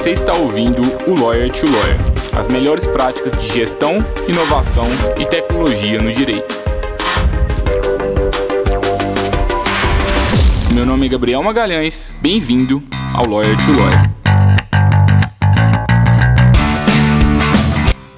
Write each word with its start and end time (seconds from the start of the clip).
Você 0.00 0.12
está 0.12 0.34
ouvindo 0.34 0.80
o 1.06 1.14
Lawyer 1.14 1.52
to 1.52 1.66
Lawyer, 1.66 1.98
as 2.34 2.48
melhores 2.48 2.86
práticas 2.86 3.38
de 3.38 3.46
gestão, 3.52 3.98
inovação 4.26 4.86
e 5.18 5.26
tecnologia 5.26 6.00
no 6.00 6.10
direito. 6.10 6.54
Meu 10.72 10.86
nome 10.86 11.04
é 11.04 11.08
Gabriel 11.10 11.42
Magalhães, 11.42 12.14
bem-vindo 12.18 12.82
ao 13.12 13.26
Lawyer 13.26 13.58
to 13.58 13.72
Lawyer. 13.72 14.10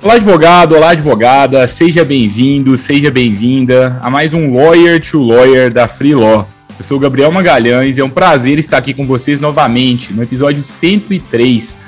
Olá, 0.01 0.15
advogado, 0.15 0.77
olá, 0.77 0.91
advogada, 0.91 1.67
seja 1.67 2.05
bem-vindo, 2.05 2.79
seja 2.79 3.11
bem-vinda 3.11 3.99
a 4.01 4.09
mais 4.09 4.33
um 4.33 4.55
Lawyer 4.55 5.01
to 5.01 5.21
Lawyer 5.21 5.73
da 5.73 5.89
Free 5.89 6.15
Law. 6.15 6.49
Eu 6.83 6.85
sou 6.85 6.97
o 6.97 7.01
Gabriel 7.01 7.31
Magalhães 7.31 7.97
e 7.97 8.01
é 8.01 8.05
um 8.05 8.11
prazer 8.11 8.59
estar 8.59 8.77
aqui 8.77 8.93
com 8.93 9.07
vocês 9.07 9.41
novamente 9.41 10.13
no 10.13 10.21
episódio 10.21 10.65
103. 10.65 11.79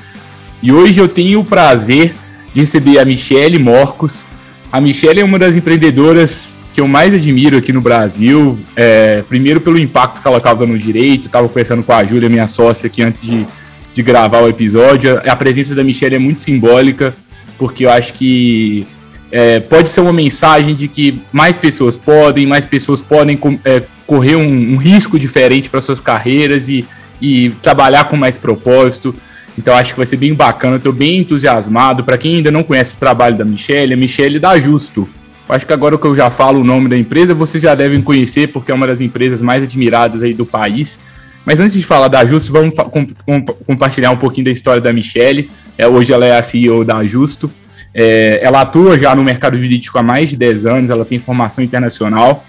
E 0.62 0.70
hoje 0.70 1.00
eu 1.00 1.08
tenho 1.08 1.40
o 1.40 1.44
prazer 1.44 2.14
de 2.54 2.60
receber 2.60 3.00
a 3.00 3.04
Michele 3.04 3.58
Morcos. 3.58 4.24
A 4.70 4.80
Michele 4.80 5.18
é 5.18 5.24
uma 5.24 5.36
das 5.36 5.56
empreendedoras 5.56 6.64
que 6.72 6.80
eu 6.80 6.86
mais 6.86 7.12
admiro 7.12 7.56
aqui 7.56 7.72
no 7.72 7.80
Brasil. 7.80 8.56
É, 8.76 9.24
primeiro 9.28 9.60
pelo 9.60 9.80
impacto 9.80 10.22
que 10.22 10.28
ela 10.28 10.40
causa 10.40 10.64
no 10.64 10.78
direito. 10.78 11.26
Estava 11.26 11.48
conversando 11.48 11.82
com 11.82 11.92
a 11.92 12.04
Júlia, 12.04 12.28
minha 12.28 12.46
sócia, 12.46 12.86
aqui 12.86 13.02
antes 13.02 13.20
de, 13.22 13.44
de 13.92 14.00
gravar 14.00 14.42
o 14.42 14.48
episódio. 14.48 15.20
A 15.28 15.34
presença 15.34 15.74
da 15.74 15.82
Michele 15.82 16.14
é 16.14 16.20
muito 16.20 16.40
simbólica, 16.40 17.16
porque 17.58 17.84
eu 17.84 17.90
acho 17.90 18.12
que 18.12 18.86
é, 19.32 19.58
pode 19.58 19.90
ser 19.90 20.02
uma 20.02 20.12
mensagem 20.12 20.76
de 20.76 20.86
que 20.86 21.20
mais 21.32 21.58
pessoas 21.58 21.96
podem, 21.96 22.46
mais 22.46 22.64
pessoas 22.64 23.02
podem 23.02 23.36
é, 23.64 23.82
correr 24.06 24.36
um, 24.36 24.74
um 24.74 24.76
risco 24.76 25.18
diferente 25.18 25.68
para 25.70 25.80
suas 25.80 26.00
carreiras 26.00 26.68
e, 26.68 26.86
e 27.20 27.50
trabalhar 27.62 28.04
com 28.04 28.16
mais 28.16 28.38
propósito. 28.38 29.14
Então 29.56 29.74
acho 29.74 29.92
que 29.92 29.96
vai 29.96 30.06
ser 30.06 30.16
bem 30.16 30.34
bacana, 30.34 30.76
estou 30.76 30.92
bem 30.92 31.18
entusiasmado. 31.18 32.04
Para 32.04 32.18
quem 32.18 32.36
ainda 32.36 32.50
não 32.50 32.62
conhece 32.62 32.94
o 32.94 32.98
trabalho 32.98 33.36
da 33.36 33.44
Michelle, 33.44 33.94
a 33.94 33.96
Michelle 33.96 34.38
da 34.38 34.58
Justo. 34.58 35.08
Acho 35.48 35.66
que 35.66 35.72
agora 35.72 35.98
que 35.98 36.06
eu 36.06 36.14
já 36.14 36.30
falo 36.30 36.60
o 36.60 36.64
nome 36.64 36.88
da 36.88 36.96
empresa, 36.96 37.34
vocês 37.34 37.62
já 37.62 37.74
devem 37.74 38.00
conhecer, 38.00 38.48
porque 38.48 38.72
é 38.72 38.74
uma 38.74 38.86
das 38.86 39.00
empresas 39.00 39.42
mais 39.42 39.62
admiradas 39.62 40.22
aí 40.22 40.32
do 40.32 40.46
país. 40.46 40.98
Mas 41.44 41.60
antes 41.60 41.74
de 41.74 41.82
falar 41.82 42.08
da 42.08 42.24
Justo, 42.24 42.50
vamos 42.50 42.74
com, 42.74 43.06
com, 43.06 43.44
compartilhar 43.66 44.10
um 44.10 44.16
pouquinho 44.16 44.46
da 44.46 44.50
história 44.50 44.80
da 44.80 44.92
Michelle. 44.92 45.50
É, 45.76 45.86
hoje 45.86 46.12
ela 46.12 46.24
é 46.24 46.38
a 46.38 46.42
CEO 46.42 46.84
da 46.84 47.04
Justo. 47.06 47.50
É, 47.92 48.40
ela 48.42 48.62
atua 48.62 48.98
já 48.98 49.14
no 49.14 49.22
mercado 49.22 49.56
jurídico 49.56 49.98
há 49.98 50.02
mais 50.02 50.30
de 50.30 50.36
10 50.36 50.66
anos, 50.66 50.90
ela 50.90 51.04
tem 51.04 51.20
formação 51.20 51.62
internacional. 51.62 52.44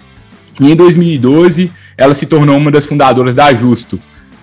E 0.60 0.70
em 0.70 0.76
2012, 0.76 1.70
ela 1.96 2.14
se 2.14 2.26
tornou 2.26 2.56
uma 2.56 2.70
das 2.70 2.86
fundadoras 2.86 3.34
da 3.34 3.54
Justo. 3.54 4.00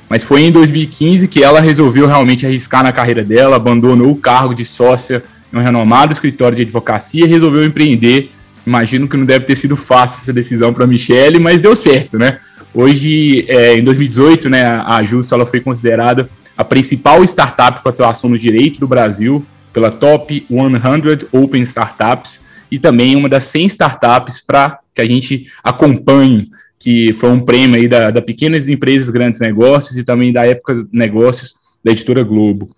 Mas 0.10 0.24
foi 0.24 0.42
em 0.42 0.52
2015 0.52 1.28
que 1.28 1.44
ela 1.44 1.60
resolveu 1.60 2.08
realmente 2.08 2.46
arriscar 2.46 2.84
na 2.84 2.92
carreira 2.92 3.24
dela, 3.24 3.56
abandonou 3.56 4.12
o 4.12 4.16
cargo 4.16 4.54
de 4.54 4.66
sócia 4.66 5.24
em 5.52 5.58
um 5.58 5.62
renomado 5.62 6.12
escritório 6.12 6.56
de 6.56 6.64
advocacia 6.64 7.26
e 7.26 7.28
resolveu 7.28 7.66
empreender. 7.66 8.32
Imagino 8.66 9.08
que 9.08 9.18
não 9.18 9.26
deve 9.26 9.46
ter 9.46 9.56
sido 9.56 9.76
fácil 9.76 10.22
essa 10.22 10.34
decisão 10.34 10.74
para 10.74 10.88
Michelle, 10.88 11.40
mas 11.40 11.62
deu 11.62 11.76
certo, 11.76 12.18
né? 12.18 12.40
Hoje, 12.74 13.46
é, 13.48 13.76
em 13.76 13.84
2018, 13.84 14.50
né, 14.50 14.66
a 14.86 15.04
Justo 15.04 15.34
ela 15.36 15.46
foi 15.46 15.60
considerada 15.60 16.30
a 16.58 16.64
principal 16.64 17.24
startup 17.24 17.82
com 17.82 17.90
atuação 17.90 18.30
no 18.30 18.38
direito 18.38 18.80
do 18.80 18.88
Brasil 18.88 19.46
pela 19.72 19.92
Top 19.92 20.46
100 20.50 21.28
Open 21.32 21.62
Startups 21.64 22.42
e 22.74 22.80
também 22.80 23.16
uma 23.16 23.30
das 23.30 23.44
100 23.44 23.68
startups 23.68 24.42
para 24.42 24.80
que 24.96 25.00
a 25.00 25.06
gente 25.06 25.46
acompanhe, 25.64 26.48
que 26.80 27.14
foi 27.14 27.30
um 27.30 27.40
prêmio 27.40 27.80
aí 27.80 27.88
da, 27.88 28.10
da 28.10 28.20
Pequenas 28.20 28.68
Empresas 28.68 29.12
Grandes 29.12 29.40
Negócios 29.40 29.96
e 29.96 30.04
também 30.04 30.34
da 30.34 30.44
Época 30.44 30.84
Negócios 30.92 31.54
da 31.84 31.92
Editora 31.92 32.24
Globo. 32.24 32.76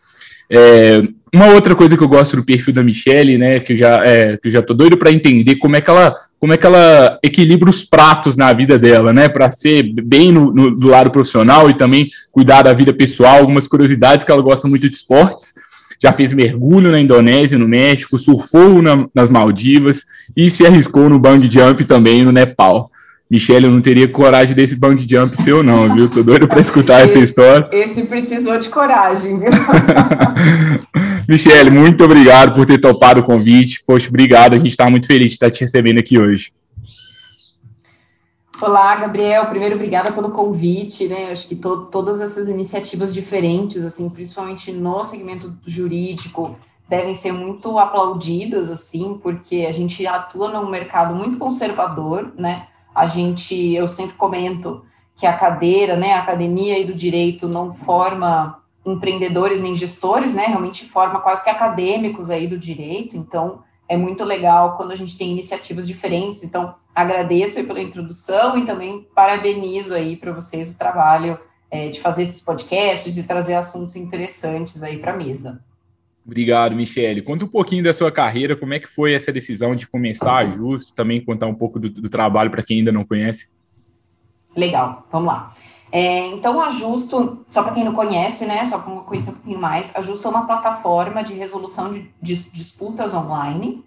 É, 0.52 1.02
uma 1.34 1.48
outra 1.48 1.74
coisa 1.74 1.96
que 1.96 2.04
eu 2.04 2.10
gosto 2.10 2.36
do 2.36 2.44
perfil 2.44 2.74
da 2.74 2.84
Michelle, 2.84 3.38
né, 3.38 3.62
que 3.62 3.72
eu 3.72 3.78
já, 3.78 4.06
é, 4.06 4.36
que 4.36 4.50
eu 4.50 4.52
já 4.52 4.62
tô 4.62 4.74
doido 4.74 4.98
para 4.98 5.14
entender 5.14 5.56
como 5.56 5.78
é 5.78 5.82
que 5.82 5.90
ela 5.90 6.14
como 6.42 6.52
é 6.52 6.58
que 6.58 6.66
ela 6.66 7.18
equilibra 7.24 7.70
os 7.70 7.86
pratos 7.86 8.36
na 8.36 8.52
vida 8.52 8.78
dela, 8.78 9.14
né, 9.14 9.30
para 9.30 9.50
ser 9.50 9.82
bem 9.84 10.30
no, 10.30 10.54
no, 10.54 10.76
do 10.76 10.90
lado 10.90 11.10
profissional 11.10 11.70
e 11.70 11.74
também 11.74 12.10
cuidar 12.34 12.64
da 12.64 12.74
vida 12.74 12.94
pessoal, 12.94 13.38
algumas 13.38 13.66
curiosidades 13.66 14.26
que 14.26 14.32
ela 14.32 14.42
gosta 14.42 14.68
muito 14.68 14.90
de 14.90 14.96
esportes, 14.96 15.54
já 16.02 16.14
fez 16.14 16.34
mergulho 16.34 16.92
na 16.92 17.00
Indonésia, 17.00 17.58
no 17.58 17.68
México, 17.68 18.20
surfou 18.20 18.82
na, 18.82 19.08
nas 19.14 19.30
Maldivas 19.30 20.04
e 20.36 20.50
se 20.50 20.66
arriscou 20.66 21.10
no 21.10 21.20
bang 21.20 21.48
jump 21.52 21.84
também 21.86 22.24
no 22.24 22.32
Nepal. 22.32 22.92
Michelle, 23.30 23.66
eu 23.66 23.72
não 23.72 23.82
teria 23.82 24.08
coragem 24.08 24.56
desse 24.56 24.76
bang 24.76 25.04
jump 25.10 25.36
seu, 25.42 25.64
não, 25.64 25.94
viu? 25.96 26.08
Tô 26.08 26.22
doido 26.22 26.48
para 26.48 26.62
escutar 26.62 27.02
essa 27.02 27.18
história. 27.18 27.68
Esse 27.72 28.04
precisou 28.04 28.60
de 28.60 28.70
coragem, 28.70 29.40
viu? 29.40 29.50
Michelle, 31.28 31.72
muito 31.72 32.04
obrigado 32.04 32.54
por 32.54 32.68
ter 32.68 32.78
topado 32.78 33.22
o 33.22 33.24
convite. 33.24 33.82
Poxa, 33.86 34.10
obrigado. 34.10 34.54
A 34.54 34.58
gente 34.58 34.70
está 34.70 34.90
muito 34.92 35.08
feliz 35.08 35.30
de 35.30 35.34
estar 35.34 35.50
te 35.50 35.62
recebendo 35.62 35.98
aqui 35.98 36.20
hoje. 36.20 36.52
Olá, 38.62 38.96
Gabriel. 38.96 39.48
Primeiro, 39.48 39.76
obrigada 39.76 40.14
pelo 40.14 40.32
convite, 40.32 41.10
né? 41.10 41.30
Acho 41.30 41.46
que 41.46 41.58
to 41.58 41.88
todas 41.88 42.22
essas 42.22 42.48
iniciativas 42.48 43.14
diferentes, 43.14 43.84
assim, 43.84 44.10
principalmente 44.10 44.72
no 44.72 45.04
segmento 45.04 45.54
jurídico, 45.66 46.56
devem 46.88 47.14
ser 47.14 47.34
muito 47.34 47.78
aplaudidas, 47.78 48.72
assim, 48.72 49.20
porque 49.22 49.66
a 49.68 49.74
gente 49.74 50.08
atua 50.08 50.50
num 50.50 50.70
mercado 50.70 51.14
muito 51.14 51.38
conservador, 51.38 52.32
né? 52.38 52.68
A 52.94 53.06
gente, 53.06 53.74
eu 53.74 53.90
sempre 53.90 54.16
comento 54.16 54.84
que 55.18 55.28
a 55.28 55.34
cadeira, 55.34 55.98
né, 55.98 56.14
a 56.14 56.20
academia 56.20 56.80
e 56.80 56.86
do 56.86 56.94
direito 56.94 57.50
não 57.50 57.74
forma 57.74 58.62
empreendedores 58.86 59.60
nem 59.62 59.76
gestores, 59.76 60.34
né? 60.34 60.46
Realmente 60.46 60.86
forma 60.86 61.20
quase 61.20 61.44
que 61.44 61.50
acadêmicos 61.50 62.30
aí 62.30 62.48
do 62.48 62.58
direito. 62.58 63.18
Então, 63.18 63.64
é 63.88 63.96
muito 63.96 64.24
legal 64.24 64.78
quando 64.78 64.92
a 64.92 64.96
gente 64.96 65.18
tem 65.18 65.32
iniciativas 65.32 65.88
diferentes. 65.88 66.44
Então, 66.44 66.76
agradeço 66.94 67.66
pela 67.66 67.82
introdução 67.82 68.58
e 68.58 68.66
também 68.66 69.08
parabenizo 69.14 69.94
aí 69.94 70.16
para 70.16 70.32
vocês 70.32 70.74
o 70.74 70.78
trabalho 70.78 71.40
é, 71.70 71.90
de 71.90 72.00
fazer 72.00 72.24
esses 72.24 72.42
podcasts, 72.42 73.14
de 73.14 73.24
trazer 73.24 73.56
assuntos 73.56 73.96
interessantes 73.96 74.82
aí 74.82 74.98
para 74.98 75.14
a 75.14 75.18
mesa. 75.18 75.64
Obrigado, 76.26 76.76
Michele. 76.76 77.22
Conta 77.22 77.46
um 77.46 77.48
pouquinho 77.48 77.84
da 77.84 77.94
sua 77.94 78.12
carreira, 78.12 78.56
como 78.56 78.74
é 78.74 78.80
que 78.80 78.88
foi 78.88 79.14
essa 79.14 79.32
decisão 79.32 79.76
de 79.76 79.88
começar 79.88 80.50
justo, 80.50 80.96
também 80.96 81.24
contar 81.24 81.46
um 81.46 81.54
pouco 81.54 81.80
do, 81.80 81.88
do 81.88 82.10
trabalho 82.10 82.50
para 82.50 82.64
quem 82.64 82.80
ainda 82.80 82.92
não 82.92 83.06
conhece. 83.06 83.54
Legal, 84.56 85.08
vamos 85.12 85.28
lá. 85.28 85.54
É, 85.98 86.28
então, 86.28 86.62
a 86.62 86.68
Justo, 86.68 87.46
só 87.50 87.64
para 87.64 87.72
quem 87.72 87.86
não 87.86 87.94
conhece, 87.94 88.46
né, 88.46 88.66
só 88.66 88.80
para 88.80 88.94
conhecer 89.04 89.30
um 89.30 89.36
pouquinho 89.36 89.62
mais, 89.62 89.96
a 89.96 90.02
Justo 90.02 90.28
é 90.28 90.32
uma 90.32 90.46
plataforma 90.46 91.24
de 91.24 91.34
resolução 91.34 91.90
de, 91.90 92.14
de 92.22 92.36
disputas 92.52 93.14
online. 93.14 93.82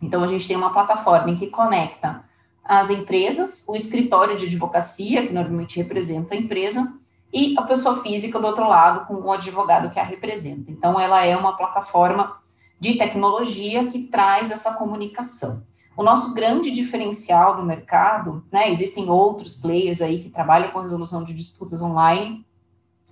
Então, 0.00 0.22
a 0.22 0.28
gente 0.28 0.46
tem 0.46 0.56
uma 0.56 0.72
plataforma 0.72 1.28
em 1.28 1.34
que 1.34 1.48
conecta 1.48 2.22
as 2.62 2.90
empresas, 2.90 3.64
o 3.68 3.74
escritório 3.74 4.36
de 4.36 4.46
advocacia, 4.46 5.26
que 5.26 5.32
normalmente 5.32 5.78
representa 5.78 6.32
a 6.32 6.38
empresa, 6.38 6.94
e 7.34 7.58
a 7.58 7.62
pessoa 7.62 8.00
física 8.02 8.38
do 8.38 8.46
outro 8.46 8.68
lado, 8.68 9.06
com 9.06 9.14
o 9.14 9.32
advogado 9.32 9.90
que 9.90 9.98
a 9.98 10.04
representa. 10.04 10.70
Então, 10.70 11.00
ela 11.00 11.24
é 11.24 11.36
uma 11.36 11.56
plataforma 11.56 12.36
de 12.78 12.94
tecnologia 12.94 13.84
que 13.88 14.04
traz 14.04 14.52
essa 14.52 14.74
comunicação. 14.74 15.64
O 15.96 16.02
nosso 16.02 16.34
grande 16.34 16.70
diferencial 16.70 17.56
no 17.56 17.64
mercado, 17.64 18.44
né, 18.52 18.70
existem 18.70 19.08
outros 19.08 19.54
players 19.54 20.02
aí 20.02 20.18
que 20.18 20.28
trabalham 20.28 20.70
com 20.70 20.80
resolução 20.80 21.24
de 21.24 21.32
disputas 21.32 21.80
online, 21.80 22.44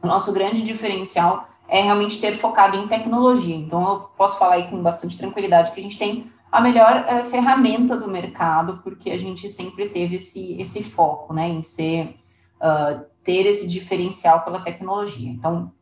o 0.02 0.06
nosso 0.06 0.32
grande 0.32 0.62
diferencial 0.62 1.48
é 1.66 1.80
realmente 1.80 2.20
ter 2.20 2.36
focado 2.36 2.76
em 2.76 2.86
tecnologia. 2.86 3.56
Então, 3.56 3.82
eu 3.88 4.00
posso 4.18 4.38
falar 4.38 4.56
aí 4.56 4.68
com 4.68 4.82
bastante 4.82 5.16
tranquilidade 5.16 5.72
que 5.72 5.80
a 5.80 5.82
gente 5.82 5.98
tem 5.98 6.30
a 6.52 6.60
melhor 6.60 7.04
é, 7.08 7.24
ferramenta 7.24 7.96
do 7.96 8.06
mercado, 8.06 8.80
porque 8.84 9.10
a 9.10 9.18
gente 9.18 9.48
sempre 9.48 9.88
teve 9.88 10.16
esse, 10.16 10.60
esse 10.60 10.84
foco, 10.84 11.32
né, 11.32 11.48
em 11.48 11.62
ser, 11.62 12.14
uh, 12.60 13.02
ter 13.24 13.46
esse 13.46 13.66
diferencial 13.66 14.42
pela 14.42 14.60
tecnologia. 14.60 15.28
Então, 15.28 15.72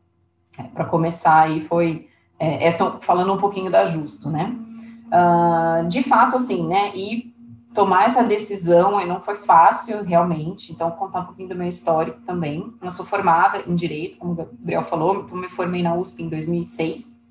é, 0.57 0.63
para 0.63 0.85
começar 0.85 1.41
aí 1.41 1.61
foi, 1.61 2.07
é, 2.39 2.65
essa, 2.65 2.91
falando 3.01 3.33
um 3.33 3.37
pouquinho 3.37 3.69
da 3.69 3.85
Justo, 3.85 4.29
né, 4.29 4.55
Uh, 5.13 5.87
de 5.87 6.01
fato, 6.01 6.37
assim, 6.37 6.65
né, 6.67 6.91
e 6.95 7.31
tomar 7.71 8.05
essa 8.05 8.23
decisão 8.23 9.05
não 9.05 9.21
foi 9.21 9.35
fácil, 9.35 10.03
realmente, 10.03 10.71
então 10.71 10.89
contar 10.91 11.21
um 11.21 11.25
pouquinho 11.25 11.49
do 11.49 11.55
meu 11.55 11.67
histórico 11.67 12.19
também. 12.21 12.73
Eu 12.81 12.89
sou 12.89 13.05
formada 13.05 13.63
em 13.67 13.75
Direito, 13.75 14.17
como 14.17 14.31
o 14.31 14.35
Gabriel 14.35 14.83
falou, 14.83 15.17
então 15.17 15.37
me 15.37 15.47
formei 15.47 15.83
na 15.83 15.95
USP 15.95 16.23
em 16.23 16.29
2006, 16.29 17.21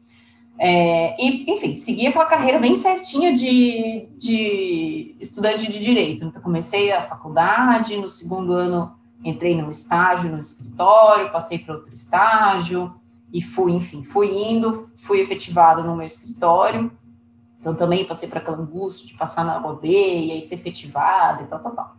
é, 0.58 1.16
e, 1.20 1.50
enfim, 1.52 1.74
segui 1.74 2.06
aquela 2.06 2.26
carreira 2.26 2.60
bem 2.60 2.76
certinha 2.76 3.32
de, 3.32 4.08
de 4.16 5.16
estudante 5.18 5.70
de 5.72 5.80
Direito. 5.80 6.24
Então, 6.24 6.40
comecei 6.40 6.92
a 6.92 7.02
faculdade, 7.02 7.96
no 7.96 8.08
segundo 8.08 8.52
ano 8.52 8.94
entrei 9.24 9.60
num 9.60 9.70
estágio 9.70 10.30
no 10.30 10.38
escritório, 10.38 11.30
passei 11.30 11.58
para 11.58 11.74
outro 11.74 11.92
estágio, 11.92 12.94
e 13.32 13.40
fui, 13.40 13.72
enfim, 13.72 14.02
fui 14.02 14.28
indo, 14.28 14.90
fui 14.96 15.20
efetivada 15.20 15.82
no 15.82 15.96
meu 15.96 16.04
escritório, 16.04 16.92
então, 17.62 17.76
também 17.76 18.04
passei 18.04 18.28
para 18.28 18.40
aquela 18.40 18.56
angústia 18.56 19.06
de 19.06 19.14
passar 19.14 19.44
na 19.44 19.64
OAB 19.64 19.84
e 19.84 20.32
aí 20.32 20.42
ser 20.42 20.56
efetivada 20.56 21.42
e 21.42 21.46
tal, 21.46 21.60
tal, 21.60 21.72
tal. 21.72 21.96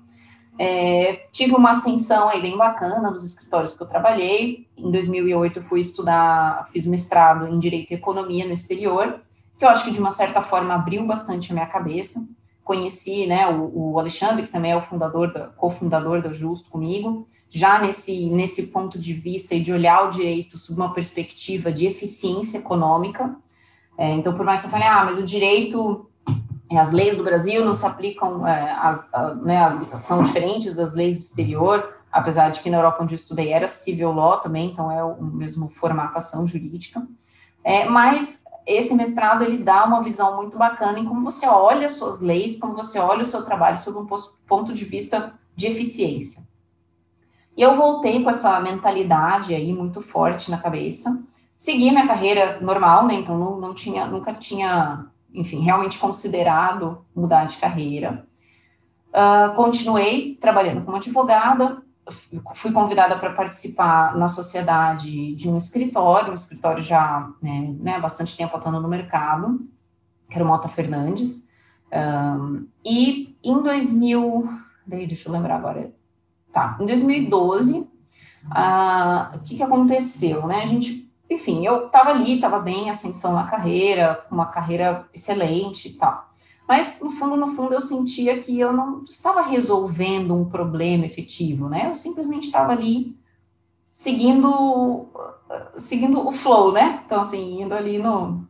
É, 0.59 1.25
tive 1.31 1.55
uma 1.55 1.71
ascensão 1.71 2.27
aí 2.27 2.41
bem 2.41 2.57
bacana 2.57 3.09
nos 3.09 3.25
escritórios 3.25 3.73
que 3.73 3.81
eu 3.81 3.87
trabalhei. 3.87 4.67
Em 4.77 4.91
2008 4.91 5.61
fui 5.61 5.79
estudar, 5.79 6.67
fiz 6.73 6.85
mestrado 6.85 7.47
em 7.47 7.57
Direito 7.57 7.91
e 7.91 7.93
Economia 7.95 8.45
no 8.45 8.51
exterior, 8.51 9.21
que 9.57 9.63
eu 9.63 9.69
acho 9.69 9.85
que 9.85 9.91
de 9.91 9.99
uma 9.99 10.11
certa 10.11 10.41
forma 10.41 10.73
abriu 10.73 11.05
bastante 11.05 11.51
a 11.51 11.53
minha 11.53 11.65
cabeça. 11.65 12.27
Conheci, 12.61 13.25
né, 13.25 13.47
o, 13.47 13.93
o 13.93 13.99
Alexandre, 13.99 14.45
que 14.45 14.51
também 14.51 14.71
é 14.71 14.75
o 14.75 14.81
fundador, 14.81 15.31
da, 15.31 15.47
cofundador 15.47 16.21
da 16.21 16.33
Justo 16.33 16.69
comigo, 16.69 17.25
já 17.49 17.79
nesse, 17.79 18.29
nesse 18.29 18.67
ponto 18.67 18.99
de 18.99 19.13
vista 19.13 19.55
e 19.55 19.61
de 19.61 19.71
olhar 19.71 20.07
o 20.07 20.11
direito 20.11 20.57
sob 20.57 20.81
uma 20.81 20.93
perspectiva 20.93 21.71
de 21.71 21.85
eficiência 21.85 22.57
econômica. 22.57 23.33
É, 23.97 24.11
então, 24.13 24.33
por 24.33 24.45
mais 24.45 24.61
que 24.61 24.67
eu 24.67 24.71
falei, 24.71 24.87
ah, 24.87 25.03
mas 25.05 25.17
o 25.17 25.23
direito 25.23 26.09
as 26.77 26.91
leis 26.91 27.17
do 27.17 27.23
Brasil 27.23 27.63
não 27.63 27.73
se 27.73 27.85
aplicam, 27.85 28.47
é, 28.47 28.71
as, 28.71 29.13
a, 29.13 29.35
né, 29.35 29.63
as, 29.63 29.75
são 30.01 30.23
diferentes 30.23 30.75
das 30.75 30.93
leis 30.93 31.17
do 31.17 31.21
exterior, 31.21 31.93
apesar 32.11 32.49
de 32.49 32.61
que 32.61 32.69
na 32.69 32.77
Europa 32.77 33.03
onde 33.03 33.13
eu 33.13 33.17
estudei 33.17 33.51
era 33.51 33.67
civil 33.67 34.11
law 34.11 34.39
também, 34.39 34.71
então 34.71 34.91
é 34.91 35.03
o 35.03 35.21
mesmo 35.23 35.69
formatação 35.69 36.47
jurídica. 36.47 37.05
É, 37.63 37.85
mas 37.85 38.43
esse 38.65 38.93
mestrado 38.93 39.43
ele 39.43 39.57
dá 39.57 39.85
uma 39.85 40.01
visão 40.01 40.35
muito 40.35 40.57
bacana 40.57 40.99
em 40.99 41.05
como 41.05 41.23
você 41.23 41.47
olha 41.47 41.87
as 41.87 41.93
suas 41.93 42.19
leis, 42.19 42.57
como 42.57 42.75
você 42.75 42.99
olha 42.99 43.21
o 43.21 43.25
seu 43.25 43.43
trabalho 43.43 43.77
sob 43.77 43.97
um 43.97 44.07
ponto 44.47 44.73
de 44.73 44.85
vista 44.85 45.33
de 45.55 45.67
eficiência. 45.67 46.43
E 47.55 47.61
eu 47.61 47.75
voltei 47.75 48.23
com 48.23 48.29
essa 48.29 48.59
mentalidade 48.59 49.53
aí 49.53 49.71
muito 49.71 50.01
forte 50.01 50.49
na 50.49 50.57
cabeça, 50.57 51.23
segui 51.63 51.91
minha 51.91 52.05
carreira 52.05 52.59
normal, 52.59 53.05
né? 53.05 53.13
Então 53.13 53.39
não, 53.39 53.57
não 53.57 53.73
tinha, 53.73 54.05
nunca 54.05 54.33
tinha 54.33 55.05
enfim, 55.33 55.61
realmente 55.61 55.97
considerado 55.97 57.05
mudar 57.15 57.45
de 57.45 57.55
carreira. 57.55 58.27
Uh, 59.11 59.55
continuei 59.55 60.35
trabalhando 60.41 60.83
como 60.83 60.97
advogada, 60.97 61.81
fui 62.53 62.73
convidada 62.73 63.15
para 63.15 63.31
participar 63.31 64.13
na 64.17 64.27
sociedade 64.27 65.33
de 65.35 65.49
um 65.49 65.55
escritório, 65.55 66.31
um 66.31 66.35
escritório 66.35 66.83
já 66.83 67.31
né, 67.41 67.73
né, 67.79 67.97
bastante 67.97 68.35
tempo 68.35 68.57
atuando 68.57 68.81
no 68.81 68.89
mercado, 68.89 69.61
que 70.29 70.35
era 70.35 70.43
o 70.43 70.47
Mota 70.47 70.67
Fernandes. 70.67 71.49
Um, 71.93 72.67
e 72.83 73.37
em 73.41 73.63
2000, 73.63 74.49
deixa 74.85 75.29
eu 75.29 75.31
lembrar 75.31 75.55
agora, 75.55 75.93
tá, 76.51 76.77
em 76.81 76.85
2012, 76.85 77.79
uh, 77.79 77.87
ah, 78.51 79.31
o 79.35 79.39
que, 79.39 79.55
que 79.55 79.63
aconteceu, 79.63 80.45
né? 80.45 80.61
A 80.61 80.65
gente 80.65 81.02
enfim, 81.29 81.65
eu 81.65 81.87
estava 81.87 82.11
ali, 82.11 82.35
estava 82.35 82.59
bem, 82.59 82.89
ascensão 82.89 83.33
na 83.33 83.47
carreira, 83.47 84.25
uma 84.31 84.45
carreira 84.45 85.07
excelente 85.13 85.89
e 85.89 85.93
tal. 85.93 86.29
Mas, 86.67 87.01
no 87.01 87.11
fundo, 87.11 87.35
no 87.35 87.47
fundo, 87.47 87.73
eu 87.73 87.79
sentia 87.79 88.39
que 88.39 88.59
eu 88.59 88.71
não 88.71 89.03
estava 89.03 89.41
resolvendo 89.41 90.33
um 90.33 90.45
problema 90.49 91.05
efetivo, 91.05 91.67
né? 91.67 91.89
Eu 91.89 91.95
simplesmente 91.95 92.45
estava 92.45 92.71
ali 92.71 93.17
seguindo, 93.91 95.07
seguindo 95.75 96.25
o 96.25 96.31
flow, 96.31 96.71
né? 96.71 97.03
Então, 97.05 97.21
assim, 97.21 97.61
indo 97.61 97.73
ali 97.73 97.99
no, 97.99 98.47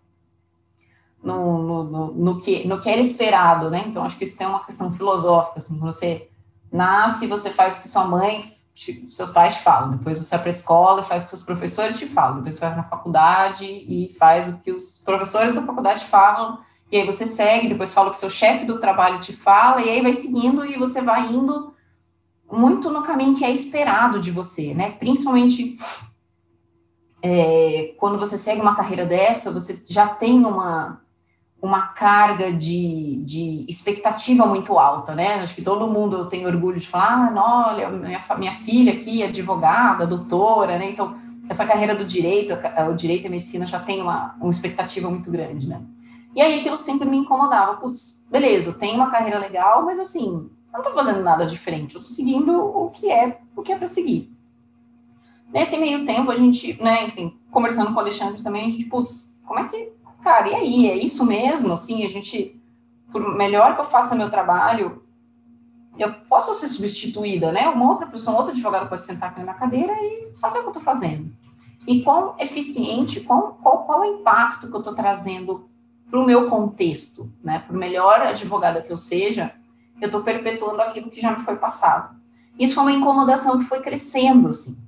no, 1.23 1.63
no, 1.63 1.83
no, 1.83 2.07
no, 2.13 2.39
que, 2.39 2.67
no 2.67 2.79
que 2.79 2.89
era 2.89 3.01
esperado, 3.01 3.69
né? 3.69 3.83
Então, 3.87 4.03
acho 4.03 4.17
que 4.17 4.25
isso 4.25 4.37
tem 4.37 4.45
uma 4.45 4.63
questão 4.63 4.93
filosófica, 4.93 5.59
assim, 5.59 5.79
você 5.79 6.29
nasce, 6.71 7.27
você 7.27 7.49
faz 7.49 7.77
o 7.77 7.81
que 7.81 7.87
sua 7.87 8.05
mãe 8.05 8.53
te, 8.73 9.07
seus 9.09 9.29
pais 9.29 9.55
te 9.55 9.61
falam, 9.61 9.97
depois 9.97 10.17
você 10.17 10.31
vai 10.31 10.39
para 10.39 10.49
a 10.49 10.57
escola 10.57 11.01
e 11.01 11.05
faz 11.05 11.25
o 11.25 11.29
que 11.29 11.35
os 11.35 11.43
professores 11.43 11.97
te 11.97 12.07
falam, 12.07 12.37
depois 12.37 12.55
você 12.55 12.61
vai 12.61 12.75
na 12.75 12.83
faculdade 12.83 13.65
e 13.65 14.13
faz 14.17 14.49
o 14.49 14.59
que 14.59 14.71
os 14.71 14.99
professores 15.05 15.53
da 15.53 15.61
faculdade 15.61 16.05
falam, 16.05 16.59
e 16.91 16.97
aí 16.97 17.05
você 17.05 17.25
segue, 17.25 17.69
depois 17.69 17.93
fala 17.93 18.09
o 18.09 18.11
que 18.11 18.17
seu 18.17 18.29
chefe 18.29 18.65
do 18.65 18.79
trabalho 18.79 19.19
te 19.19 19.33
fala, 19.33 19.81
e 19.81 19.89
aí 19.89 20.01
vai 20.01 20.13
seguindo 20.13 20.65
e 20.65 20.77
você 20.77 21.01
vai 21.01 21.31
indo 21.31 21.73
muito 22.51 22.89
no 22.89 23.01
caminho 23.01 23.35
que 23.35 23.45
é 23.45 23.51
esperado 23.51 24.19
de 24.19 24.29
você, 24.29 24.73
né? 24.73 24.91
Principalmente 24.91 25.75
é, 27.21 27.95
quando 27.97 28.19
você 28.19 28.37
segue 28.37 28.61
uma 28.61 28.75
carreira 28.75 29.05
dessa, 29.05 29.51
você 29.51 29.83
já 29.89 30.07
tem 30.07 30.45
uma 30.45 31.02
uma 31.63 31.87
carga 31.87 32.51
de, 32.51 33.23
de 33.23 33.65
expectativa 33.69 34.45
muito 34.45 34.77
alta, 34.77 35.15
né? 35.15 35.35
Acho 35.35 35.55
que 35.55 35.61
todo 35.61 35.87
mundo 35.87 36.27
tem 36.27 36.45
orgulho 36.45 36.77
de 36.77 36.85
falar, 36.85 37.33
ah, 37.33 37.67
olha, 37.69 37.89
minha, 37.89 38.21
minha 38.37 38.51
filha 38.53 38.91
aqui 38.91 39.23
é 39.23 39.27
advogada, 39.27 40.05
doutora, 40.05 40.77
né? 40.77 40.89
Então, 40.89 41.15
essa 41.47 41.65
carreira 41.65 41.95
do 41.95 42.03
direito, 42.03 42.53
o 42.91 42.93
direito 42.93 43.23
e 43.23 43.27
a 43.27 43.31
medicina 43.31 43.65
já 43.65 43.79
tem 43.79 44.01
uma, 44.01 44.35
uma 44.41 44.49
expectativa 44.49 45.09
muito 45.09 45.31
grande, 45.31 45.69
né? 45.69 45.81
E 46.35 46.41
aí 46.41 46.59
aquilo 46.59 46.77
sempre 46.77 47.07
me 47.07 47.15
incomodava. 47.15 47.77
Putz, 47.77 48.27
beleza, 48.29 48.73
tem 48.73 48.95
uma 48.95 49.09
carreira 49.09 49.39
legal, 49.39 49.85
mas 49.85 49.97
assim, 49.99 50.49
eu 50.73 50.77
não 50.77 50.81
tô 50.81 50.91
fazendo 50.91 51.21
nada 51.21 51.45
diferente, 51.45 51.95
eu 51.95 52.01
tô 52.01 52.07
seguindo 52.07 52.59
o 52.59 52.89
que 52.89 53.09
é, 53.09 53.39
o 53.55 53.61
que 53.61 53.71
é 53.71 53.77
para 53.77 53.87
seguir. 53.87 54.29
Nesse 55.53 55.77
meio 55.77 56.03
tempo, 56.03 56.29
a 56.29 56.35
gente, 56.35 56.77
né, 56.83 57.05
enfim, 57.05 57.37
conversando 57.49 57.93
com 57.93 57.95
o 57.95 57.99
Alexandre 58.01 58.43
também, 58.43 58.67
a 58.67 58.69
gente, 58.69 58.85
putz, 58.87 59.41
como 59.45 59.61
é 59.61 59.67
que 59.69 59.93
cara, 60.23 60.47
e 60.47 60.55
aí, 60.55 60.89
é 60.89 60.95
isso 60.95 61.25
mesmo? 61.25 61.73
Assim, 61.73 62.05
a 62.05 62.09
gente, 62.09 62.59
por 63.11 63.35
melhor 63.35 63.75
que 63.75 63.81
eu 63.81 63.85
faça 63.85 64.15
meu 64.15 64.29
trabalho, 64.29 65.03
eu 65.97 66.11
posso 66.27 66.53
ser 66.53 66.67
substituída, 66.67 67.51
né? 67.51 67.69
Uma 67.69 67.89
outra 67.89 68.07
pessoa, 68.07 68.35
um 68.35 68.37
outro 68.37 68.53
advogado 68.53 68.89
pode 68.89 69.05
sentar 69.05 69.29
aqui 69.29 69.43
na 69.43 69.53
cadeira 69.53 69.93
e 69.93 70.31
fazer 70.39 70.59
o 70.59 70.61
que 70.61 70.67
eu 70.67 70.71
estou 70.71 70.83
fazendo. 70.83 71.31
E 71.85 72.01
quão 72.01 72.35
eficiente, 72.39 73.21
qual, 73.21 73.59
qual, 73.61 73.83
qual 73.83 74.01
o 74.01 74.05
impacto 74.05 74.67
que 74.67 74.73
eu 74.73 74.79
estou 74.79 74.95
trazendo 74.95 75.69
para 76.09 76.19
o 76.19 76.25
meu 76.25 76.49
contexto, 76.49 77.31
né? 77.43 77.59
Por 77.59 77.75
melhor 77.75 78.21
advogada 78.21 78.81
que 78.81 78.91
eu 78.91 78.97
seja, 78.97 79.53
eu 80.01 80.07
estou 80.07 80.21
perpetuando 80.21 80.81
aquilo 80.81 81.09
que 81.09 81.21
já 81.21 81.31
me 81.31 81.43
foi 81.43 81.55
passado. 81.57 82.15
Isso 82.57 82.75
foi 82.75 82.83
uma 82.83 82.91
incomodação 82.91 83.59
que 83.59 83.65
foi 83.65 83.81
crescendo, 83.81 84.47
assim. 84.47 84.83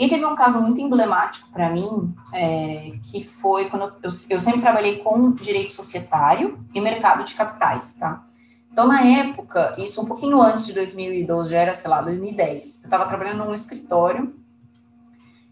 E 0.00 0.08
teve 0.08 0.24
um 0.24 0.34
caso 0.34 0.62
muito 0.62 0.80
emblemático 0.80 1.50
para 1.52 1.68
mim, 1.68 2.14
é, 2.32 2.94
que 3.02 3.22
foi 3.22 3.68
quando 3.68 3.82
eu, 4.02 4.10
eu, 4.30 4.40
sempre 4.40 4.62
trabalhei 4.62 4.96
com 5.00 5.32
direito 5.32 5.74
societário 5.74 6.58
e 6.72 6.80
mercado 6.80 7.22
de 7.22 7.34
capitais, 7.34 7.96
tá? 7.96 8.24
Então, 8.72 8.88
na 8.88 9.02
época, 9.02 9.74
isso 9.76 10.00
um 10.00 10.06
pouquinho 10.06 10.40
antes 10.40 10.64
de 10.64 10.72
2012, 10.72 11.50
já 11.50 11.58
era, 11.58 11.74
sei 11.74 11.90
lá, 11.90 12.00
2010, 12.00 12.48
eu 12.48 12.84
estava 12.84 13.04
trabalhando 13.04 13.44
num 13.44 13.52
escritório, 13.52 14.34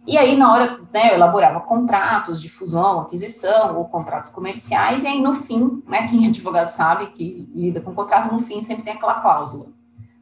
e 0.06 0.16
aí, 0.16 0.34
na 0.34 0.50
hora, 0.50 0.80
né, 0.94 1.10
eu 1.10 1.16
elaborava 1.16 1.60
contratos 1.60 2.40
de 2.40 2.48
fusão, 2.48 3.00
aquisição, 3.00 3.76
ou 3.76 3.84
contratos 3.84 4.30
comerciais, 4.30 5.04
e 5.04 5.08
aí, 5.08 5.20
no 5.20 5.34
fim, 5.34 5.82
né, 5.86 6.08
quem 6.08 6.24
é 6.24 6.28
advogado 6.28 6.68
sabe 6.68 7.08
que 7.08 7.50
lida 7.54 7.82
com 7.82 7.94
contrato, 7.94 8.32
no 8.32 8.40
fim 8.40 8.62
sempre 8.62 8.82
tem 8.82 8.94
aquela 8.94 9.20
cláusula 9.20 9.76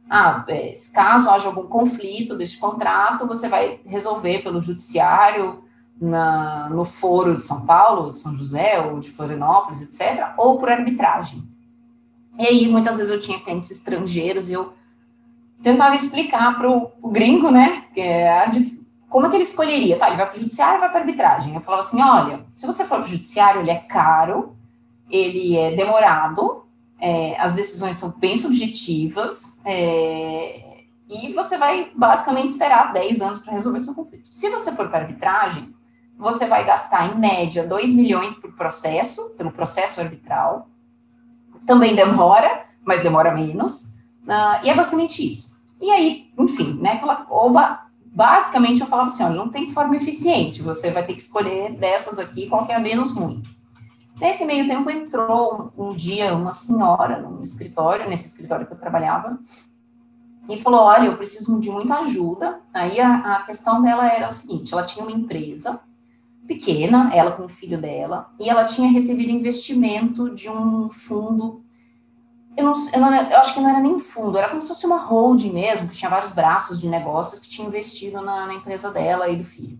ah, 0.09 0.43
é, 0.47 0.73
caso 0.93 1.29
haja 1.29 1.47
algum 1.47 1.67
conflito 1.67 2.35
deste 2.35 2.57
contrato, 2.57 3.27
você 3.27 3.49
vai 3.49 3.81
resolver 3.85 4.39
pelo 4.39 4.61
judiciário 4.61 5.63
na, 5.99 6.69
no 6.69 6.85
foro 6.85 7.35
de 7.35 7.43
São 7.43 7.65
Paulo, 7.65 8.11
de 8.11 8.17
São 8.17 8.35
José, 8.37 8.79
ou 8.79 8.99
de 8.99 9.09
Florianópolis, 9.09 9.81
etc., 9.81 10.33
ou 10.37 10.57
por 10.57 10.69
arbitragem. 10.69 11.43
E 12.39 12.45
aí, 12.45 12.67
muitas 12.67 12.97
vezes 12.97 13.11
eu 13.11 13.19
tinha 13.19 13.39
clientes 13.39 13.71
estrangeiros 13.71 14.49
e 14.49 14.53
eu 14.53 14.73
tentava 15.61 15.95
explicar 15.95 16.55
para 16.55 16.69
o 16.69 17.09
gringo, 17.09 17.49
né, 17.49 17.85
é 17.95 18.45
como 19.09 19.25
é 19.25 19.29
que 19.29 19.37
ele 19.37 19.43
escolheria? 19.43 19.97
Tá, 19.97 20.07
ele 20.07 20.17
vai 20.17 20.27
para 20.27 20.35
o 20.35 20.39
judiciário 20.39 20.75
ou 20.75 20.81
vai 20.81 20.89
para 20.89 20.99
arbitragem? 20.99 21.55
Eu 21.55 21.61
falava 21.61 21.81
assim, 21.81 22.01
olha, 22.01 22.45
se 22.55 22.67
você 22.67 22.83
for 22.83 22.97
para 22.97 23.05
o 23.05 23.09
judiciário, 23.09 23.61
ele 23.61 23.71
é 23.71 23.75
caro, 23.75 24.55
ele 25.09 25.57
é 25.57 25.75
demorado, 25.75 26.66
é, 26.99 27.39
as 27.39 27.53
decisões 27.53 27.97
são 27.97 28.17
bem 28.19 28.37
subjetivas 28.37 29.61
é, 29.65 30.83
e 31.09 31.31
você 31.33 31.57
vai 31.57 31.91
basicamente 31.95 32.49
esperar 32.49 32.91
10 32.91 33.21
anos 33.21 33.39
para 33.39 33.53
resolver 33.53 33.79
seu 33.79 33.93
conflito. 33.93 34.27
Se 34.27 34.49
você 34.49 34.71
for 34.71 34.89
para 34.89 34.99
arbitragem, 34.99 35.73
você 36.17 36.47
vai 36.47 36.65
gastar 36.65 37.13
em 37.13 37.19
média 37.19 37.65
2 37.65 37.93
milhões 37.93 38.35
por 38.35 38.53
processo, 38.53 39.29
pelo 39.37 39.51
processo 39.51 40.01
arbitral. 40.01 40.67
Também 41.65 41.95
demora, 41.95 42.65
mas 42.83 43.03
demora 43.03 43.31
menos. 43.31 43.93
Uh, 44.23 44.63
e 44.63 44.69
é 44.69 44.73
basicamente 44.73 45.27
isso. 45.27 45.61
E 45.79 45.91
aí, 45.91 46.31
enfim, 46.37 46.73
né? 46.81 46.99
Oba, 47.29 47.87
basicamente 48.05 48.81
eu 48.81 48.87
falava 48.87 49.07
assim: 49.07 49.23
olha, 49.23 49.35
não 49.35 49.49
tem 49.49 49.71
forma 49.71 49.95
eficiente, 49.95 50.61
você 50.61 50.89
vai 50.89 51.05
ter 51.05 51.13
que 51.13 51.21
escolher 51.21 51.71
dessas 51.73 52.17
aqui 52.17 52.47
qual 52.47 52.65
que 52.65 52.71
é 52.71 52.75
a 52.75 52.79
menos 52.79 53.13
ruim. 53.15 53.43
Nesse 54.19 54.45
meio 54.45 54.67
tempo 54.67 54.89
entrou 54.89 55.71
um 55.77 55.89
dia 55.89 56.35
uma 56.35 56.51
senhora 56.51 57.21
no 57.21 57.41
escritório, 57.41 58.09
nesse 58.09 58.27
escritório 58.27 58.65
que 58.65 58.73
eu 58.73 58.77
trabalhava, 58.77 59.39
e 60.49 60.57
falou: 60.57 60.81
Olha, 60.81 61.05
eu 61.05 61.17
preciso 61.17 61.59
de 61.59 61.69
muita 61.69 61.99
ajuda. 61.99 62.59
Aí 62.73 62.99
a, 62.99 63.35
a 63.35 63.43
questão 63.43 63.81
dela 63.81 64.07
era 64.07 64.27
o 64.27 64.31
seguinte: 64.31 64.73
ela 64.73 64.83
tinha 64.83 65.05
uma 65.05 65.15
empresa 65.15 65.79
pequena, 66.47 67.13
ela 67.13 67.31
com 67.31 67.45
o 67.45 67.49
filho 67.49 67.79
dela, 67.79 68.31
e 68.39 68.49
ela 68.49 68.63
tinha 68.63 68.89
recebido 68.89 69.29
investimento 69.29 70.33
de 70.33 70.49
um 70.49 70.89
fundo. 70.89 71.63
Eu, 72.55 72.65
não, 72.65 72.73
eu, 72.91 72.99
não, 72.99 73.13
eu 73.13 73.37
acho 73.37 73.53
que 73.53 73.59
não 73.59 73.69
era 73.69 73.79
nem 73.79 73.99
fundo, 73.99 74.35
era 74.35 74.49
como 74.49 74.63
se 74.63 74.69
fosse 74.69 74.87
uma 74.87 74.97
holding 74.97 75.53
mesmo, 75.53 75.89
que 75.89 75.95
tinha 75.95 76.09
vários 76.09 76.31
braços 76.31 76.81
de 76.81 76.87
negócios 76.89 77.39
que 77.39 77.47
tinha 77.47 77.67
investido 77.67 78.19
na, 78.19 78.47
na 78.47 78.53
empresa 78.55 78.89
dela 78.89 79.29
e 79.29 79.35
do 79.35 79.43
filho 79.43 79.77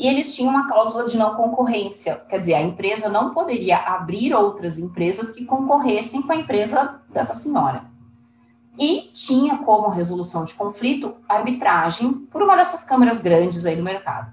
e 0.00 0.08
eles 0.08 0.34
tinham 0.34 0.48
uma 0.48 0.66
cláusula 0.66 1.06
de 1.06 1.18
não 1.18 1.34
concorrência, 1.34 2.16
quer 2.26 2.38
dizer, 2.38 2.54
a 2.54 2.62
empresa 2.62 3.10
não 3.10 3.32
poderia 3.32 3.76
abrir 3.76 4.32
outras 4.32 4.78
empresas 4.78 5.28
que 5.28 5.44
concorressem 5.44 6.22
com 6.22 6.32
a 6.32 6.36
empresa 6.36 7.02
dessa 7.12 7.34
senhora. 7.34 7.84
E 8.78 9.10
tinha 9.12 9.58
como 9.58 9.90
resolução 9.90 10.46
de 10.46 10.54
conflito 10.54 11.14
arbitragem 11.28 12.14
por 12.32 12.42
uma 12.42 12.56
dessas 12.56 12.82
câmeras 12.82 13.20
grandes 13.20 13.66
aí 13.66 13.76
do 13.76 13.82
mercado. 13.82 14.32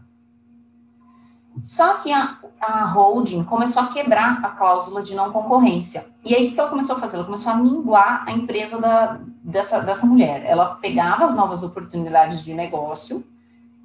Só 1.61 1.95
que 1.95 2.13
a, 2.13 2.37
a 2.61 2.85
holding 2.85 3.43
começou 3.43 3.83
a 3.83 3.87
quebrar 3.87 4.39
a 4.41 4.49
cláusula 4.51 5.03
de 5.03 5.13
não 5.15 5.33
concorrência. 5.33 6.07
E 6.23 6.33
aí, 6.33 6.47
o 6.47 6.53
que 6.53 6.57
ela 6.57 6.69
começou 6.69 6.95
a 6.95 6.99
fazer? 6.99 7.17
Ela 7.17 7.25
começou 7.25 7.51
a 7.51 7.57
minguar 7.57 8.23
a 8.25 8.31
empresa 8.31 8.79
da, 8.79 9.19
dessa, 9.43 9.81
dessa 9.81 10.05
mulher. 10.05 10.45
Ela 10.45 10.75
pegava 10.75 11.25
as 11.25 11.35
novas 11.35 11.61
oportunidades 11.61 12.45
de 12.45 12.53
negócio 12.53 13.21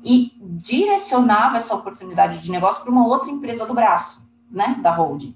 e 0.05 0.33
direcionava 0.41 1.57
essa 1.57 1.75
oportunidade 1.75 2.39
de 2.41 2.51
negócio 2.51 2.83
para 2.83 2.93
uma 2.93 3.07
outra 3.07 3.31
empresa 3.31 3.67
do 3.67 3.75
braço, 3.75 4.29
né, 4.51 4.77
da 4.83 4.95
holding. 4.95 5.35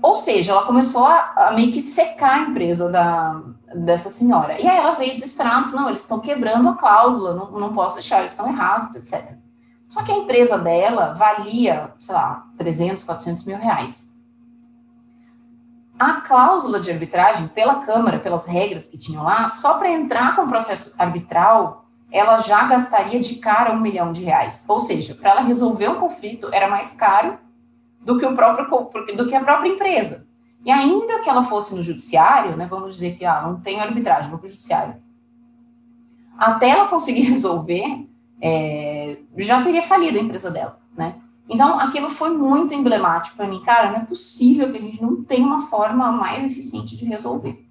Ou 0.00 0.14
seja, 0.14 0.52
ela 0.52 0.62
começou 0.62 1.04
a, 1.04 1.32
a, 1.36 1.52
meio 1.52 1.72
que 1.72 1.82
secar 1.82 2.38
a 2.38 2.50
empresa 2.50 2.88
da, 2.88 3.42
dessa 3.74 4.08
senhora. 4.08 4.60
E 4.60 4.66
aí 4.66 4.76
ela 4.76 4.94
veio 4.94 5.12
desesperada, 5.12 5.74
não, 5.74 5.88
eles 5.88 6.02
estão 6.02 6.20
quebrando 6.20 6.68
a 6.68 6.76
cláusula, 6.76 7.34
não, 7.34 7.50
não 7.50 7.72
posso 7.72 7.96
deixar, 7.96 8.20
eles 8.20 8.30
estão 8.30 8.48
errados, 8.48 8.94
etc. 8.94 9.36
Só 9.88 10.02
que 10.04 10.12
a 10.12 10.18
empresa 10.18 10.56
dela 10.56 11.14
valia, 11.14 11.92
sei 11.98 12.14
lá, 12.14 12.46
300, 12.56 13.02
400 13.02 13.44
mil 13.44 13.58
reais. 13.58 14.16
A 15.98 16.20
cláusula 16.20 16.78
de 16.78 16.92
arbitragem, 16.92 17.48
pela 17.48 17.76
Câmara, 17.76 18.20
pelas 18.20 18.46
regras 18.46 18.86
que 18.86 18.96
tinham 18.96 19.24
lá, 19.24 19.50
só 19.50 19.78
para 19.78 19.90
entrar 19.90 20.36
com 20.36 20.42
o 20.42 20.48
processo 20.48 20.94
arbitral, 20.96 21.87
ela 22.10 22.40
já 22.40 22.64
gastaria 22.64 23.20
de 23.20 23.36
cara 23.36 23.72
um 23.72 23.80
milhão 23.80 24.12
de 24.12 24.22
reais. 24.22 24.64
Ou 24.68 24.80
seja, 24.80 25.14
para 25.14 25.30
ela 25.30 25.40
resolver 25.42 25.88
um 25.88 25.96
conflito, 25.96 26.48
era 26.52 26.68
mais 26.68 26.92
caro 26.92 27.38
do 28.00 28.18
que 28.18 28.24
o 28.24 28.34
próprio 28.34 28.66
do 29.16 29.26
que 29.26 29.34
a 29.34 29.44
própria 29.44 29.68
empresa. 29.68 30.26
E 30.64 30.70
ainda 30.70 31.20
que 31.20 31.28
ela 31.28 31.42
fosse 31.42 31.74
no 31.74 31.82
judiciário, 31.82 32.56
né, 32.56 32.66
vamos 32.66 32.90
dizer 32.92 33.16
que 33.16 33.24
ah, 33.24 33.42
não 33.42 33.60
tem 33.60 33.80
arbitragem, 33.80 34.30
vou 34.30 34.38
para 34.38 34.46
o 34.46 34.50
judiciário. 34.50 34.96
Até 36.36 36.70
ela 36.70 36.88
conseguir 36.88 37.22
resolver, 37.28 38.08
é, 38.40 39.18
já 39.36 39.62
teria 39.62 39.82
falido 39.82 40.18
a 40.18 40.22
empresa 40.22 40.50
dela, 40.50 40.78
né? 40.96 41.16
Então, 41.48 41.80
aquilo 41.80 42.10
foi 42.10 42.36
muito 42.36 42.74
emblemático 42.74 43.36
para 43.36 43.46
mim. 43.46 43.62
Cara, 43.62 43.90
não 43.90 44.00
é 44.00 44.04
possível 44.04 44.70
que 44.70 44.76
a 44.76 44.80
gente 44.80 45.00
não 45.00 45.22
tenha 45.24 45.46
uma 45.46 45.66
forma 45.66 46.12
mais 46.12 46.44
eficiente 46.44 46.94
de 46.94 47.06
resolver. 47.06 47.64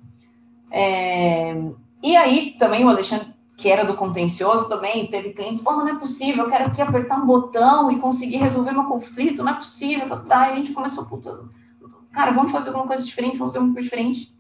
É, 0.71 1.55
e 2.01 2.17
aí, 2.17 2.55
também 2.57 2.83
o 2.83 2.89
Alexandre 2.89 3.27
que 3.57 3.67
era 3.67 3.83
do 3.83 3.95
contencioso 3.95 4.69
também, 4.69 5.07
teve 5.07 5.31
clientes, 5.31 5.63
oh, 5.65 5.71
não 5.71 5.87
é 5.87 5.95
possível, 5.95 6.43
eu 6.43 6.49
quero 6.49 6.67
aqui 6.67 6.79
apertar 6.79 7.17
um 7.17 7.25
botão 7.25 7.91
e 7.91 7.97
conseguir 7.97 8.37
resolver 8.37 8.71
meu 8.71 8.83
conflito, 8.83 9.43
não 9.43 9.51
é 9.51 9.55
possível, 9.55 10.07
tá, 10.25 10.49
e 10.49 10.51
a 10.51 10.55
gente 10.57 10.73
começou, 10.73 11.05
puta, 11.05 11.43
cara, 12.11 12.31
vamos 12.31 12.51
fazer 12.51 12.69
alguma 12.69 12.85
coisa 12.85 13.03
diferente, 13.03 13.35
vamos 13.35 13.53
fazer 13.53 13.57
alguma 13.57 13.73
coisa 13.73 13.89
diferente. 13.89 14.37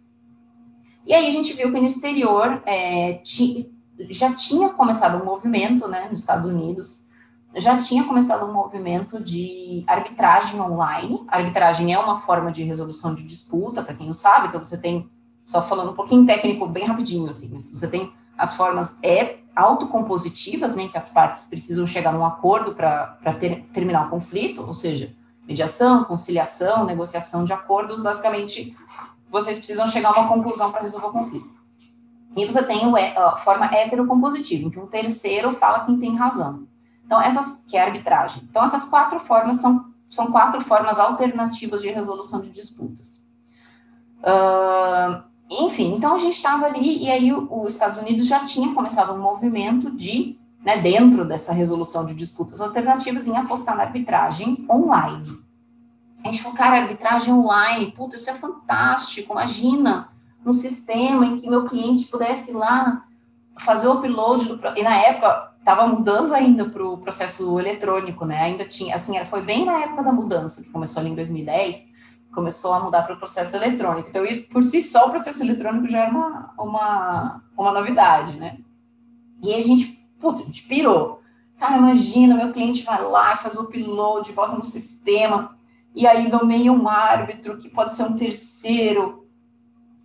E 1.03 1.15
aí 1.15 1.27
a 1.27 1.31
gente 1.31 1.51
viu 1.53 1.71
que 1.71 1.79
no 1.79 1.87
exterior 1.87 2.61
é, 2.63 3.13
ti, 3.23 3.71
já 4.07 4.35
tinha 4.35 4.69
começado 4.69 5.19
um 5.19 5.25
movimento, 5.25 5.87
né, 5.87 6.07
nos 6.11 6.19
Estados 6.19 6.47
Unidos, 6.47 7.07
já 7.55 7.75
tinha 7.79 8.03
começado 8.03 8.45
um 8.45 8.53
movimento 8.53 9.19
de 9.19 9.83
arbitragem 9.87 10.61
online. 10.61 11.23
Arbitragem 11.29 11.91
é 11.91 11.97
uma 11.97 12.19
forma 12.19 12.51
de 12.51 12.61
resolução 12.61 13.15
de 13.15 13.23
disputa, 13.23 13.81
para 13.81 13.95
quem 13.95 14.05
não 14.05 14.13
sabe, 14.13 14.49
então 14.49 14.61
você 14.61 14.77
tem, 14.77 15.09
só 15.43 15.59
falando 15.59 15.89
um 15.89 15.95
pouquinho 15.95 16.23
técnico, 16.23 16.67
bem 16.67 16.85
rapidinho, 16.85 17.27
assim, 17.27 17.57
você 17.57 17.89
tem 17.89 18.13
as 18.37 18.55
formas 18.55 18.99
é 19.01 19.37
autocompositivas, 19.55 20.75
né, 20.75 20.87
que 20.87 20.97
as 20.97 21.09
partes 21.09 21.45
precisam 21.45 21.87
chegar 21.87 22.13
num 22.13 22.23
acordo 22.23 22.75
para 22.75 23.33
ter, 23.39 23.61
terminar 23.73 24.05
o 24.05 24.09
conflito, 24.09 24.61
ou 24.61 24.73
seja, 24.73 25.15
mediação, 25.47 26.03
conciliação, 26.03 26.85
negociação 26.85 27.43
de 27.43 27.53
acordos, 27.53 27.99
basicamente, 27.99 28.75
vocês 29.31 29.57
precisam 29.57 29.87
chegar 29.87 30.09
a 30.09 30.19
uma 30.19 30.27
conclusão 30.27 30.71
para 30.71 30.81
resolver 30.81 31.07
o 31.07 31.11
conflito. 31.11 31.57
E 32.35 32.45
você 32.45 32.61
tem 32.63 32.83
a 33.15 33.35
forma 33.37 33.65
heterocompositiva, 33.65 34.67
em 34.67 34.69
que 34.69 34.79
um 34.79 34.85
terceiro 34.85 35.51
fala 35.51 35.85
quem 35.85 35.97
tem 35.99 36.15
razão. 36.15 36.67
Então, 37.03 37.19
essas, 37.19 37.65
que 37.67 37.75
é 37.75 37.81
a 37.81 37.85
arbitragem. 37.85 38.43
Então, 38.47 38.63
essas 38.63 38.85
quatro 38.85 39.19
formas 39.19 39.55
são, 39.55 39.91
são 40.07 40.31
quatro 40.31 40.61
formas 40.61 40.99
alternativas 40.99 41.81
de 41.81 41.89
resolução 41.89 42.41
de 42.41 42.51
disputas. 42.51 43.25
Uh, 44.19 45.23
enfim, 45.49 45.95
então 45.95 46.15
a 46.15 46.19
gente 46.19 46.33
estava 46.33 46.65
ali 46.65 47.03
e 47.03 47.09
aí 47.09 47.33
os 47.33 47.73
Estados 47.73 47.99
Unidos 47.99 48.27
já 48.27 48.43
tinha 48.43 48.73
começado 48.73 49.13
um 49.13 49.21
movimento 49.21 49.89
de, 49.91 50.37
né, 50.63 50.77
dentro 50.77 51.23
dessa 51.23 51.53
resolução 51.53 52.05
de 52.05 52.13
disputas 52.13 52.59
alternativas, 52.59 53.27
em 53.27 53.37
apostar 53.37 53.77
na 53.77 53.83
arbitragem 53.83 54.65
online. 54.69 55.25
A 56.23 56.27
gente 56.27 56.43
falou, 56.43 56.57
cara, 56.57 56.81
arbitragem 56.81 57.33
online, 57.33 57.91
puta, 57.91 58.17
isso 58.17 58.29
é 58.29 58.33
fantástico, 58.33 59.31
imagina 59.31 60.09
um 60.45 60.51
sistema 60.51 61.25
em 61.25 61.37
que 61.37 61.49
meu 61.49 61.65
cliente 61.65 62.07
pudesse 62.07 62.51
ir 62.51 62.55
lá 62.55 63.05
fazer 63.59 63.87
o 63.87 63.93
upload, 63.93 64.47
do, 64.47 64.59
e 64.75 64.83
na 64.83 64.95
época 64.97 65.53
estava 65.59 65.87
mudando 65.87 66.33
ainda 66.33 66.69
para 66.69 66.85
o 66.85 66.97
processo 66.97 67.57
eletrônico, 67.59 68.25
né, 68.25 68.41
ainda 68.41 68.65
tinha, 68.65 68.95
assim, 68.95 69.17
foi 69.25 69.41
bem 69.41 69.65
na 69.65 69.79
época 69.79 70.03
da 70.03 70.11
mudança, 70.11 70.61
que 70.61 70.69
começou 70.69 70.99
ali 70.99 71.11
em 71.11 71.15
2010, 71.15 71.96
começou 72.37 72.71
a 72.71 72.79
mudar 72.79 73.01
para 73.01 73.15
o 73.15 73.17
processo 73.17 73.55
eletrônico. 73.55 74.09
Então, 74.09 74.23
isso, 74.23 74.47
por 74.49 74.63
si 74.63 74.79
só, 74.79 75.07
o 75.07 75.09
processo 75.09 75.41
eletrônico 75.41 75.89
já 75.89 76.01
era 76.01 76.11
uma, 76.11 76.53
uma, 76.55 77.43
uma 77.57 77.71
novidade, 77.71 78.37
né? 78.37 78.59
E 79.41 79.55
a 79.55 79.59
gente, 79.59 80.07
putz, 80.19 80.41
a 80.41 80.43
gente 80.43 80.61
pirou. 80.61 81.19
Cara, 81.57 81.77
imagina, 81.77 82.35
meu 82.35 82.51
cliente 82.51 82.83
vai 82.83 83.01
lá, 83.01 83.35
faz 83.35 83.55
o 83.55 83.63
upload, 83.63 84.31
bota 84.33 84.55
no 84.55 84.63
sistema, 84.63 85.57
e 85.95 86.05
aí 86.05 86.29
nomeia 86.29 86.71
um 86.71 86.87
árbitro, 86.87 87.57
que 87.57 87.67
pode 87.69 87.91
ser 87.91 88.03
um 88.03 88.15
terceiro, 88.15 89.27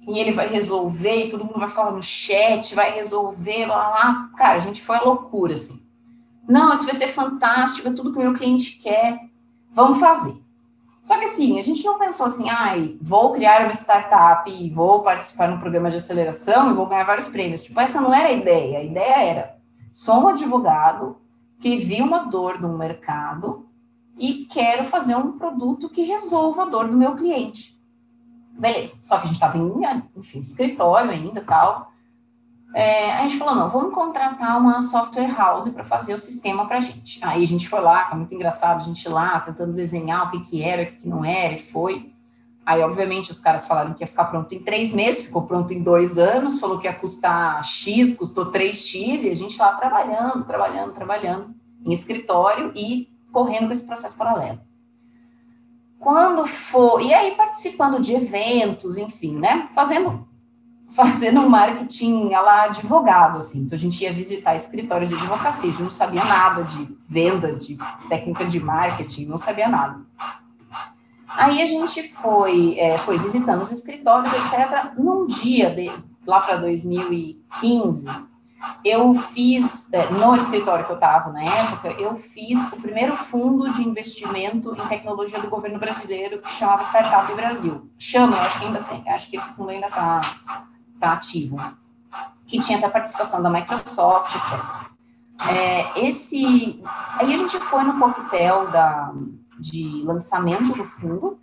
e 0.09 0.19
ele 0.19 0.33
vai 0.33 0.49
resolver, 0.49 1.27
e 1.27 1.29
todo 1.29 1.45
mundo 1.45 1.61
vai 1.61 1.69
falar 1.69 1.91
no 1.91 2.03
chat, 2.03 2.75
vai 2.75 2.93
resolver, 2.93 3.67
lá, 3.67 3.91
lá. 3.91 4.31
Cara, 4.39 4.57
a 4.57 4.61
gente 4.61 4.81
foi 4.81 4.97
a 4.97 5.03
loucura, 5.03 5.53
assim. 5.53 5.87
Não, 6.49 6.73
isso 6.73 6.87
vai 6.87 6.95
ser 6.95 7.09
fantástico, 7.09 7.89
é 7.89 7.93
tudo 7.93 8.11
que 8.11 8.19
o 8.19 8.23
meu 8.23 8.33
cliente 8.33 8.79
quer, 8.79 9.21
vamos 9.71 9.99
fazer. 9.99 10.41
Só 11.02 11.18
que 11.18 11.25
assim, 11.25 11.59
a 11.59 11.62
gente 11.62 11.85
não 11.85 11.99
pensou 11.99 12.26
assim, 12.26 12.49
ai, 12.49 12.97
vou 13.02 13.32
criar 13.32 13.64
uma 13.64 13.73
startup 13.73 14.49
e 14.49 14.71
vou 14.71 15.02
participar 15.02 15.49
no 15.49 15.59
programa 15.59 15.90
de 15.90 15.97
aceleração 15.97 16.71
e 16.71 16.75
vou 16.75 16.87
ganhar 16.87 17.04
vários 17.04 17.28
prêmios. 17.28 17.64
Tipo, 17.64 17.80
essa 17.80 18.00
não 18.00 18.14
era 18.14 18.28
a 18.28 18.32
ideia. 18.32 18.78
A 18.78 18.85
ideia 18.85 19.23
era, 19.25 19.59
sou 19.90 20.23
um 20.23 20.28
advogado 20.28 21.16
que 21.61 21.76
viu 21.76 22.04
uma 22.04 22.21
dor 22.21 22.61
no 22.61 22.78
mercado 22.78 23.66
e 24.16 24.47
quero 24.47 24.85
fazer 24.85 25.16
um 25.16 25.37
produto 25.38 25.88
que 25.88 26.02
resolva 26.02 26.62
a 26.62 26.66
dor 26.66 26.88
do 26.88 26.97
meu 26.97 27.16
cliente. 27.16 27.76
Beleza. 28.52 28.99
Só 29.02 29.16
que 29.16 29.25
a 29.25 29.26
gente 29.26 29.37
estava 29.37 29.59
em, 29.59 29.73
enfim, 30.16 30.38
escritório 30.38 31.11
ainda 31.11 31.40
tal 31.40 31.91
é, 32.75 33.12
a 33.12 33.23
gente 33.23 33.37
falou, 33.37 33.55
não, 33.55 33.69
vamos 33.69 33.95
contratar 33.95 34.59
uma 34.59 34.81
software 34.81 35.35
house 35.35 35.69
para 35.69 35.85
fazer 35.85 36.14
o 36.14 36.19
sistema 36.19 36.67
para 36.67 36.79
a 36.79 36.81
gente. 36.81 37.19
Aí 37.23 37.45
a 37.45 37.47
gente 37.47 37.69
foi 37.69 37.81
lá, 37.81 38.09
foi 38.09 38.19
muito 38.19 38.35
engraçado, 38.35 38.81
a 38.81 38.85
gente 38.85 39.07
lá 39.09 39.41
tentando 39.41 39.75
desenhar 39.75 40.26
o 40.26 40.31
que, 40.31 40.41
que 40.41 40.62
era, 40.62 40.83
o 40.83 40.87
que, 40.87 40.97
que 40.97 41.09
não 41.09 41.25
era, 41.25 41.55
e 41.55 41.59
foi. 41.59 42.12
Aí, 42.64 42.81
obviamente, 42.81 43.31
os 43.31 43.41
caras 43.41 43.67
falaram 43.67 43.93
que 43.93 44.02
ia 44.02 44.07
ficar 44.07 44.26
pronto 44.26 44.55
em 44.55 44.61
três 44.61 44.93
meses, 44.93 45.26
ficou 45.26 45.43
pronto 45.43 45.75
em 45.75 45.83
dois 45.83 46.17
anos, 46.17 46.61
falou 46.61 46.79
que 46.79 46.87
ia 46.87 46.95
custar 46.95 47.62
X, 47.64 48.17
custou 48.17 48.50
3X, 48.50 49.25
e 49.25 49.31
a 49.31 49.37
gente 49.37 49.59
lá 49.59 49.75
trabalhando, 49.75 50.45
trabalhando, 50.45 50.93
trabalhando, 50.93 51.55
em 51.85 51.93
escritório 51.93 52.73
e 52.75 53.11
correndo 53.33 53.67
com 53.67 53.73
esse 53.73 53.85
processo 53.85 54.17
paralelo. 54.17 54.61
Quando 55.99 56.47
for, 56.47 57.02
e 57.02 57.12
aí 57.12 57.33
participando 57.33 58.00
de 58.00 58.14
eventos, 58.14 58.97
enfim, 58.97 59.37
né, 59.37 59.69
fazendo 59.75 60.26
fazendo 60.94 61.49
marketing 61.49 62.28
lá 62.30 62.64
advogado, 62.64 63.38
assim. 63.38 63.62
Então 63.62 63.76
a 63.76 63.80
gente 63.80 64.02
ia 64.02 64.12
visitar 64.12 64.54
escritório 64.54 65.06
de 65.06 65.14
advocacia, 65.14 65.68
a 65.70 65.72
gente 65.72 65.82
não 65.82 65.90
sabia 65.90 66.25
nada 66.25 66.62
de 66.64 66.96
venda, 67.08 67.54
de 67.54 67.78
técnica 68.08 68.44
de 68.44 68.61
marketing, 68.61 69.26
não 69.26 69.38
sabia 69.38 69.68
nada. 69.68 70.00
Aí 71.28 71.62
a 71.62 71.66
gente 71.66 72.02
foi, 72.02 72.78
é, 72.78 72.99
foi 72.99 73.18
visitando 73.18 73.62
os 73.62 73.70
escritórios, 73.70 74.32
etc. 74.32 74.92
Num 74.99 75.26
dia, 75.26 75.75
de, 75.75 75.90
lá 76.26 76.40
para 76.40 76.56
2015, 76.56 78.11
eu 78.84 79.14
fiz, 79.14 79.90
é, 79.94 80.11
no 80.11 80.37
escritório 80.37 80.84
que 80.84 80.92
eu 80.92 80.96
estava 80.96 81.32
na 81.32 81.42
época, 81.42 81.90
eu 81.99 82.16
fiz 82.16 82.70
o 82.70 82.80
primeiro 82.80 83.16
fundo 83.16 83.72
de 83.72 83.82
investimento 83.82 84.75
em 84.75 84.88
tecnologia 84.88 85.40
do 85.40 85.49
governo 85.49 85.78
brasileiro, 85.78 86.42
que 86.42 86.52
chamava 86.52 86.82
Startup 86.82 87.32
Brasil. 87.34 87.90
Chama, 87.99 88.37
eu 88.37 88.42
acho 88.42 88.58
que 88.58 88.66
ainda 88.66 88.82
tem, 88.82 89.08
acho 89.08 89.30
que 89.30 89.37
esse 89.37 89.49
fundo 89.54 89.70
ainda 89.70 89.87
está 89.87 90.20
tá 91.09 91.12
ativo, 91.14 91.61
que 92.47 92.61
tinha 92.61 92.78
até 92.78 92.88
participação 92.88 93.42
da 93.42 93.50
Microsoft, 93.50 94.35
etc. 94.37 94.82
É, 95.50 96.06
esse, 96.06 96.82
aí 97.18 97.35
a 97.35 97.37
gente 97.37 97.59
foi 97.59 97.82
no 97.82 97.99
coquetel 97.99 98.71
da, 98.71 99.12
de 99.59 100.02
lançamento 100.04 100.73
do 100.75 100.85
fundo, 100.85 101.38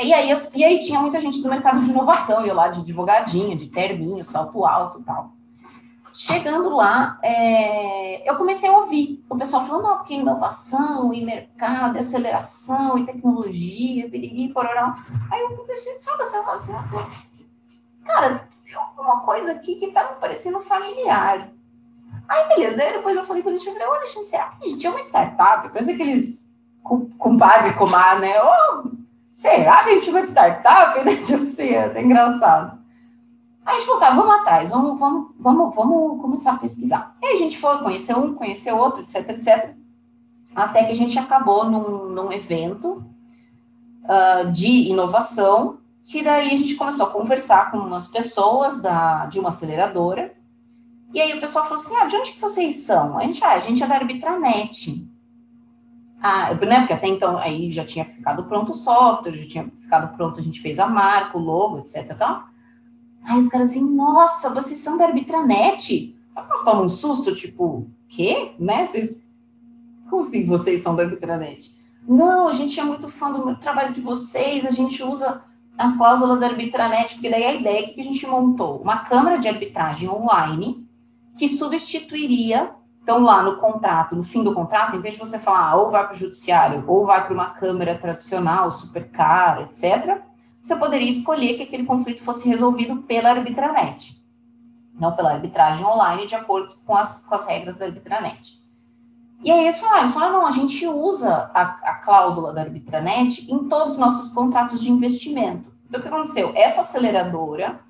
e 0.00 0.12
aí, 0.12 0.32
e 0.54 0.64
aí 0.64 0.78
tinha 0.78 1.00
muita 1.00 1.20
gente 1.20 1.40
do 1.40 1.48
mercado 1.48 1.80
de 1.80 1.90
inovação, 1.90 2.44
eu 2.46 2.54
lá 2.54 2.68
de 2.68 2.80
advogadinha, 2.80 3.56
de 3.56 3.68
terminho, 3.68 4.24
salto 4.24 4.64
alto 4.64 5.00
e 5.00 5.02
tal. 5.02 5.32
Chegando 6.14 6.68
lá, 6.68 7.18
é, 7.22 8.28
eu 8.28 8.36
comecei 8.36 8.68
a 8.68 8.76
ouvir 8.76 9.24
o 9.30 9.36
pessoal 9.36 9.66
falando, 9.66 9.84
não, 9.84 9.96
porque 9.96 10.14
inovação 10.14 11.12
e 11.14 11.24
mercado, 11.24 11.96
e 11.96 12.00
aceleração 12.00 12.98
e 12.98 13.06
tecnologia, 13.06 14.10
piriri, 14.10 14.52
pororó. 14.52 14.94
Aí 15.30 15.40
eu 15.40 15.56
comecei, 15.56 15.96
só 15.96 16.14
você, 16.18 16.42
você, 16.42 17.41
cara, 18.04 18.48
tem 18.64 18.74
alguma 18.74 19.20
coisa 19.20 19.52
aqui 19.52 19.76
que 19.76 19.88
tá 19.88 20.10
me 20.10 20.20
parecendo 20.20 20.60
familiar. 20.60 21.50
Aí, 22.28 22.48
beleza, 22.48 22.76
daí 22.76 22.92
depois 22.92 23.16
eu 23.16 23.24
falei 23.24 23.42
com 23.42 23.48
o 23.48 23.52
Alexandre, 23.52 23.80
falei, 23.80 23.92
ô 23.92 23.96
Alexandre, 23.96 24.28
será 24.28 24.48
que 24.48 24.66
a 24.66 24.70
gente 24.70 24.86
é 24.86 24.90
uma 24.90 25.00
startup? 25.00 25.68
Parece 25.68 25.92
aqueles 25.92 26.52
compadre, 27.18 27.74
comar, 27.74 28.20
né? 28.20 28.32
Oh, 28.42 28.88
será 29.30 29.84
que 29.84 29.90
a 29.90 29.94
gente 29.94 30.08
é 30.08 30.12
uma 30.12 30.22
startup? 30.22 31.04
Né? 31.04 31.16
Tipo 31.22 31.44
assim, 31.44 31.68
é 31.68 32.00
engraçado. 32.00 32.78
Aí 33.64 33.76
a 33.76 33.78
gente 33.78 33.86
falou, 33.86 34.00
tá, 34.00 34.10
vamos 34.10 34.34
atrás, 34.34 34.70
vamos, 34.70 34.98
vamos, 34.98 35.30
vamos, 35.38 35.74
vamos 35.74 36.20
começar 36.20 36.52
a 36.52 36.58
pesquisar. 36.58 37.16
E 37.22 37.34
a 37.34 37.36
gente 37.36 37.58
foi, 37.58 37.78
conheceu 37.78 38.18
um, 38.18 38.34
conheceu 38.34 38.76
outro, 38.76 39.02
etc, 39.02 39.28
etc. 39.30 39.74
Até 40.54 40.84
que 40.84 40.92
a 40.92 40.96
gente 40.96 41.18
acabou 41.18 41.64
num, 41.64 42.08
num 42.08 42.32
evento 42.32 43.04
uh, 44.04 44.50
de 44.50 44.90
inovação, 44.90 45.78
que 46.04 46.22
daí 46.22 46.48
a 46.48 46.56
gente 46.56 46.74
começou 46.74 47.06
a 47.06 47.10
conversar 47.10 47.70
com 47.70 47.78
umas 47.78 48.08
pessoas 48.08 48.80
da, 48.80 49.26
de 49.26 49.38
uma 49.38 49.50
aceleradora, 49.50 50.34
e 51.14 51.20
aí 51.20 51.36
o 51.36 51.40
pessoal 51.40 51.64
falou 51.64 51.78
assim, 51.78 51.94
ah, 51.96 52.06
de 52.06 52.16
onde 52.16 52.32
que 52.32 52.40
vocês 52.40 52.76
são? 52.76 53.18
A 53.18 53.22
gente, 53.22 53.44
ah, 53.44 53.52
a 53.52 53.60
gente 53.60 53.82
é 53.82 53.86
da 53.86 53.96
Arbitranet. 53.96 55.06
Ah, 56.20 56.54
né, 56.54 56.78
porque 56.78 56.92
até 56.92 57.08
então 57.08 57.36
aí 57.36 57.70
já 57.70 57.84
tinha 57.84 58.04
ficado 58.04 58.44
pronto 58.44 58.72
o 58.72 58.74
software, 58.74 59.32
já 59.32 59.46
tinha 59.46 59.72
ficado 59.76 60.14
pronto, 60.16 60.40
a 60.40 60.42
gente 60.42 60.60
fez 60.60 60.78
a 60.78 60.86
marca, 60.86 61.36
o 61.36 61.40
logo, 61.40 61.78
etc. 61.80 62.16
Tal. 62.16 62.44
Aí 63.24 63.36
os 63.36 63.48
caras 63.48 63.70
assim, 63.70 63.94
nossa, 63.94 64.50
vocês 64.50 64.78
são 64.78 64.96
da 64.96 65.06
Arbitranet? 65.06 66.16
As 66.34 66.46
pessoas 66.46 66.64
tomam 66.64 66.84
um 66.86 66.88
susto, 66.88 67.34
tipo, 67.34 67.86
quê? 68.08 68.52
Né? 68.58 68.86
Vocês, 68.86 69.18
como 70.08 70.20
assim 70.20 70.46
vocês 70.46 70.80
são 70.80 70.96
da 70.96 71.02
Arbitranet? 71.02 71.76
Não, 72.08 72.48
a 72.48 72.52
gente 72.52 72.78
é 72.80 72.84
muito 72.84 73.08
fã 73.08 73.30
do 73.30 73.54
trabalho 73.56 73.92
de 73.92 74.00
vocês, 74.00 74.64
a 74.64 74.70
gente 74.70 75.02
usa 75.02 75.44
a 75.76 75.96
cláusula 75.96 76.36
da 76.36 76.46
Arbitranet, 76.46 77.14
porque 77.14 77.30
daí 77.30 77.44
a 77.44 77.54
ideia 77.54 77.80
é 77.80 77.82
que 77.82 78.00
a 78.00 78.04
gente 78.04 78.26
montou 78.26 78.80
uma 78.80 78.98
câmara 78.98 79.38
de 79.38 79.48
arbitragem 79.48 80.08
online 80.08 80.86
que 81.36 81.48
substituiria, 81.48 82.74
então 83.02 83.20
lá 83.20 83.42
no 83.42 83.56
contrato, 83.56 84.14
no 84.14 84.22
fim 84.22 84.44
do 84.44 84.54
contrato, 84.54 84.96
em 84.96 85.00
vez 85.00 85.14
de 85.14 85.20
você 85.20 85.38
falar 85.38 85.70
ah, 85.70 85.76
ou 85.76 85.90
vai 85.90 86.04
para 86.04 86.14
o 86.14 86.18
judiciário 86.18 86.84
ou 86.86 87.06
vai 87.06 87.24
para 87.24 87.34
uma 87.34 87.50
câmara 87.50 87.98
tradicional, 87.98 88.70
super 88.70 89.10
cara, 89.10 89.62
etc., 89.62 90.20
você 90.60 90.76
poderia 90.76 91.10
escolher 91.10 91.54
que 91.54 91.64
aquele 91.64 91.84
conflito 91.84 92.22
fosse 92.22 92.48
resolvido 92.48 93.02
pela 93.02 93.30
arbitranet, 93.30 94.22
não 94.94 95.16
pela 95.16 95.32
arbitragem 95.32 95.84
online, 95.84 96.26
de 96.26 96.36
acordo 96.36 96.72
com 96.86 96.94
as, 96.94 97.26
com 97.26 97.34
as 97.34 97.46
regras 97.48 97.74
da 97.74 97.86
arbitranet. 97.86 98.61
E 99.42 99.50
aí 99.50 99.62
eles 99.62 99.80
falaram, 99.80 100.00
eles 100.00 100.12
falaram, 100.12 100.32
não, 100.34 100.46
a 100.46 100.52
gente 100.52 100.86
usa 100.86 101.50
a, 101.52 101.62
a 101.62 101.94
cláusula 101.94 102.52
da 102.52 102.60
arbitranet 102.60 103.50
em 103.50 103.68
todos 103.68 103.94
os 103.94 103.98
nossos 103.98 104.32
contratos 104.32 104.80
de 104.80 104.90
investimento. 104.90 105.72
Então, 105.86 105.98
o 105.98 106.02
que 106.02 106.08
aconteceu? 106.08 106.52
Essa 106.54 106.82
aceleradora 106.82 107.80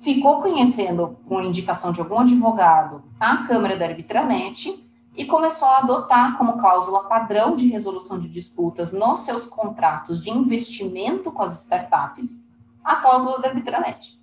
ficou 0.00 0.40
conhecendo, 0.40 1.18
com 1.28 1.40
indicação 1.40 1.92
de 1.92 2.00
algum 2.00 2.18
advogado, 2.18 3.04
a 3.18 3.46
Câmara 3.46 3.76
da 3.76 3.86
Arbitranet 3.86 4.82
e 5.16 5.24
começou 5.24 5.68
a 5.68 5.78
adotar 5.78 6.36
como 6.38 6.58
cláusula 6.58 7.04
padrão 7.04 7.54
de 7.54 7.68
resolução 7.68 8.18
de 8.18 8.28
disputas 8.28 8.92
nos 8.92 9.20
seus 9.20 9.46
contratos 9.46 10.22
de 10.22 10.30
investimento 10.30 11.30
com 11.30 11.42
as 11.42 11.62
startups 11.62 12.48
a 12.82 12.96
cláusula 12.96 13.38
da 13.40 13.48
Arbitranet. 13.48 14.18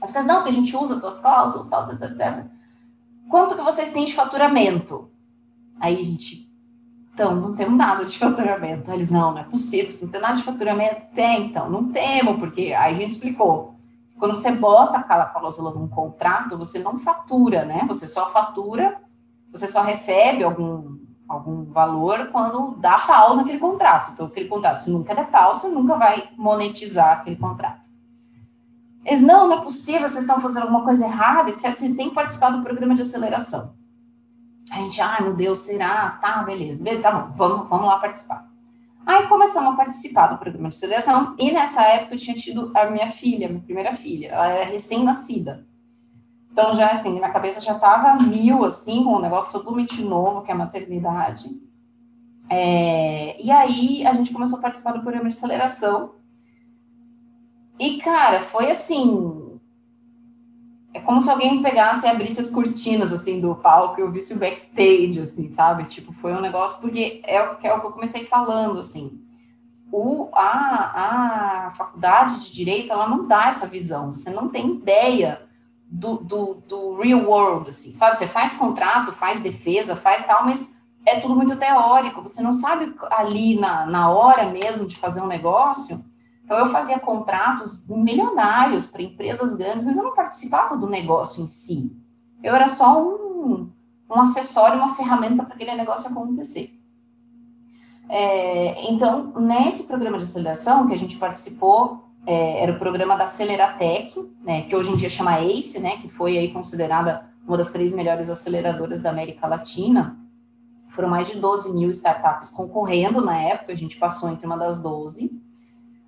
As 0.00 0.10
pessoas, 0.10 0.26
não, 0.26 0.42
que 0.42 0.48
a 0.48 0.52
gente 0.52 0.76
usa 0.76 1.06
as 1.06 1.18
cláusulas, 1.20 1.68
tal, 1.68 1.84
etc, 1.84 2.02
etc. 2.10 2.44
Quanto 3.30 3.54
que 3.54 3.62
vocês 3.62 3.92
têm 3.92 4.04
de 4.04 4.14
faturamento? 4.14 5.10
Aí 5.80 6.00
a 6.00 6.04
gente, 6.04 6.50
então, 7.12 7.34
não 7.34 7.54
temos 7.54 7.76
nada 7.76 8.04
de 8.04 8.18
faturamento. 8.18 8.90
Eles, 8.90 9.10
não, 9.10 9.32
não 9.32 9.38
é 9.38 9.44
possível, 9.44 9.90
você 9.90 10.04
não 10.04 10.12
tem 10.12 10.20
nada 10.20 10.34
de 10.34 10.42
faturamento. 10.42 11.02
Tem, 11.14 11.46
então, 11.46 11.70
não 11.70 11.90
temos, 11.90 12.38
porque 12.38 12.74
aí 12.74 12.94
a 12.94 12.98
gente 12.98 13.10
explicou 13.10 13.76
quando 14.18 14.34
você 14.34 14.52
bota 14.52 14.98
aquela 14.98 15.26
cláusula 15.26 15.72
num 15.74 15.88
contrato, 15.88 16.56
você 16.56 16.78
não 16.78 16.98
fatura, 16.98 17.64
né? 17.64 17.84
Você 17.86 18.06
só 18.06 18.30
fatura, 18.30 19.00
você 19.52 19.66
só 19.66 19.82
recebe 19.82 20.42
algum, 20.42 20.98
algum 21.28 21.64
valor 21.64 22.28
quando 22.32 22.76
dá 22.78 22.98
pau 22.98 23.36
naquele 23.36 23.58
contrato. 23.58 24.12
Então, 24.12 24.26
aquele 24.26 24.48
contrato, 24.48 24.76
se 24.76 24.90
nunca 24.90 25.14
der 25.14 25.26
pau, 25.26 25.54
você 25.54 25.68
nunca 25.68 25.96
vai 25.96 26.30
monetizar 26.36 27.18
aquele 27.18 27.36
contrato. 27.36 27.86
Eles, 29.04 29.20
não, 29.20 29.48
não 29.48 29.58
é 29.58 29.60
possível, 29.60 30.08
vocês 30.08 30.24
estão 30.24 30.40
fazendo 30.40 30.62
alguma 30.62 30.82
coisa 30.82 31.04
errada, 31.04 31.50
etc. 31.50 31.76
Vocês 31.76 31.94
têm 31.94 32.08
que 32.08 32.14
participar 32.14 32.50
do 32.50 32.62
programa 32.62 32.94
de 32.94 33.02
aceleração. 33.02 33.75
A 34.70 34.76
gente, 34.76 35.00
ai, 35.00 35.22
meu 35.22 35.34
Deus, 35.34 35.60
será? 35.60 36.10
Tá, 36.20 36.42
beleza, 36.42 36.82
beleza 36.82 37.02
tá 37.02 37.12
bom, 37.12 37.32
vamos, 37.34 37.68
vamos 37.68 37.86
lá 37.86 37.98
participar. 37.98 38.48
Aí 39.04 39.26
começamos 39.28 39.72
a 39.72 39.76
participar 39.76 40.26
do 40.26 40.38
programa 40.38 40.68
de 40.68 40.74
seleção, 40.74 41.36
e 41.38 41.52
nessa 41.52 41.82
época 41.82 42.14
eu 42.14 42.18
tinha 42.18 42.34
tido 42.34 42.72
a 42.74 42.90
minha 42.90 43.08
filha, 43.10 43.48
minha 43.48 43.62
primeira 43.62 43.94
filha, 43.94 44.28
ela 44.28 44.48
era 44.48 44.70
recém-nascida. 44.70 45.64
Então, 46.50 46.74
já 46.74 46.88
assim, 46.88 47.20
na 47.20 47.30
cabeça 47.30 47.60
já 47.60 47.74
estava 47.74 48.14
mil, 48.14 48.64
assim, 48.64 49.04
com 49.04 49.16
um 49.16 49.20
negócio 49.20 49.52
totalmente 49.52 50.02
novo, 50.02 50.42
que 50.42 50.50
é 50.50 50.54
a 50.54 50.56
maternidade. 50.56 51.50
É, 52.48 53.40
e 53.40 53.50
aí 53.50 54.06
a 54.06 54.14
gente 54.14 54.32
começou 54.32 54.58
a 54.58 54.62
participar 54.62 54.92
do 54.92 55.02
programa 55.02 55.28
de 55.28 55.36
aceleração. 55.36 56.14
E, 57.78 57.98
cara, 57.98 58.40
foi 58.40 58.70
assim, 58.70 59.35
é 60.96 61.00
como 61.00 61.20
se 61.20 61.28
alguém 61.28 61.60
pegasse 61.60 62.06
e 62.06 62.08
abrisse 62.08 62.40
as 62.40 62.48
cortinas, 62.48 63.12
assim, 63.12 63.38
do 63.38 63.54
palco 63.54 64.00
e 64.00 64.02
eu 64.02 64.10
visse 64.10 64.32
o 64.32 64.38
backstage, 64.38 65.20
assim, 65.20 65.50
sabe? 65.50 65.84
Tipo, 65.84 66.10
foi 66.14 66.32
um 66.32 66.40
negócio, 66.40 66.80
porque 66.80 67.20
é, 67.24 67.42
o 67.42 67.56
que 67.56 67.66
é 67.66 67.70
eu 67.70 67.80
comecei 67.80 68.24
falando, 68.24 68.78
assim, 68.78 69.20
o, 69.92 70.30
a, 70.32 71.66
a 71.66 71.70
faculdade 71.72 72.40
de 72.40 72.50
Direito, 72.50 72.90
ela 72.94 73.06
não 73.06 73.26
dá 73.26 73.48
essa 73.48 73.66
visão, 73.66 74.14
você 74.14 74.30
não 74.30 74.48
tem 74.48 74.70
ideia 74.70 75.42
do, 75.86 76.16
do, 76.16 76.62
do 76.66 76.96
real 76.96 77.26
world, 77.26 77.68
assim, 77.68 77.92
sabe? 77.92 78.16
Você 78.16 78.26
faz 78.26 78.54
contrato, 78.54 79.12
faz 79.12 79.38
defesa, 79.38 79.94
faz 79.94 80.24
tal, 80.24 80.46
mas 80.46 80.78
é 81.04 81.20
tudo 81.20 81.36
muito 81.36 81.56
teórico, 81.56 82.22
você 82.22 82.40
não 82.40 82.54
sabe 82.54 82.94
ali 83.10 83.60
na, 83.60 83.84
na 83.84 84.10
hora 84.10 84.46
mesmo 84.46 84.86
de 84.86 84.96
fazer 84.96 85.20
um 85.20 85.26
negócio 85.26 86.02
então, 86.46 86.58
eu 86.58 86.66
fazia 86.66 87.00
contratos 87.00 87.88
milionários 87.88 88.86
para 88.86 89.02
empresas 89.02 89.56
grandes, 89.56 89.84
mas 89.84 89.96
eu 89.96 90.04
não 90.04 90.14
participava 90.14 90.76
do 90.76 90.88
negócio 90.88 91.42
em 91.42 91.46
si. 91.48 91.92
Eu 92.40 92.54
era 92.54 92.68
só 92.68 93.02
um, 93.02 93.68
um 94.08 94.20
acessório, 94.20 94.78
uma 94.78 94.94
ferramenta 94.94 95.42
para 95.42 95.56
aquele 95.56 95.74
negócio 95.74 96.08
acontecer. 96.08 96.72
É, 98.08 98.88
então, 98.88 99.32
nesse 99.40 99.88
programa 99.88 100.18
de 100.18 100.22
aceleração 100.22 100.86
que 100.86 100.94
a 100.94 100.96
gente 100.96 101.16
participou, 101.16 102.04
é, 102.24 102.62
era 102.62 102.70
o 102.70 102.78
programa 102.78 103.16
da 103.16 103.24
Aceleratec, 103.24 104.14
né, 104.44 104.62
que 104.62 104.76
hoje 104.76 104.92
em 104.92 104.96
dia 104.96 105.10
chama 105.10 105.40
ACE, 105.40 105.80
né, 105.80 105.96
que 105.96 106.08
foi 106.08 106.38
aí 106.38 106.52
considerada 106.52 107.28
uma 107.44 107.56
das 107.56 107.70
três 107.70 107.92
melhores 107.92 108.30
aceleradoras 108.30 109.00
da 109.00 109.10
América 109.10 109.48
Latina. 109.48 110.16
Foram 110.90 111.08
mais 111.08 111.26
de 111.26 111.40
12 111.40 111.74
mil 111.74 111.90
startups 111.90 112.50
concorrendo 112.50 113.20
na 113.20 113.36
época, 113.36 113.72
a 113.72 113.76
gente 113.76 113.96
passou 113.96 114.30
entre 114.30 114.46
uma 114.46 114.56
das 114.56 114.80
12. 114.80 115.44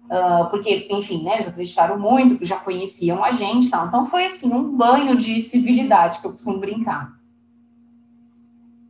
Uh, 0.08 0.48
porque, 0.48 0.88
enfim, 0.90 1.22
né, 1.22 1.34
eles 1.34 1.48
acreditaram 1.48 1.98
muito, 1.98 2.42
já 2.44 2.56
conheciam 2.56 3.22
a 3.22 3.32
gente 3.32 3.68
tal. 3.68 3.86
Então, 3.86 4.06
foi 4.06 4.24
assim, 4.24 4.52
um 4.52 4.74
banho 4.74 5.16
de 5.16 5.40
civilidade 5.40 6.18
que 6.20 6.26
eu 6.26 6.30
costumo 6.30 6.58
brincar. 6.58 7.12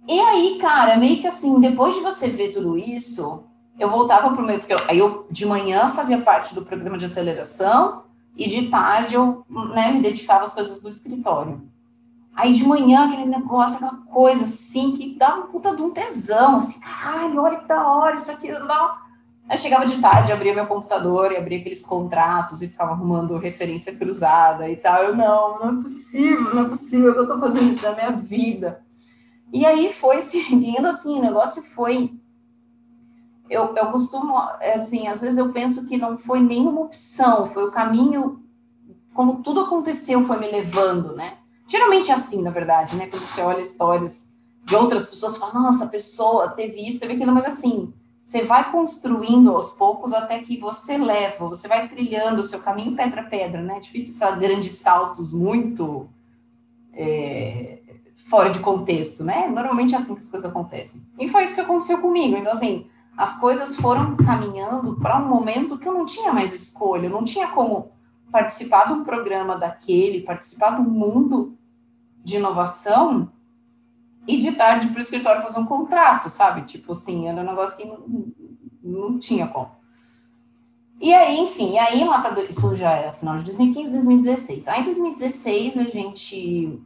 E 0.07 0.19
aí, 0.21 0.59
cara, 0.61 0.97
meio 0.97 1.21
que 1.21 1.27
assim, 1.27 1.61
depois 1.61 1.95
de 1.95 2.01
você 2.01 2.29
ver 2.29 2.51
tudo 2.51 2.79
isso, 2.79 3.45
eu 3.79 3.91
voltava 3.91 4.31
para 4.33 4.43
o 4.43 4.47
meu. 4.47 4.59
Porque 4.59 4.73
eu, 4.73 4.81
aí 4.89 4.99
eu, 4.99 5.27
de 5.31 5.45
manhã, 5.45 5.91
fazia 5.91 6.19
parte 6.19 6.55
do 6.55 6.65
programa 6.65 6.97
de 6.97 7.05
aceleração, 7.05 8.05
e 8.39 8.47
de 8.47 8.69
tarde 8.69 9.17
eu 9.17 9.45
né, 9.75 9.91
me 9.91 10.01
dedicava 10.01 10.45
às 10.45 10.55
coisas 10.55 10.81
do 10.81 10.89
escritório. 10.89 11.61
Aí 12.33 12.53
de 12.53 12.65
manhã, 12.65 13.07
aquele 13.07 13.25
negócio, 13.25 13.85
aquela 13.85 14.01
coisa 14.05 14.45
assim, 14.45 14.93
que 14.93 15.17
dá 15.17 15.35
uma 15.35 15.47
puta 15.49 15.75
de 15.75 15.83
um 15.83 15.91
tesão, 15.91 16.55
assim, 16.57 16.79
caralho, 16.79 17.43
olha 17.43 17.57
que 17.57 17.67
da 17.67 17.91
hora, 17.91 18.15
isso 18.15 18.31
aqui, 18.31 18.49
Aí 19.49 19.57
chegava 19.57 19.87
de 19.87 19.99
tarde, 19.99 20.31
abria 20.31 20.55
meu 20.55 20.67
computador 20.67 21.33
e 21.33 21.37
abria 21.39 21.59
aqueles 21.59 21.83
contratos 21.83 22.61
e 22.61 22.69
ficava 22.69 22.93
arrumando 22.93 23.39
referência 23.39 23.97
cruzada 23.97 24.69
e 24.69 24.77
tal. 24.77 25.05
Eu, 25.05 25.17
não, 25.17 25.59
não 25.59 25.71
é 25.71 25.83
possível, 25.83 26.55
não 26.55 26.67
é 26.67 26.69
possível 26.69 27.13
que 27.15 27.19
eu 27.19 27.23
estou 27.23 27.39
fazendo 27.39 27.71
isso 27.71 27.83
na 27.83 27.95
minha 27.95 28.11
vida. 28.11 28.85
E 29.51 29.65
aí 29.65 29.91
foi 29.91 30.21
seguindo 30.21 30.87
assim, 30.87 31.19
o 31.19 31.23
negócio 31.23 31.63
foi. 31.63 32.13
Eu, 33.49 33.75
eu 33.75 33.87
costumo, 33.87 34.37
assim, 34.75 35.09
às 35.09 35.23
vezes 35.23 35.39
eu 35.39 35.51
penso 35.51 35.89
que 35.89 35.97
não 35.97 36.19
foi 36.19 36.41
nenhuma 36.41 36.83
opção, 36.83 37.47
foi 37.47 37.65
o 37.65 37.71
caminho, 37.71 38.43
como 39.15 39.43
tudo 39.43 39.61
aconteceu, 39.61 40.23
foi 40.23 40.39
me 40.39 40.51
levando, 40.51 41.17
né? 41.17 41.39
Geralmente 41.67 42.11
é 42.11 42.15
assim, 42.15 42.43
na 42.43 42.51
verdade, 42.51 42.97
né? 42.97 43.07
Quando 43.07 43.23
você 43.23 43.41
olha 43.41 43.61
histórias 43.61 44.37
de 44.63 44.77
outras 44.77 45.07
pessoas, 45.07 45.39
fala, 45.39 45.55
nossa, 45.55 45.87
a 45.87 45.89
pessoa 45.89 46.51
teve 46.51 46.87
isso, 46.87 47.01
teve 47.01 47.15
aquilo, 47.15 47.33
mas 47.33 47.47
assim, 47.47 47.95
você 48.29 48.43
vai 48.43 48.71
construindo 48.71 49.57
aos 49.57 49.73
poucos 49.73 50.13
até 50.13 50.41
que 50.41 50.59
você 50.59 50.99
leva, 50.99 51.49
você 51.49 51.67
vai 51.67 51.89
trilhando 51.89 52.43
o 52.43 52.45
seu 52.45 52.61
caminho 52.61 52.95
pedra 52.95 53.23
a 53.23 53.25
pedra, 53.25 53.63
né? 53.63 53.79
É 53.79 53.81
difícil 53.81 54.21
dar 54.21 54.39
grandes 54.39 54.73
saltos 54.73 55.33
muito 55.33 56.07
é, 56.93 57.79
fora 58.29 58.51
de 58.51 58.59
contexto, 58.59 59.25
né? 59.25 59.49
Normalmente 59.49 59.95
é 59.95 59.97
assim 59.97 60.15
que 60.15 60.21
as 60.21 60.29
coisas 60.29 60.51
acontecem. 60.51 61.07
E 61.19 61.27
foi 61.27 61.45
isso 61.45 61.55
que 61.55 61.63
aconteceu 61.63 62.03
comigo. 62.03 62.37
Então, 62.37 62.53
assim, 62.53 62.87
as 63.17 63.41
coisas 63.41 63.77
foram 63.77 64.15
caminhando 64.15 64.97
para 64.97 65.19
um 65.19 65.27
momento 65.27 65.79
que 65.79 65.89
eu 65.89 65.95
não 65.95 66.05
tinha 66.05 66.31
mais 66.31 66.55
escolha, 66.55 67.07
eu 67.07 67.11
não 67.11 67.25
tinha 67.25 67.49
como 67.49 67.89
participar 68.31 68.89
de 68.89 68.93
um 68.93 69.05
programa 69.05 69.57
daquele, 69.57 70.21
participar 70.21 70.73
do 70.73 70.83
mundo 70.83 71.57
de 72.23 72.37
inovação 72.37 73.33
e 74.29 74.37
de 74.37 74.53
tarde 74.53 74.89
para 74.89 74.99
o 74.99 75.01
escritório 75.01 75.41
fazer 75.41 75.59
um 75.59 75.65
contrato, 75.65 76.29
sabe? 76.29 76.63
Tipo 76.63 76.93
assim, 76.93 77.27
era 77.27 77.41
um 77.41 77.47
negócio 77.47 77.79
que 77.79 77.87
não, 77.87 78.27
não 78.85 79.19
tinha 79.19 79.49
como. 79.49 79.71
E 81.01 81.15
aí, 81.15 81.41
enfim, 81.41 81.79
aí 81.79 82.05
lá 82.05 82.21
para 82.21 82.45
isso 82.45 82.77
já 82.77 82.93
era 82.93 83.13
final 83.15 83.39
de 83.39 83.45
2015, 83.45 83.91
2016. 83.91 84.69
Aí 84.69 84.83
em 84.83 84.85
2016 84.85 85.79
a 85.79 85.85
gente, 85.85 86.79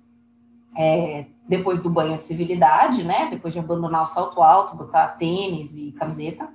é, 0.76 1.26
depois 1.48 1.82
do 1.82 1.90
banho 1.90 2.14
de 2.14 2.22
civilidade, 2.22 3.02
né? 3.02 3.28
Depois 3.28 3.52
de 3.52 3.58
abandonar 3.58 4.04
o 4.04 4.06
salto 4.06 4.40
alto, 4.40 4.76
botar 4.76 5.08
tênis 5.16 5.76
e 5.76 5.90
camiseta, 5.92 6.48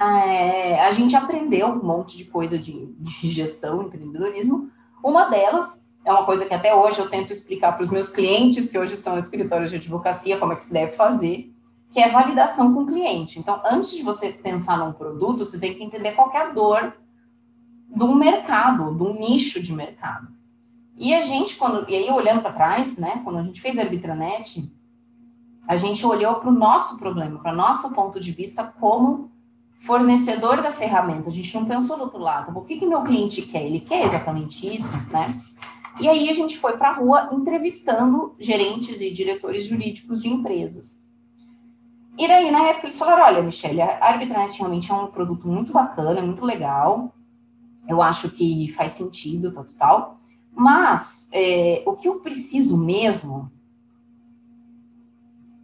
é, 0.00 0.80
a 0.80 0.90
gente 0.92 1.14
aprendeu 1.14 1.66
um 1.68 1.84
monte 1.84 2.16
de 2.16 2.24
coisa 2.24 2.58
de, 2.58 2.86
de 2.98 3.28
gestão, 3.28 3.82
empreendedorismo. 3.82 4.70
Uma 5.04 5.28
delas 5.28 5.91
é 6.04 6.12
uma 6.12 6.24
coisa 6.24 6.46
que 6.46 6.54
até 6.54 6.74
hoje 6.74 6.98
eu 6.98 7.08
tento 7.08 7.32
explicar 7.32 7.72
para 7.72 7.82
os 7.82 7.90
meus 7.90 8.08
clientes, 8.08 8.70
que 8.70 8.78
hoje 8.78 8.96
são 8.96 9.16
escritórios 9.16 9.70
de 9.70 9.76
advocacia, 9.76 10.38
como 10.38 10.52
é 10.52 10.56
que 10.56 10.64
se 10.64 10.72
deve 10.72 10.92
fazer, 10.92 11.54
que 11.90 12.00
é 12.00 12.08
validação 12.08 12.74
com 12.74 12.82
o 12.82 12.86
cliente. 12.86 13.38
Então, 13.38 13.60
antes 13.64 13.90
de 13.90 14.02
você 14.02 14.30
pensar 14.30 14.78
num 14.78 14.92
produto, 14.92 15.44
você 15.44 15.60
tem 15.60 15.74
que 15.74 15.84
entender 15.84 16.12
qual 16.12 16.32
é 16.32 16.38
a 16.38 16.48
dor 16.48 16.94
um 18.00 18.14
mercado, 18.14 18.94
de 18.94 19.02
um 19.02 19.14
nicho 19.14 19.62
de 19.62 19.72
mercado. 19.72 20.28
E 20.96 21.14
a 21.14 21.22
gente, 21.22 21.56
quando, 21.56 21.88
e 21.88 21.94
aí 21.94 22.10
olhando 22.10 22.42
para 22.42 22.52
trás, 22.52 22.98
né, 22.98 23.20
quando 23.24 23.38
a 23.38 23.42
gente 23.42 23.60
fez 23.60 23.78
a 23.78 23.82
Arbitranet, 23.82 24.70
a 25.66 25.76
gente 25.76 26.04
olhou 26.04 26.36
para 26.36 26.48
o 26.48 26.52
nosso 26.52 26.98
problema, 26.98 27.38
para 27.38 27.52
nosso 27.52 27.92
ponto 27.94 28.18
de 28.18 28.32
vista 28.32 28.64
como 28.64 29.30
fornecedor 29.78 30.62
da 30.62 30.72
ferramenta. 30.72 31.28
A 31.28 31.32
gente 31.32 31.54
não 31.54 31.64
pensou 31.64 31.96
do 31.96 32.04
outro 32.04 32.18
lado. 32.18 32.56
O 32.56 32.62
que, 32.62 32.76
que 32.76 32.86
meu 32.86 33.02
cliente 33.02 33.42
quer? 33.42 33.62
Ele 33.62 33.80
quer 33.80 34.04
exatamente 34.04 34.66
isso, 34.72 34.96
né? 35.10 35.26
E 36.00 36.08
aí 36.08 36.28
a 36.28 36.32
gente 36.32 36.58
foi 36.58 36.76
para 36.76 36.90
a 36.90 36.94
rua 36.94 37.30
entrevistando 37.32 38.34
gerentes 38.38 39.00
e 39.00 39.10
diretores 39.10 39.66
jurídicos 39.66 40.22
de 40.22 40.28
empresas. 40.28 41.06
E 42.18 42.28
daí, 42.28 42.50
na 42.50 42.62
época, 42.64 42.86
eles 42.86 42.98
falaram: 42.98 43.24
olha, 43.24 43.42
Michelle, 43.42 43.80
a 43.80 44.06
Arbitranet 44.06 44.58
realmente 44.58 44.90
é 44.90 44.94
um 44.94 45.06
produto 45.06 45.48
muito 45.48 45.72
bacana, 45.72 46.20
muito 46.22 46.44
legal. 46.44 47.14
Eu 47.88 48.00
acho 48.00 48.30
que 48.30 48.70
faz 48.72 48.92
sentido, 48.92 49.52
tal, 49.52 49.66
tal. 49.78 50.18
Mas 50.54 51.28
é, 51.32 51.82
o 51.86 51.94
que 51.94 52.06
eu 52.08 52.20
preciso 52.20 52.76
mesmo 52.76 53.50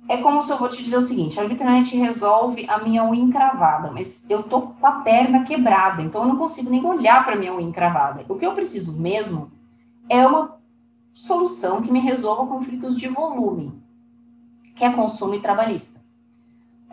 é 0.08 0.16
como 0.16 0.40
se 0.40 0.50
eu 0.50 0.56
vou 0.56 0.68
te 0.68 0.82
dizer 0.82 0.96
o 0.96 1.02
seguinte: 1.02 1.38
a 1.38 1.42
Arbitranet 1.42 1.94
resolve 1.96 2.66
a 2.68 2.78
minha 2.78 3.04
unha 3.04 3.22
encravada, 3.22 3.90
mas 3.92 4.28
eu 4.30 4.42
tô 4.42 4.62
com 4.62 4.86
a 4.86 4.92
perna 5.00 5.44
quebrada, 5.44 6.02
então 6.02 6.22
eu 6.22 6.28
não 6.28 6.36
consigo 6.36 6.70
nem 6.70 6.84
olhar 6.84 7.24
para 7.24 7.36
minha 7.36 7.54
unha 7.54 7.68
encravada. 7.68 8.24
O 8.28 8.36
que 8.36 8.46
eu 8.46 8.54
preciso 8.54 8.98
mesmo 8.98 9.52
é 10.08 10.26
uma 10.26 10.58
solução 11.12 11.82
que 11.82 11.90
me 11.90 12.00
resolva 12.00 12.46
conflitos 12.46 12.96
de 12.96 13.08
volume, 13.08 13.72
que 14.74 14.84
é 14.84 14.92
consumo 14.92 15.34
e 15.34 15.40
trabalhista. 15.40 16.00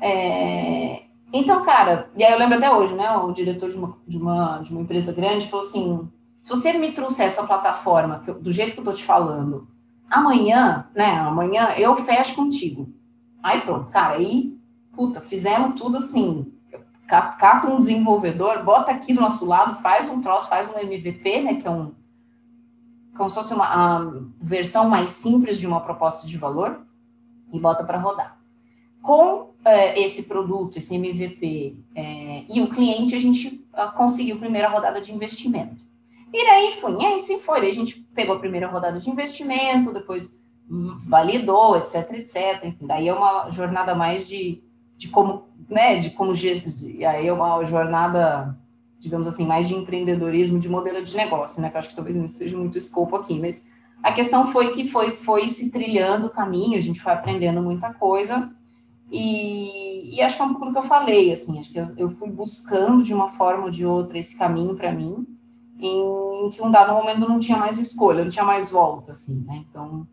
É, 0.01 1.03
então, 1.31 1.63
cara, 1.63 2.09
e 2.17 2.23
aí 2.23 2.31
eu 2.31 2.39
lembro 2.39 2.57
até 2.57 2.71
hoje, 2.71 2.93
né? 2.93 3.09
O 3.17 3.31
diretor 3.31 3.69
de 3.69 3.77
uma, 3.77 3.97
de 4.07 4.17
uma, 4.17 4.59
de 4.59 4.71
uma 4.71 4.81
empresa 4.81 5.13
grande 5.13 5.47
falou 5.47 5.65
assim: 5.65 6.09
se 6.41 6.49
você 6.49 6.73
me 6.73 6.91
trouxer 6.91 7.27
essa 7.27 7.45
plataforma 7.45 8.23
eu, 8.25 8.39
do 8.39 8.51
jeito 8.51 8.73
que 8.73 8.79
eu 8.79 8.83
tô 8.83 8.93
te 8.93 9.03
falando, 9.03 9.67
amanhã, 10.09 10.87
né? 10.95 11.19
Amanhã 11.19 11.73
eu 11.77 11.95
fecho 11.97 12.35
contigo. 12.35 12.89
Aí 13.43 13.61
pronto, 13.61 13.91
cara, 13.91 14.15
aí, 14.15 14.57
puta, 14.93 15.21
fizemos 15.21 15.79
tudo 15.79 15.97
assim. 15.97 16.51
Cata 17.07 17.67
um 17.67 17.77
desenvolvedor, 17.77 18.63
bota 18.63 18.91
aqui 18.91 19.13
do 19.13 19.21
nosso 19.21 19.45
lado, 19.45 19.75
faz 19.75 20.09
um 20.09 20.21
troço, 20.21 20.49
faz 20.49 20.73
um 20.73 20.79
MVP, 20.79 21.41
né? 21.41 21.53
Que 21.55 21.67
é 21.67 21.71
um 21.71 21.93
como 23.15 23.29
se 23.29 23.35
fosse 23.35 23.53
uma 23.53 24.11
versão 24.39 24.89
mais 24.89 25.11
simples 25.11 25.57
de 25.57 25.65
uma 25.65 25.81
proposta 25.81 26.27
de 26.27 26.37
valor 26.37 26.81
e 27.51 27.59
bota 27.59 27.83
para 27.83 27.97
rodar. 27.97 28.37
Com 29.01 29.53
é, 29.63 29.99
esse 29.99 30.23
produto, 30.23 30.77
esse 30.77 30.95
MVP 30.95 31.77
é, 31.95 32.43
e 32.49 32.61
o 32.61 32.67
cliente, 32.67 33.15
a 33.15 33.19
gente 33.19 33.65
a, 33.73 33.87
conseguiu 33.87 34.35
a 34.35 34.39
primeira 34.39 34.69
rodada 34.69 34.99
de 34.99 35.13
investimento. 35.13 35.81
E 36.33 36.45
daí 36.45 36.73
foi, 36.73 37.01
e 37.01 37.05
aí 37.05 37.19
sim 37.19 37.39
foi, 37.39 37.69
a 37.69 37.73
gente 37.73 38.01
pegou 38.13 38.35
a 38.35 38.39
primeira 38.39 38.67
rodada 38.67 38.99
de 38.99 39.09
investimento, 39.09 39.93
depois 39.93 40.43
validou, 40.67 41.77
etc, 41.77 42.11
etc. 42.13 42.65
Enfim, 42.65 42.87
daí 42.87 43.07
é 43.07 43.13
uma 43.13 43.49
jornada 43.51 43.95
mais 43.95 44.27
de, 44.27 44.61
de 44.97 45.07
como, 45.07 45.45
né, 45.69 45.95
de 45.97 46.09
como, 46.09 46.33
de, 46.33 47.05
aí 47.05 47.27
é 47.27 47.31
uma 47.31 47.63
jornada 47.63 48.57
digamos 49.05 49.27
assim, 49.27 49.45
mais 49.45 49.67
de 49.67 49.75
empreendedorismo, 49.75 50.59
de 50.59 50.67
modelo 50.67 51.03
de 51.03 51.15
negócio, 51.15 51.61
né? 51.61 51.69
Que 51.69 51.75
eu 51.75 51.79
acho 51.79 51.89
que 51.89 51.95
talvez 51.95 52.15
não 52.15 52.27
seja 52.27 52.57
muito 52.57 52.77
escopo 52.77 53.15
aqui, 53.15 53.39
mas 53.39 53.69
a 54.01 54.11
questão 54.11 54.47
foi 54.47 54.71
que 54.71 54.87
foi, 54.87 55.15
foi 55.15 55.47
se 55.47 55.71
trilhando 55.71 56.27
o 56.27 56.29
caminho, 56.29 56.77
a 56.77 56.81
gente 56.81 56.99
foi 56.99 57.13
aprendendo 57.13 57.61
muita 57.61 57.93
coisa, 57.93 58.51
e, 59.11 60.15
e 60.15 60.21
acho 60.21 60.35
que 60.35 60.41
é 60.41 60.45
um 60.45 60.49
pouco 60.49 60.65
do 60.65 60.71
que 60.71 60.77
eu 60.79 60.83
falei, 60.83 61.31
assim, 61.31 61.59
acho 61.59 61.71
que 61.71 61.79
eu, 61.79 61.85
eu 61.97 62.09
fui 62.09 62.29
buscando 62.29 63.03
de 63.03 63.13
uma 63.13 63.29
forma 63.29 63.65
ou 63.65 63.69
de 63.69 63.85
outra 63.85 64.17
esse 64.17 64.37
caminho 64.37 64.75
para 64.75 64.91
mim, 64.91 65.25
em, 65.79 66.49
que 66.49 66.61
um 66.61 66.71
dado 66.71 66.93
momento 66.93 67.19
não 67.19 67.37
tinha 67.37 67.57
mais 67.57 67.77
escolha, 67.77 68.23
não 68.23 68.31
tinha 68.31 68.45
mais 68.45 68.71
volta, 68.71 69.11
assim, 69.11 69.45
né? 69.45 69.63
Então, 69.69 70.07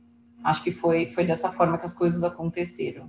acho 0.45 0.63
que 0.63 0.71
foi, 0.71 1.07
foi 1.07 1.25
dessa 1.25 1.51
forma 1.51 1.79
que 1.79 1.85
as 1.87 1.95
coisas 1.95 2.23
aconteceram. 2.23 3.09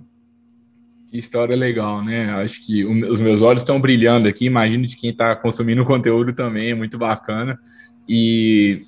Que 1.14 1.18
história 1.18 1.54
legal, 1.54 2.04
né? 2.04 2.28
Acho 2.42 2.66
que 2.66 2.84
os 2.84 3.20
meus 3.20 3.40
olhos 3.40 3.62
estão 3.62 3.80
brilhando 3.80 4.26
aqui. 4.26 4.46
Imagino 4.46 4.84
de 4.84 4.96
quem 4.96 5.10
está 5.10 5.36
consumindo 5.36 5.80
o 5.80 5.86
conteúdo 5.86 6.32
também, 6.32 6.72
é 6.72 6.74
muito 6.74 6.98
bacana. 6.98 7.56
E, 8.08 8.84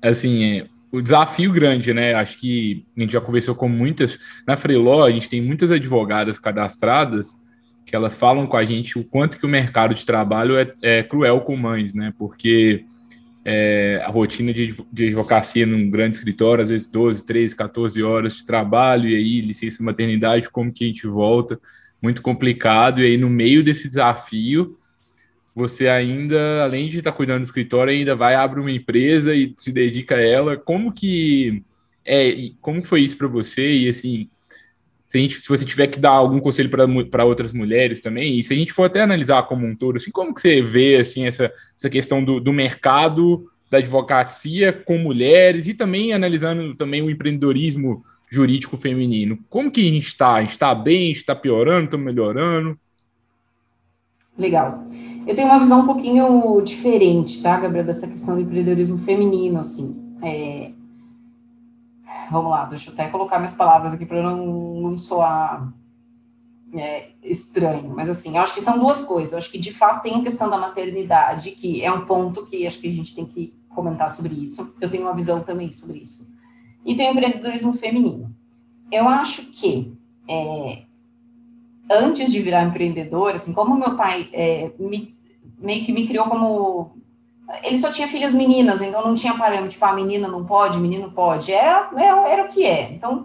assim, 0.00 0.44
é, 0.44 0.66
o 0.92 1.02
desafio 1.02 1.52
grande, 1.52 1.92
né? 1.92 2.14
Acho 2.14 2.38
que 2.38 2.86
a 2.96 3.00
gente 3.00 3.14
já 3.14 3.20
conversou 3.20 3.56
com 3.56 3.68
muitas. 3.68 4.16
Na 4.46 4.56
Freeló, 4.56 5.04
a 5.04 5.10
gente 5.10 5.28
tem 5.28 5.42
muitas 5.42 5.72
advogadas 5.72 6.38
cadastradas 6.38 7.32
que 7.84 7.96
elas 7.96 8.16
falam 8.16 8.46
com 8.46 8.56
a 8.56 8.64
gente 8.64 8.96
o 8.96 9.02
quanto 9.02 9.36
que 9.36 9.44
o 9.44 9.48
mercado 9.48 9.92
de 9.92 10.06
trabalho 10.06 10.56
é, 10.56 10.72
é 10.80 11.02
cruel 11.02 11.40
com 11.40 11.56
mães, 11.56 11.94
né? 11.94 12.14
Porque 12.16 12.84
é, 13.44 14.02
a 14.04 14.10
rotina 14.10 14.52
de, 14.52 14.74
de 14.92 15.06
advocacia 15.06 15.66
num 15.66 15.90
grande 15.90 16.18
escritório, 16.18 16.62
às 16.62 16.70
vezes 16.70 16.86
12, 16.86 17.24
13, 17.24 17.56
14 17.56 18.02
horas 18.02 18.34
de 18.34 18.46
trabalho, 18.46 19.08
e 19.08 19.16
aí 19.16 19.40
licença 19.40 19.82
maternidade, 19.82 20.50
como 20.50 20.72
que 20.72 20.84
a 20.84 20.86
gente 20.86 21.06
volta? 21.06 21.60
Muito 22.02 22.22
complicado, 22.22 23.00
e 23.00 23.06
aí 23.06 23.16
no 23.16 23.30
meio 23.30 23.64
desse 23.64 23.88
desafio, 23.88 24.76
você 25.54 25.88
ainda, 25.88 26.62
além 26.62 26.88
de 26.88 26.98
estar 26.98 27.12
cuidando 27.12 27.40
do 27.40 27.44
escritório, 27.44 27.92
ainda 27.92 28.14
vai, 28.14 28.34
abre 28.34 28.60
uma 28.60 28.70
empresa 28.70 29.34
e 29.34 29.54
se 29.58 29.72
dedica 29.72 30.16
a 30.16 30.22
ela. 30.22 30.56
Como 30.56 30.92
que 30.92 31.62
é, 32.04 32.50
como 32.60 32.80
que 32.82 32.88
foi 32.88 33.02
isso 33.02 33.16
para 33.16 33.28
você? 33.28 33.72
E 33.72 33.88
assim, 33.88 34.28
se, 35.10 35.18
a 35.18 35.20
gente, 35.20 35.40
se 35.40 35.48
você 35.48 35.64
tiver 35.64 35.88
que 35.88 35.98
dar 35.98 36.12
algum 36.12 36.38
conselho 36.38 36.70
para 37.10 37.24
outras 37.24 37.52
mulheres 37.52 37.98
também, 37.98 38.38
e 38.38 38.44
se 38.44 38.54
a 38.54 38.56
gente 38.56 38.72
for 38.72 38.84
até 38.84 39.00
analisar 39.02 39.42
como 39.42 39.66
um 39.66 39.74
todo, 39.74 39.96
assim, 39.96 40.12
como 40.12 40.32
que 40.32 40.40
você 40.40 40.62
vê 40.62 40.98
assim, 40.98 41.26
essa, 41.26 41.52
essa 41.76 41.90
questão 41.90 42.24
do, 42.24 42.38
do 42.38 42.52
mercado 42.52 43.50
da 43.68 43.78
advocacia 43.78 44.72
com 44.72 44.98
mulheres 44.98 45.66
e 45.66 45.74
também 45.74 46.12
analisando 46.12 46.76
também 46.76 47.02
o 47.02 47.10
empreendedorismo 47.10 48.04
jurídico 48.30 48.76
feminino. 48.76 49.36
Como 49.50 49.68
que 49.68 49.80
a 49.80 49.90
gente 49.90 50.06
está? 50.06 50.34
A 50.34 50.42
gente 50.42 50.52
está 50.52 50.72
bem? 50.76 51.10
Está 51.10 51.34
piorando? 51.34 51.86
Estamos 51.86 52.06
melhorando? 52.06 52.78
Legal. 54.38 54.84
Eu 55.26 55.34
tenho 55.34 55.48
uma 55.48 55.58
visão 55.58 55.80
um 55.80 55.86
pouquinho 55.86 56.60
diferente, 56.60 57.42
tá, 57.42 57.58
Gabriel, 57.58 57.84
dessa 57.84 58.06
questão 58.06 58.36
do 58.36 58.42
empreendedorismo 58.42 58.96
feminino, 58.96 59.58
assim. 59.58 59.92
É, 60.22 60.70
vamos 62.30 62.50
lá, 62.50 62.64
deixa 62.64 62.90
eu 62.90 62.94
até 62.94 63.08
colocar 63.08 63.38
minhas 63.38 63.54
palavras 63.54 63.94
aqui 63.94 64.06
para 64.06 64.22
não, 64.22 64.80
não 64.80 64.98
soar 64.98 65.72
é, 66.72 67.10
estranho, 67.22 67.92
mas 67.94 68.08
assim, 68.08 68.36
eu 68.36 68.42
acho 68.42 68.54
que 68.54 68.60
são 68.60 68.78
duas 68.78 69.04
coisas. 69.04 69.32
Eu 69.32 69.38
acho 69.38 69.50
que 69.50 69.58
de 69.58 69.72
fato 69.72 70.02
tem 70.02 70.16
a 70.16 70.22
questão 70.22 70.48
da 70.48 70.58
maternidade, 70.58 71.52
que 71.52 71.82
é 71.82 71.92
um 71.92 72.04
ponto 72.04 72.46
que 72.46 72.66
acho 72.66 72.78
que 72.78 72.88
a 72.88 72.92
gente 72.92 73.14
tem 73.14 73.26
que 73.26 73.54
comentar 73.68 74.10
sobre 74.10 74.34
isso. 74.34 74.74
Eu 74.80 74.90
tenho 74.90 75.04
uma 75.04 75.14
visão 75.14 75.40
também 75.40 75.72
sobre 75.72 75.98
isso. 75.98 76.32
E 76.84 76.94
tem 76.94 77.08
o 77.08 77.12
empreendedorismo 77.12 77.72
feminino. 77.72 78.34
Eu 78.90 79.08
acho 79.08 79.46
que 79.46 79.96
é, 80.28 80.84
antes 81.90 82.30
de 82.30 82.40
virar 82.40 82.64
empreendedora, 82.64 83.36
assim, 83.36 83.52
como 83.52 83.76
meu 83.76 83.96
pai 83.96 84.28
é, 84.32 84.72
me, 84.78 85.14
meio 85.58 85.84
que 85.84 85.92
me 85.92 86.06
criou 86.06 86.26
como 86.26 86.96
ele 87.62 87.78
só 87.78 87.90
tinha 87.90 88.08
filhas 88.08 88.34
meninas, 88.34 88.80
então 88.80 89.04
não 89.04 89.14
tinha 89.14 89.36
parâmetro, 89.36 89.70
tipo, 89.70 89.84
a 89.84 89.90
ah, 89.90 89.94
menina 89.94 90.28
não 90.28 90.44
pode, 90.44 90.78
menino 90.78 91.10
pode. 91.10 91.52
Era, 91.52 91.90
era, 91.96 92.28
era 92.28 92.44
o 92.44 92.48
que 92.48 92.64
é. 92.64 92.92
Então, 92.92 93.24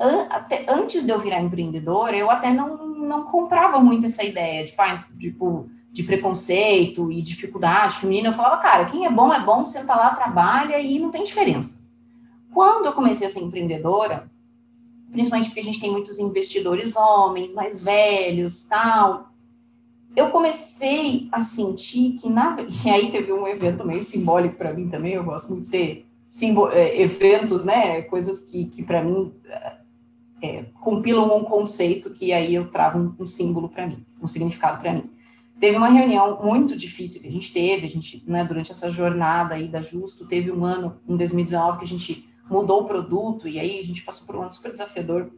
an, 0.00 0.26
até, 0.30 0.64
antes 0.68 1.04
de 1.04 1.10
eu 1.10 1.18
virar 1.18 1.40
empreendedora, 1.40 2.16
eu 2.16 2.30
até 2.30 2.52
não, 2.52 2.86
não 2.86 3.24
comprava 3.24 3.80
muito 3.80 4.06
essa 4.06 4.24
ideia 4.24 4.64
de, 4.64 4.74
tipo, 5.18 5.68
de 5.90 6.02
preconceito 6.02 7.10
e 7.10 7.20
dificuldade 7.22 7.96
feminina. 7.96 8.28
Eu 8.28 8.34
falava, 8.34 8.58
cara, 8.58 8.84
quem 8.86 9.06
é 9.06 9.10
bom 9.10 9.32
é 9.32 9.40
bom, 9.40 9.64
senta 9.64 9.94
lá, 9.94 10.14
trabalha 10.14 10.78
e 10.80 10.98
não 10.98 11.10
tem 11.10 11.24
diferença. 11.24 11.86
Quando 12.52 12.86
eu 12.86 12.92
comecei 12.92 13.26
a 13.26 13.30
ser 13.30 13.40
empreendedora, 13.40 14.30
principalmente 15.10 15.48
porque 15.48 15.60
a 15.60 15.64
gente 15.64 15.80
tem 15.80 15.90
muitos 15.90 16.18
investidores 16.18 16.96
homens, 16.96 17.54
mais 17.54 17.82
velhos, 17.82 18.66
tal, 18.66 19.27
eu 20.16 20.30
comecei 20.30 21.28
a 21.30 21.42
sentir 21.42 22.12
que 22.20 22.28
na 22.28 22.56
e 22.84 22.90
aí 22.90 23.10
teve 23.10 23.32
um 23.32 23.46
evento 23.46 23.86
meio 23.86 24.02
simbólico 24.02 24.56
para 24.56 24.72
mim 24.72 24.88
também. 24.88 25.14
Eu 25.14 25.24
gosto 25.24 25.48
muito 25.50 25.64
de 25.64 25.70
ter 25.70 26.06
é, 26.72 27.02
eventos, 27.02 27.64
né? 27.64 28.02
Coisas 28.02 28.40
que, 28.40 28.66
que 28.66 28.82
para 28.82 29.02
mim 29.02 29.32
é, 30.42 30.64
compilam 30.80 31.36
um 31.36 31.44
conceito 31.44 32.10
que 32.10 32.32
aí 32.32 32.54
eu 32.54 32.70
trago 32.70 32.98
um, 32.98 33.14
um 33.22 33.26
símbolo 33.26 33.68
para 33.68 33.86
mim, 33.86 34.04
um 34.22 34.26
significado 34.26 34.80
para 34.80 34.92
mim. 34.92 35.10
Teve 35.58 35.76
uma 35.76 35.88
reunião 35.88 36.38
muito 36.40 36.76
difícil 36.76 37.20
que 37.20 37.26
a 37.26 37.32
gente 37.32 37.52
teve, 37.52 37.84
a 37.84 37.90
gente, 37.90 38.22
né, 38.26 38.44
durante 38.44 38.70
essa 38.70 38.90
jornada 38.92 39.56
aí 39.56 39.66
da 39.66 39.82
Justo, 39.82 40.24
teve 40.24 40.52
um 40.52 40.64
ano, 40.64 40.96
em 41.08 41.16
2019, 41.16 41.78
que 41.78 41.84
a 41.84 41.88
gente 41.88 42.28
mudou 42.48 42.82
o 42.82 42.84
produto, 42.84 43.48
e 43.48 43.58
aí 43.58 43.80
a 43.80 43.82
gente 43.82 44.02
passou 44.02 44.24
por 44.24 44.36
um 44.36 44.42
ano 44.42 44.52
super 44.52 44.70
desafiador, 44.70 45.30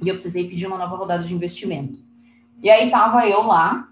e 0.00 0.08
eu 0.08 0.14
precisei 0.14 0.48
pedir 0.48 0.66
uma 0.66 0.78
nova 0.78 0.96
rodada 0.96 1.22
de 1.22 1.34
investimento. 1.34 1.98
E 2.62 2.70
aí 2.70 2.90
tava 2.90 3.28
eu 3.28 3.42
lá, 3.42 3.91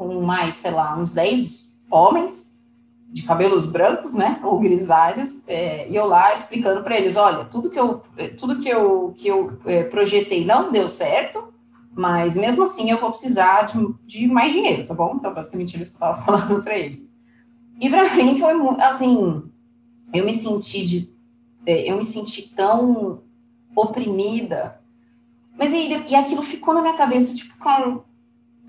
com 0.00 0.22
mais, 0.22 0.54
sei 0.54 0.70
lá, 0.70 0.96
uns 0.96 1.10
10 1.10 1.76
homens, 1.90 2.58
de 3.10 3.22
cabelos 3.22 3.66
brancos, 3.66 4.14
né, 4.14 4.40
ou 4.42 4.58
grisalhos, 4.58 5.46
é, 5.46 5.86
e 5.90 5.94
eu 5.94 6.06
lá 6.06 6.32
explicando 6.32 6.82
para 6.82 6.98
eles, 6.98 7.16
olha, 7.16 7.44
tudo 7.44 7.68
que 7.68 7.78
eu, 7.78 8.00
tudo 8.38 8.56
que 8.56 8.68
eu, 8.68 9.12
que 9.14 9.28
eu 9.28 9.60
é, 9.66 9.82
projetei 9.82 10.42
não 10.42 10.72
deu 10.72 10.88
certo, 10.88 11.52
mas 11.94 12.34
mesmo 12.34 12.62
assim 12.62 12.90
eu 12.90 12.96
vou 12.96 13.10
precisar 13.10 13.62
de, 13.62 13.94
de 14.06 14.26
mais 14.26 14.54
dinheiro, 14.54 14.86
tá 14.86 14.94
bom? 14.94 15.16
Então, 15.16 15.34
basicamente, 15.34 15.76
eles 15.76 15.88
estavam 15.88 16.22
falando 16.24 16.62
para 16.62 16.78
eles. 16.78 17.06
E 17.78 17.90
para 17.90 18.14
mim 18.14 18.38
foi 18.38 18.52
assim, 18.78 19.42
eu 20.14 20.24
me 20.24 20.32
senti 20.32 20.82
de, 20.82 21.12
é, 21.66 21.90
eu 21.90 21.96
me 21.98 22.04
senti 22.04 22.54
tão 22.54 23.22
oprimida, 23.76 24.80
mas 25.58 25.74
e, 25.74 25.88
e 26.08 26.14
aquilo 26.14 26.42
ficou 26.42 26.72
na 26.72 26.80
minha 26.80 26.96
cabeça, 26.96 27.34
tipo, 27.34 27.58
cara, 27.58 28.00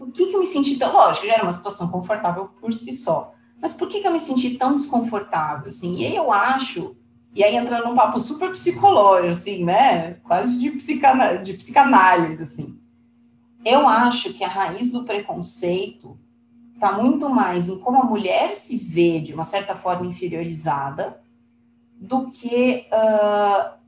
por 0.02 0.12
que, 0.12 0.26
que 0.26 0.36
eu 0.36 0.40
me 0.40 0.48
senti 0.48 0.78
tão, 0.78 0.92
lógico, 0.92 1.28
já 1.28 1.34
era 1.36 1.44
uma 1.44 1.52
situação 1.52 1.88
confortável 1.90 2.50
por 2.60 2.74
si 2.74 2.92
só, 2.92 3.36
mas 3.62 3.74
por 3.74 3.88
que, 3.88 4.02
que 4.02 4.08
eu 4.08 4.12
me 4.12 4.20
senti 4.20 4.58
tão 4.58 4.76
desconfortável, 4.76 5.68
assim? 5.68 5.98
E 5.98 6.08
aí 6.08 6.16
eu 6.16 6.34
acho, 6.34 6.96
e 7.36 7.44
aí 7.44 7.56
entrando 7.56 7.86
num 7.86 7.94
papo 7.94 8.20
super 8.20 8.50
psicológico, 8.50 9.30
assim, 9.30 9.64
né, 9.64 10.14
quase 10.24 10.58
de, 10.58 10.72
psicana, 10.72 11.36
de 11.36 11.54
psicanálise, 11.54 12.42
assim, 12.42 12.80
eu 13.64 13.88
acho 13.88 14.34
que 14.34 14.44
a 14.44 14.48
raiz 14.48 14.92
do 14.92 15.04
preconceito 15.04 16.20
está 16.74 16.94
muito 16.94 17.30
mais 17.30 17.70
em 17.70 17.78
como 17.78 18.02
a 18.02 18.06
mulher 18.06 18.56
se 18.56 18.78
vê 18.78 19.20
de 19.20 19.36
uma 19.36 19.44
certa 19.44 19.76
forma 19.76 20.08
inferiorizada 20.08 21.22
do 21.96 22.26
que 22.26 22.88
uh, 22.92 23.81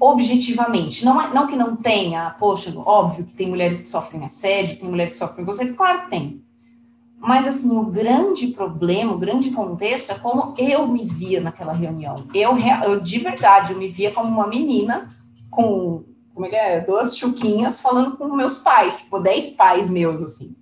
objetivamente. 0.00 1.04
Não, 1.04 1.20
é, 1.20 1.32
não 1.34 1.46
que 1.46 1.54
não 1.54 1.76
tenha, 1.76 2.30
poxa, 2.30 2.72
óbvio 2.76 3.26
que 3.26 3.34
tem 3.34 3.48
mulheres 3.48 3.82
que 3.82 3.88
sofrem 3.88 4.24
assédio, 4.24 4.78
tem 4.78 4.88
mulheres 4.88 5.12
que 5.12 5.18
sofrem 5.18 5.44
preconceito, 5.44 5.76
claro 5.76 6.04
que 6.04 6.10
tem. 6.10 6.42
Mas, 7.18 7.46
assim, 7.46 7.76
o 7.76 7.84
grande 7.84 8.46
problema, 8.46 9.12
o 9.12 9.18
grande 9.18 9.50
contexto 9.50 10.10
é 10.10 10.14
como 10.14 10.54
eu 10.56 10.88
me 10.88 11.04
via 11.04 11.38
naquela 11.38 11.74
reunião. 11.74 12.26
Eu, 12.32 12.56
eu 12.84 12.98
de 12.98 13.18
verdade, 13.18 13.74
eu 13.74 13.78
me 13.78 13.88
via 13.88 14.10
como 14.10 14.28
uma 14.28 14.46
menina 14.46 15.14
com 15.50 16.02
como 16.32 16.46
é 16.46 16.76
é? 16.76 16.80
Duas 16.80 17.18
chuquinhas 17.18 17.82
falando 17.82 18.16
com 18.16 18.34
meus 18.34 18.58
pais, 18.58 18.96
tipo, 18.96 19.18
dez 19.18 19.50
pais 19.50 19.90
meus, 19.90 20.22
assim. 20.22 20.56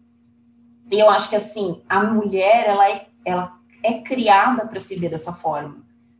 E 0.90 0.98
eu 0.98 1.08
acho 1.08 1.28
que, 1.28 1.36
assim, 1.36 1.82
a 1.88 2.02
mulher, 2.02 2.66
ela 2.66 2.90
é, 2.90 3.06
ela 3.24 3.56
é 3.84 3.92
criada 3.92 4.66
para 4.66 4.80
se 4.80 4.96
ver 4.96 5.10
dessa 5.10 5.32
forma. 5.32 5.76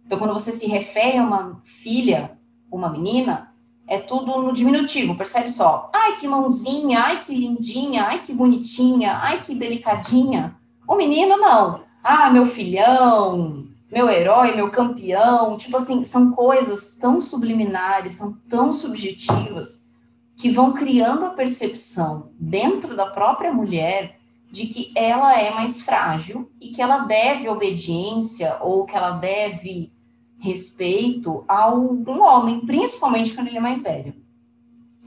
Então, 0.07 0.19
quando 0.19 0.33
você 0.33 0.53
se 0.53 0.67
refere 0.67 1.19
a 1.19 1.23
uma 1.23 1.61
filha, 1.65 2.38
uma 2.71 2.91
menina, 2.91 3.43
é 3.87 3.99
tudo 3.99 4.43
no 4.43 4.53
diminutivo, 4.53 5.15
percebe 5.15 5.51
só? 5.51 5.91
Ai, 5.93 6.17
que 6.17 6.29
mãozinha, 6.29 7.01
ai, 7.01 7.21
que 7.25 7.35
lindinha, 7.35 8.05
ai, 8.05 8.21
que 8.21 8.35
bonitinha, 8.35 9.15
ai, 9.15 9.41
que 9.41 9.55
delicadinha. 9.55 10.57
O 10.87 10.95
menino, 10.95 11.37
não. 11.37 11.83
Ah, 12.05 12.31
meu 12.31 12.47
filhão, 12.47 13.67
meu 13.91 14.09
herói, 14.09 14.55
meu 14.55 14.71
campeão, 14.71 15.57
tipo 15.57 15.77
assim, 15.77 16.05
são 16.05 16.33
coisas 16.33 16.99
tão 16.99 17.21
subliminares, 17.21 18.13
são 18.13 18.35
tão 18.49 18.73
subjetivas, 18.73 19.91
que 20.37 20.51
vão 20.51 20.73
criando 20.73 21.25
a 21.25 21.31
percepção 21.31 22.31
dentro 22.39 22.95
da 22.95 23.07
própria 23.07 23.53
mulher 23.53 24.19
de 24.51 24.67
que 24.67 24.93
ela 24.95 25.39
é 25.39 25.51
mais 25.51 25.83
frágil 25.83 26.51
e 26.61 26.69
que 26.69 26.81
ela 26.81 27.01
deve 27.01 27.49
obediência 27.49 28.57
ou 28.61 28.85
que 28.85 28.97
ela 28.97 29.13
deve 29.13 29.93
respeito 30.39 31.45
a 31.49 31.65
algum 31.65 32.23
homem, 32.23 32.61
principalmente 32.61 33.35
quando 33.35 33.49
ele 33.49 33.59
é 33.59 33.61
mais 33.61 33.83
velho. 33.83 34.15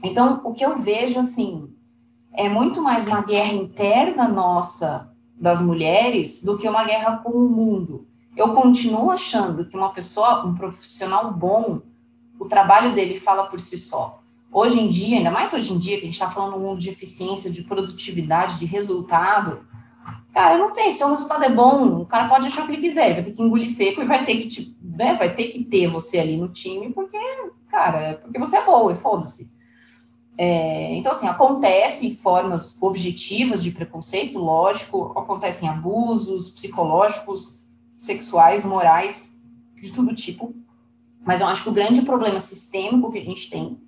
Então, 0.02 0.40
o 0.44 0.52
que 0.52 0.64
eu 0.64 0.78
vejo, 0.78 1.18
assim, 1.18 1.70
é 2.32 2.48
muito 2.48 2.82
mais 2.82 3.06
uma 3.06 3.22
guerra 3.22 3.52
interna 3.52 4.28
nossa, 4.28 5.10
das 5.38 5.60
mulheres, 5.60 6.44
do 6.44 6.56
que 6.58 6.68
uma 6.68 6.84
guerra 6.84 7.18
com 7.18 7.30
o 7.30 7.48
mundo 7.48 8.06
eu 8.36 8.54
continuo 8.54 9.10
achando 9.10 9.66
que 9.66 9.76
uma 9.76 9.90
pessoa, 9.90 10.44
um 10.46 10.54
profissional 10.54 11.32
bom, 11.32 11.82
o 12.38 12.46
trabalho 12.46 12.94
dele 12.94 13.18
fala 13.18 13.44
por 13.46 13.60
si 13.60 13.76
só. 13.76 14.20
Hoje 14.50 14.80
em 14.80 14.88
dia, 14.88 15.18
ainda 15.18 15.30
mais 15.30 15.52
hoje 15.52 15.72
em 15.72 15.78
dia, 15.78 15.96
que 15.96 16.02
a 16.02 16.06
gente 16.06 16.14
está 16.14 16.30
falando 16.30 16.52
no 16.52 16.60
mundo 16.60 16.78
de 16.78 16.90
eficiência, 16.90 17.50
de 17.50 17.62
produtividade, 17.62 18.58
de 18.58 18.66
resultado, 18.66 19.66
cara, 20.32 20.58
não 20.58 20.72
tem, 20.72 20.90
se 20.90 21.04
o 21.04 21.08
resultado 21.08 21.44
é 21.44 21.50
bom, 21.50 22.00
o 22.00 22.06
cara 22.06 22.28
pode 22.28 22.46
achar 22.46 22.64
o 22.64 22.66
que 22.66 22.72
ele 22.72 22.82
quiser, 22.82 23.14
vai 23.14 23.22
ter 23.22 23.32
que 23.32 23.42
engolir 23.42 23.68
seco 23.68 24.00
e 24.00 24.06
vai 24.06 24.24
ter 24.24 24.36
que, 24.36 24.48
tipo, 24.48 24.76
né, 24.82 25.14
vai 25.16 25.34
ter 25.34 25.48
que 25.48 25.64
ter 25.64 25.86
você 25.88 26.18
ali 26.18 26.36
no 26.36 26.48
time, 26.48 26.92
porque, 26.92 27.18
cara, 27.68 28.20
porque 28.22 28.38
você 28.38 28.56
é 28.56 28.64
boa 28.64 28.92
e 28.92 28.96
foda-se. 28.96 29.52
É, 30.38 30.94
então, 30.94 31.12
assim, 31.12 31.28
acontece 31.28 32.16
formas 32.16 32.80
objetivas 32.82 33.62
de 33.62 33.70
preconceito, 33.70 34.38
lógico, 34.38 35.12
acontecem 35.16 35.68
abusos 35.68 36.50
psicológicos, 36.50 37.66
sexuais, 37.96 38.64
morais, 38.64 39.42
de 39.80 39.92
todo 39.92 40.14
tipo. 40.14 40.54
Mas 41.24 41.40
eu 41.40 41.46
acho 41.46 41.62
que 41.62 41.68
o 41.68 41.72
grande 41.72 42.02
problema 42.02 42.40
sistêmico 42.40 43.12
que 43.12 43.18
a 43.18 43.24
gente 43.24 43.50
tem 43.50 43.78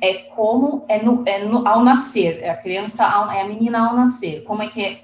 é 0.00 0.14
como 0.34 0.84
é, 0.88 1.02
no, 1.02 1.22
é 1.24 1.44
no, 1.44 1.66
ao 1.66 1.82
nascer, 1.82 2.40
é 2.42 2.50
a 2.50 2.56
criança, 2.56 3.06
ao, 3.06 3.30
é 3.30 3.42
a 3.42 3.48
menina 3.48 3.88
ao 3.88 3.96
nascer, 3.96 4.42
como 4.44 4.62
é 4.62 4.68
que 4.68 4.82
é, 4.82 5.03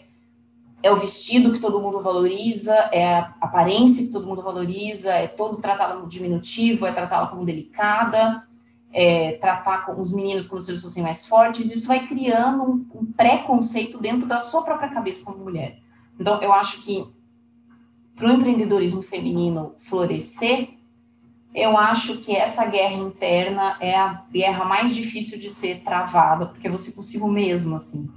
é 0.82 0.90
o 0.90 0.96
vestido 0.96 1.52
que 1.52 1.58
todo 1.58 1.80
mundo 1.80 2.00
valoriza, 2.00 2.74
é 2.92 3.14
a 3.14 3.34
aparência 3.40 4.04
que 4.04 4.12
todo 4.12 4.26
mundo 4.26 4.42
valoriza, 4.42 5.12
é 5.12 5.26
todo 5.26 5.56
tratá-la 5.58 5.96
no 5.96 6.06
diminutivo, 6.06 6.86
é 6.86 6.92
tratá-la 6.92 7.26
como 7.26 7.44
delicada, 7.44 8.46
é 8.92 9.32
tratar 9.32 9.86
com 9.86 10.00
os 10.00 10.12
meninos 10.12 10.46
como 10.46 10.60
se 10.60 10.70
eles 10.70 10.82
fossem 10.82 11.02
mais 11.02 11.26
fortes, 11.26 11.70
isso 11.70 11.86
vai 11.86 12.06
criando 12.06 12.62
um, 12.62 12.86
um 12.94 13.12
preconceito 13.12 13.98
dentro 13.98 14.26
da 14.26 14.40
sua 14.40 14.62
própria 14.62 14.88
cabeça 14.88 15.24
como 15.24 15.44
mulher. 15.44 15.78
Então, 16.18 16.40
eu 16.42 16.52
acho 16.52 16.82
que 16.82 17.06
para 18.16 18.28
o 18.28 18.32
empreendedorismo 18.32 19.02
feminino 19.02 19.74
florescer, 19.78 20.70
eu 21.54 21.76
acho 21.76 22.18
que 22.18 22.34
essa 22.34 22.66
guerra 22.66 22.96
interna 22.96 23.76
é 23.80 23.96
a 23.96 24.24
guerra 24.30 24.64
mais 24.64 24.94
difícil 24.94 25.38
de 25.38 25.50
ser 25.50 25.80
travada, 25.82 26.46
porque 26.46 26.68
é 26.68 26.70
você 26.70 26.92
consigo 26.92 27.28
mesmo, 27.28 27.76
assim. 27.76 28.08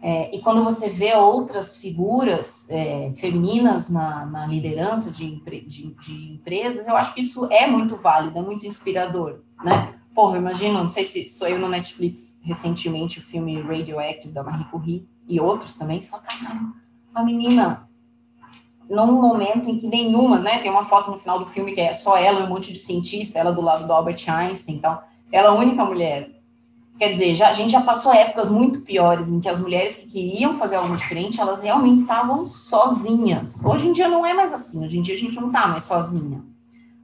É, 0.00 0.34
e 0.34 0.40
quando 0.40 0.62
você 0.62 0.88
vê 0.88 1.14
outras 1.14 1.78
figuras 1.78 2.70
é, 2.70 3.12
femininas 3.16 3.90
na, 3.90 4.24
na 4.26 4.46
liderança 4.46 5.10
de, 5.10 5.40
de, 5.66 5.92
de, 5.94 6.32
empresas, 6.34 6.86
eu 6.86 6.96
acho 6.96 7.14
que 7.14 7.20
isso 7.20 7.46
é 7.50 7.66
muito 7.66 7.96
válido, 7.96 8.38
é 8.38 8.42
muito 8.42 8.64
inspirador, 8.64 9.40
né? 9.64 9.94
Porra, 10.14 10.38
imagina, 10.38 10.80
não 10.80 10.88
sei 10.88 11.04
se 11.04 11.28
sou 11.28 11.48
eu 11.48 11.58
no 11.58 11.68
Netflix 11.68 12.40
recentemente 12.44 13.18
o 13.18 13.22
filme 13.22 13.60
Radioactive 13.60 14.32
da 14.32 14.44
Marie 14.44 14.66
Curie 14.66 15.08
e 15.28 15.40
outros 15.40 15.74
também, 15.74 16.00
caramba, 16.00 16.74
uma 17.10 17.24
menina 17.24 17.88
num 18.88 19.20
momento 19.20 19.68
em 19.68 19.78
que 19.78 19.86
nenhuma, 19.86 20.38
né? 20.38 20.58
Tem 20.60 20.70
uma 20.70 20.84
foto 20.84 21.10
no 21.10 21.18
final 21.18 21.38
do 21.38 21.46
filme 21.46 21.72
que 21.72 21.80
é 21.80 21.92
só 21.92 22.16
ela 22.16 22.40
e 22.40 22.42
um 22.44 22.48
monte 22.48 22.72
de 22.72 22.78
cientista, 22.78 23.38
ela 23.38 23.52
do 23.52 23.60
lado 23.60 23.86
do 23.86 23.92
Albert 23.92 24.24
Einstein, 24.28 24.76
então, 24.76 24.98
ela 25.30 25.48
é 25.48 25.50
a 25.50 25.54
única 25.54 25.84
mulher. 25.84 26.37
Quer 26.98 27.10
dizer, 27.10 27.36
já, 27.36 27.50
a 27.50 27.52
gente 27.52 27.70
já 27.70 27.80
passou 27.80 28.12
épocas 28.12 28.50
muito 28.50 28.80
piores 28.80 29.28
em 29.28 29.38
que 29.38 29.48
as 29.48 29.60
mulheres 29.60 29.96
que 29.96 30.08
queriam 30.08 30.56
fazer 30.56 30.76
algo 30.76 30.96
diferente, 30.96 31.40
elas 31.40 31.62
realmente 31.62 32.00
estavam 32.00 32.44
sozinhas. 32.44 33.64
Hoje 33.64 33.88
em 33.88 33.92
dia 33.92 34.08
não 34.08 34.26
é 34.26 34.34
mais 34.34 34.52
assim, 34.52 34.84
hoje 34.84 34.98
em 34.98 35.02
dia 35.02 35.14
a 35.14 35.18
gente 35.18 35.36
não 35.36 35.50
tá 35.50 35.68
mais 35.68 35.84
sozinha. 35.84 36.44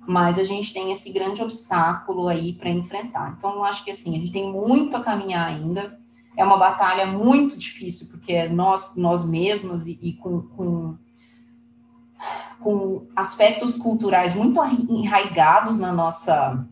Mas 0.07 0.39
a 0.39 0.45
gente 0.45 0.75
tem 0.75 0.91
esse 0.91 1.13
grande 1.13 1.41
obstáculo 1.43 2.27
aí 2.29 2.53
para 2.53 2.69
enfrentar. 2.69 3.35
Então, 3.39 3.55
eu 3.55 3.65
acho 3.65 3.85
que 3.85 3.91
assim, 3.91 4.17
a 4.17 4.19
gente 4.19 4.33
tem 4.33 4.53
muito 4.53 4.97
a 4.97 5.01
caminhar 5.01 5.47
ainda. 5.47 5.99
É 6.37 6.45
uma 6.45 6.59
batalha 6.59 7.07
muito 7.07 7.57
difícil, 7.57 8.09
porque 8.09 8.33
é 8.33 8.49
nós, 8.49 8.97
nós 8.97 9.25
mesmas 9.25 9.87
e, 9.87 9.99
e 10.03 10.13
com, 10.15 10.43
com 10.43 10.99
com 12.61 13.07
aspectos 13.15 13.77
culturais 13.77 14.35
muito 14.35 14.59
enraigados 14.89 15.79
na 15.79 15.93
nossa, 15.93 16.67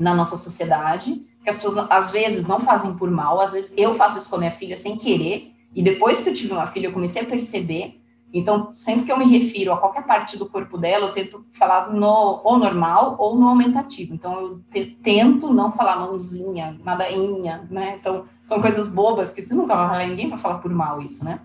na 0.00 0.14
nossa 0.14 0.38
sociedade, 0.38 1.26
que 1.42 1.50
as 1.50 1.56
pessoas 1.56 1.86
às 1.90 2.10
vezes 2.10 2.46
não 2.46 2.60
fazem 2.60 2.94
por 2.96 3.10
mal, 3.10 3.40
às 3.40 3.52
vezes 3.52 3.74
eu 3.76 3.94
faço 3.94 4.18
isso 4.18 4.30
com 4.30 4.36
a 4.36 4.38
minha 4.40 4.50
filha 4.50 4.76
sem 4.76 4.96
querer, 4.96 5.52
e 5.74 5.82
depois 5.82 6.20
que 6.20 6.30
eu 6.30 6.34
tive 6.34 6.52
uma 6.52 6.66
filha 6.66 6.86
eu 6.86 6.92
comecei 6.92 7.22
a 7.22 7.26
perceber 7.26 8.00
Então, 8.34 8.72
sempre 8.72 9.04
que 9.04 9.12
eu 9.12 9.18
me 9.18 9.26
refiro 9.26 9.72
a 9.72 9.76
qualquer 9.76 10.06
parte 10.06 10.38
do 10.38 10.48
corpo 10.48 10.78
dela, 10.78 11.06
eu 11.06 11.12
tento 11.12 11.44
falar 11.52 11.92
no 11.92 12.40
ou 12.42 12.58
normal 12.58 13.16
ou 13.18 13.36
no 13.36 13.46
aumentativo. 13.46 14.14
Então, 14.14 14.40
eu 14.40 14.60
te, 14.70 14.86
tento 15.02 15.52
não 15.52 15.70
falar 15.70 15.98
mãozinha, 15.98 16.80
nadainha, 16.82 17.68
né? 17.70 17.96
Então, 18.00 18.24
são 18.46 18.60
coisas 18.60 18.88
bobas 18.88 19.32
que 19.32 19.42
se 19.42 19.54
nunca 19.54 19.76
vai 19.76 19.86
falar, 19.86 20.06
ninguém 20.06 20.28
vai 20.28 20.38
falar 20.38 20.58
por 20.58 20.72
mal 20.72 21.02
isso, 21.02 21.24
né? 21.24 21.40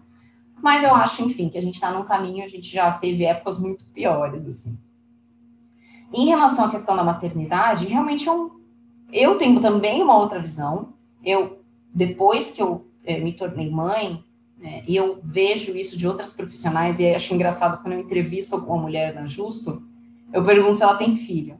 Mas 0.63 0.81
eu 0.81 0.95
acho, 0.95 1.21
enfim, 1.23 1.49
que 1.49 1.57
a 1.57 1.61
gente 1.61 1.75
está 1.75 1.91
num 1.91 2.03
caminho, 2.03 2.43
a 2.43 2.47
gente 2.47 2.71
já 2.71 2.91
teve 2.93 3.25
épocas 3.25 3.59
muito 3.59 3.85
piores, 3.89 4.47
assim. 4.47 4.77
Em 6.13 6.27
relação 6.27 6.65
à 6.65 6.69
questão 6.69 6.95
da 6.95 7.03
maternidade, 7.03 7.85
realmente 7.85 8.29
é 8.29 8.31
eu 9.11 9.37
tenho 9.37 9.59
também 9.59 10.01
uma 10.01 10.17
outra 10.17 10.39
visão. 10.39 10.93
Eu, 11.23 11.61
depois 11.93 12.51
que 12.51 12.61
eu 12.61 12.85
é, 13.05 13.19
me 13.19 13.33
tornei 13.33 13.69
mãe, 13.69 14.23
é, 14.61 14.83
e 14.87 14.95
eu 14.95 15.19
vejo 15.23 15.75
isso 15.75 15.97
de 15.97 16.07
outras 16.07 16.33
profissionais, 16.33 16.99
e 16.99 17.13
acho 17.13 17.33
engraçado 17.33 17.81
quando 17.81 17.93
eu 17.93 17.99
entrevisto 17.99 18.55
uma 18.57 18.77
mulher 18.77 19.13
na 19.13 19.27
Justo, 19.27 19.81
eu 20.33 20.43
pergunto 20.43 20.77
se 20.77 20.83
ela 20.83 20.95
tem 20.95 21.15
filho. 21.15 21.57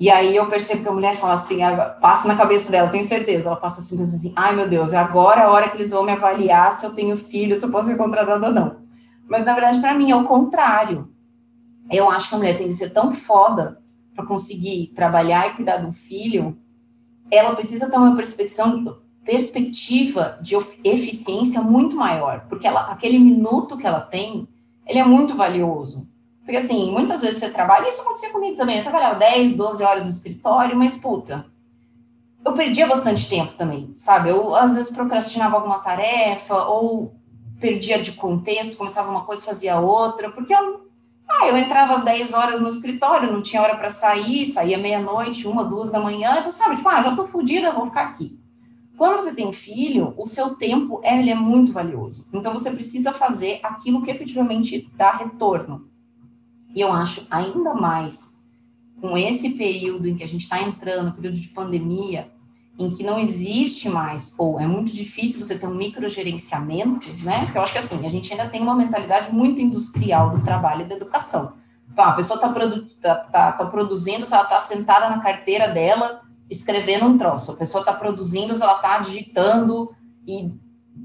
E 0.00 0.10
aí 0.10 0.36
eu 0.36 0.46
percebo 0.46 0.82
que 0.82 0.88
a 0.88 0.92
mulher 0.92 1.16
fala 1.16 1.32
assim, 1.34 1.58
passa 2.00 2.28
na 2.28 2.36
cabeça 2.36 2.70
dela, 2.70 2.88
tenho 2.88 3.02
certeza, 3.02 3.48
ela 3.48 3.56
passa 3.56 3.80
assim, 3.80 3.96
pensa 3.96 4.14
assim, 4.14 4.32
ai 4.36 4.54
meu 4.54 4.68
Deus, 4.68 4.92
é 4.92 4.96
agora 4.96 5.44
a 5.44 5.50
hora 5.50 5.68
que 5.68 5.76
eles 5.76 5.90
vão 5.90 6.04
me 6.04 6.12
avaliar 6.12 6.72
se 6.72 6.86
eu 6.86 6.94
tenho 6.94 7.16
filho, 7.16 7.56
se 7.56 7.66
eu 7.66 7.70
posso 7.70 7.88
ser 7.88 7.96
contratada 7.96 8.46
ou 8.46 8.52
não. 8.52 8.76
Mas 9.28 9.44
na 9.44 9.54
verdade, 9.54 9.80
para 9.80 9.94
mim, 9.94 10.10
é 10.10 10.16
o 10.16 10.24
contrário. 10.24 11.08
Eu 11.90 12.08
acho 12.08 12.28
que 12.28 12.34
a 12.34 12.38
mulher 12.38 12.56
tem 12.56 12.68
que 12.68 12.74
ser 12.74 12.90
tão 12.90 13.10
foda 13.10 13.80
para 14.18 14.26
conseguir 14.26 14.88
trabalhar 14.96 15.46
e 15.46 15.54
cuidar 15.54 15.76
do 15.76 15.92
filho, 15.92 16.58
ela 17.30 17.54
precisa 17.54 17.88
ter 17.88 17.96
uma 17.96 18.16
perspectiva, 18.16 19.00
perspectiva 19.24 20.36
de 20.42 20.56
eficiência 20.82 21.60
muito 21.60 21.94
maior, 21.94 22.46
porque 22.48 22.66
ela, 22.66 22.90
aquele 22.90 23.16
minuto 23.16 23.76
que 23.76 23.86
ela 23.86 24.00
tem, 24.00 24.48
ele 24.84 24.98
é 24.98 25.04
muito 25.04 25.36
valioso. 25.36 26.08
Porque 26.42 26.56
assim, 26.56 26.90
muitas 26.90 27.22
vezes 27.22 27.38
você 27.38 27.50
trabalha, 27.50 27.86
e 27.86 27.90
isso 27.90 28.00
acontecia 28.00 28.32
comigo 28.32 28.56
também, 28.56 28.78
eu 28.78 28.82
trabalhava 28.82 29.14
10, 29.20 29.56
12 29.56 29.84
horas 29.84 30.02
no 30.02 30.10
escritório, 30.10 30.76
mas 30.76 30.96
puta, 30.96 31.46
eu 32.44 32.52
perdia 32.54 32.88
bastante 32.88 33.28
tempo 33.28 33.52
também, 33.52 33.94
sabe? 33.96 34.30
Eu 34.30 34.56
às 34.56 34.74
vezes 34.74 34.90
procrastinava 34.90 35.54
alguma 35.54 35.78
tarefa, 35.78 36.56
ou 36.64 37.14
perdia 37.60 38.02
de 38.02 38.12
contexto, 38.12 38.76
começava 38.76 39.10
uma 39.10 39.24
coisa, 39.24 39.44
fazia 39.44 39.78
outra, 39.78 40.28
porque 40.28 40.52
eu, 40.52 40.87
ah, 41.28 41.46
eu 41.46 41.56
entrava 41.56 41.94
às 41.94 42.02
10 42.02 42.32
horas 42.32 42.60
no 42.60 42.68
escritório, 42.68 43.30
não 43.30 43.42
tinha 43.42 43.60
hora 43.60 43.76
para 43.76 43.90
sair, 43.90 44.46
saía 44.46 44.78
meia-noite, 44.78 45.46
uma, 45.46 45.64
duas 45.64 45.90
da 45.90 46.00
manhã, 46.00 46.38
então 46.38 46.50
sabe, 46.50 46.76
tipo, 46.76 46.88
ah, 46.88 47.02
já 47.02 47.14
tô 47.14 47.26
fodida, 47.26 47.72
vou 47.72 47.86
ficar 47.86 48.02
aqui. 48.02 48.38
Quando 48.96 49.20
você 49.20 49.34
tem 49.34 49.52
filho, 49.52 50.12
o 50.16 50.26
seu 50.26 50.56
tempo 50.56 51.00
ele 51.04 51.30
é 51.30 51.34
muito 51.34 51.70
valioso. 51.70 52.28
Então 52.32 52.52
você 52.52 52.72
precisa 52.72 53.12
fazer 53.12 53.60
aquilo 53.62 54.02
que 54.02 54.10
efetivamente 54.10 54.90
dá 54.96 55.12
retorno. 55.12 55.88
E 56.74 56.80
eu 56.80 56.92
acho 56.92 57.24
ainda 57.30 57.74
mais 57.74 58.44
com 59.00 59.16
esse 59.16 59.50
período 59.50 60.08
em 60.08 60.16
que 60.16 60.24
a 60.24 60.28
gente 60.28 60.42
está 60.42 60.60
entrando, 60.60 61.14
período 61.14 61.38
de 61.38 61.48
pandemia, 61.48 62.32
em 62.78 62.90
que 62.90 63.02
não 63.02 63.18
existe 63.18 63.88
mais, 63.88 64.34
ou 64.38 64.60
é 64.60 64.66
muito 64.66 64.92
difícil 64.92 65.42
você 65.44 65.58
ter 65.58 65.66
um 65.66 65.74
microgerenciamento, 65.74 67.08
né? 67.24 67.44
Porque 67.44 67.58
eu 67.58 67.62
acho 67.62 67.72
que 67.72 67.78
assim, 67.78 68.06
a 68.06 68.10
gente 68.10 68.32
ainda 68.32 68.48
tem 68.48 68.62
uma 68.62 68.76
mentalidade 68.76 69.34
muito 69.34 69.60
industrial 69.60 70.30
do 70.30 70.42
trabalho 70.42 70.82
e 70.82 70.88
da 70.88 70.94
educação. 70.94 71.54
Então, 71.90 72.04
a 72.04 72.12
pessoa 72.12 72.36
está 72.36 72.48
produ 72.50 72.86
tá, 73.00 73.16
tá, 73.16 73.52
tá 73.52 73.66
produzindo, 73.66 74.24
se 74.24 74.32
ela 74.32 74.44
está 74.44 74.60
sentada 74.60 75.10
na 75.10 75.18
carteira 75.18 75.66
dela, 75.66 76.20
escrevendo 76.48 77.06
um 77.06 77.18
troço, 77.18 77.50
a 77.50 77.56
pessoa 77.56 77.82
está 77.82 77.92
produzindo, 77.92 78.54
ela 78.54 78.76
está 78.76 78.98
digitando 79.00 79.92
e 80.24 80.54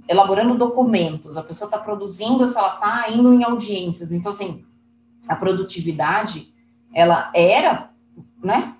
elaborando 0.07 0.55
documentos, 0.55 1.37
a 1.37 1.43
pessoa 1.43 1.67
está 1.67 1.79
produzindo, 1.79 2.45
se 2.45 2.57
ela 2.57 2.75
está 2.75 3.05
indo 3.09 3.33
em 3.33 3.43
audiências. 3.43 4.11
Então, 4.11 4.31
assim, 4.31 4.63
a 5.27 5.35
produtividade, 5.35 6.53
ela 6.93 7.31
era, 7.33 7.89
né, 8.43 8.75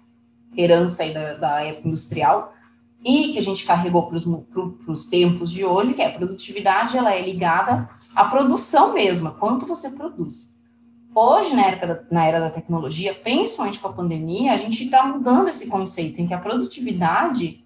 herança 0.56 1.01
aí 1.01 1.12
da, 1.12 1.34
da 1.34 1.62
época 1.63 1.88
industrial, 1.88 2.53
e 3.04 3.34
que 3.34 3.39
a 3.39 3.44
gente 3.44 3.66
carregou 3.66 4.08
para 4.08 4.16
os 4.16 5.06
tempos 5.06 5.52
de 5.52 5.66
hoje, 5.66 5.94
que 5.94 6.02
é 6.02 6.08
a 6.08 6.13
produtividade, 6.13 6.98
ela 6.98 7.13
é 7.13 7.22
ligada 7.22 7.89
à 8.16 8.26
produção 8.26 8.94
mesma, 8.94 9.32
quanto 9.32 9.66
você 9.66 9.92
produz. 9.92 10.54
Hoje, 11.13 11.54
na 11.54 11.66
era, 11.66 11.86
da, 11.86 12.04
na 12.10 12.26
era 12.26 12.39
da 12.39 12.50
tecnologia, 12.50 13.13
principalmente 13.13 13.80
com 13.80 13.88
a 13.88 13.94
pandemia, 13.94 14.54
a 14.54 14.58
gente 14.58 14.86
está 14.86 15.06
mudando 15.06 15.50
esse 15.50 15.70
conceito 15.70 16.20
em 16.20 16.26
que 16.26 16.34
a 16.34 16.39
produtividade 16.39 17.63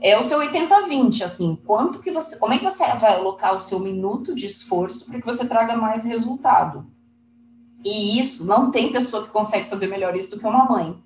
é 0.00 0.16
o 0.16 0.22
seu 0.22 0.38
80-20, 0.38 1.22
assim, 1.22 1.58
quanto 1.66 1.98
que 1.98 2.12
você, 2.12 2.38
como 2.38 2.54
é 2.54 2.58
que 2.58 2.64
você 2.64 2.84
vai 2.94 3.16
alocar 3.16 3.54
o 3.54 3.60
seu 3.60 3.80
minuto 3.80 4.34
de 4.34 4.46
esforço 4.46 5.06
para 5.06 5.18
que 5.18 5.26
você 5.26 5.46
traga 5.46 5.76
mais 5.76 6.04
resultado? 6.04 6.86
E 7.84 8.18
isso, 8.18 8.46
não 8.46 8.70
tem 8.70 8.92
pessoa 8.92 9.24
que 9.24 9.30
consegue 9.30 9.68
fazer 9.68 9.88
melhor 9.88 10.16
isso 10.16 10.30
do 10.30 10.38
que 10.38 10.46
uma 10.46 10.64
mãe. 10.64 11.02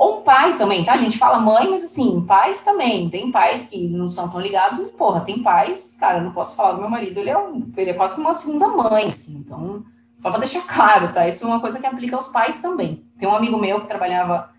Ou 0.00 0.20
um 0.20 0.22
pai 0.22 0.56
também, 0.56 0.82
tá? 0.82 0.94
A 0.94 0.96
gente 0.96 1.18
fala 1.18 1.38
mãe, 1.38 1.68
mas 1.68 1.84
assim, 1.84 2.22
pais 2.22 2.64
também. 2.64 3.10
Tem 3.10 3.30
pais 3.30 3.66
que 3.66 3.86
não 3.86 4.08
são 4.08 4.30
tão 4.30 4.40
ligados, 4.40 4.78
mas 4.78 4.90
porra, 4.92 5.20
tem 5.20 5.42
pais, 5.42 5.94
cara, 6.00 6.16
eu 6.16 6.24
não 6.24 6.32
posso 6.32 6.56
falar 6.56 6.72
do 6.72 6.80
meu 6.80 6.88
marido, 6.88 7.20
ele 7.20 7.28
é, 7.28 7.36
um, 7.36 7.70
ele 7.76 7.90
é 7.90 7.92
quase 7.92 8.14
como 8.14 8.26
uma 8.26 8.32
segunda 8.32 8.66
mãe, 8.66 9.10
assim, 9.10 9.36
então 9.36 9.84
só 10.18 10.30
para 10.30 10.40
deixar 10.40 10.62
claro, 10.66 11.12
tá? 11.12 11.28
Isso 11.28 11.44
é 11.44 11.48
uma 11.48 11.60
coisa 11.60 11.78
que 11.78 11.84
aplica 11.84 12.16
aos 12.16 12.28
pais 12.28 12.60
também. 12.60 13.04
Tem 13.18 13.28
um 13.28 13.34
amigo 13.34 13.58
meu 13.58 13.82
que 13.82 13.88
trabalhava, 13.88 14.50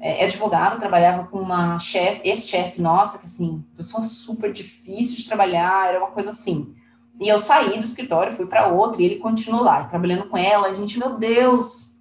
é, 0.00 0.22
é 0.22 0.24
advogado, 0.24 0.80
trabalhava 0.80 1.26
com 1.26 1.38
uma 1.38 1.78
chefe, 1.78 2.26
ex-chefe 2.26 2.80
nossa, 2.80 3.18
que 3.18 3.26
assim, 3.26 3.62
pessoa 3.76 4.02
super 4.04 4.50
difícil 4.50 5.18
de 5.18 5.26
trabalhar, 5.26 5.90
era 5.90 5.98
uma 5.98 6.12
coisa 6.12 6.30
assim. 6.30 6.74
E 7.20 7.28
eu 7.28 7.38
saí 7.38 7.74
do 7.74 7.80
escritório, 7.80 8.32
fui 8.32 8.46
para 8.46 8.68
outro, 8.68 9.02
e 9.02 9.04
ele 9.04 9.16
continuou 9.16 9.62
lá, 9.62 9.84
trabalhando 9.84 10.30
com 10.30 10.38
ela. 10.38 10.68
A 10.68 10.72
gente, 10.72 10.98
meu 10.98 11.18
Deus, 11.18 12.00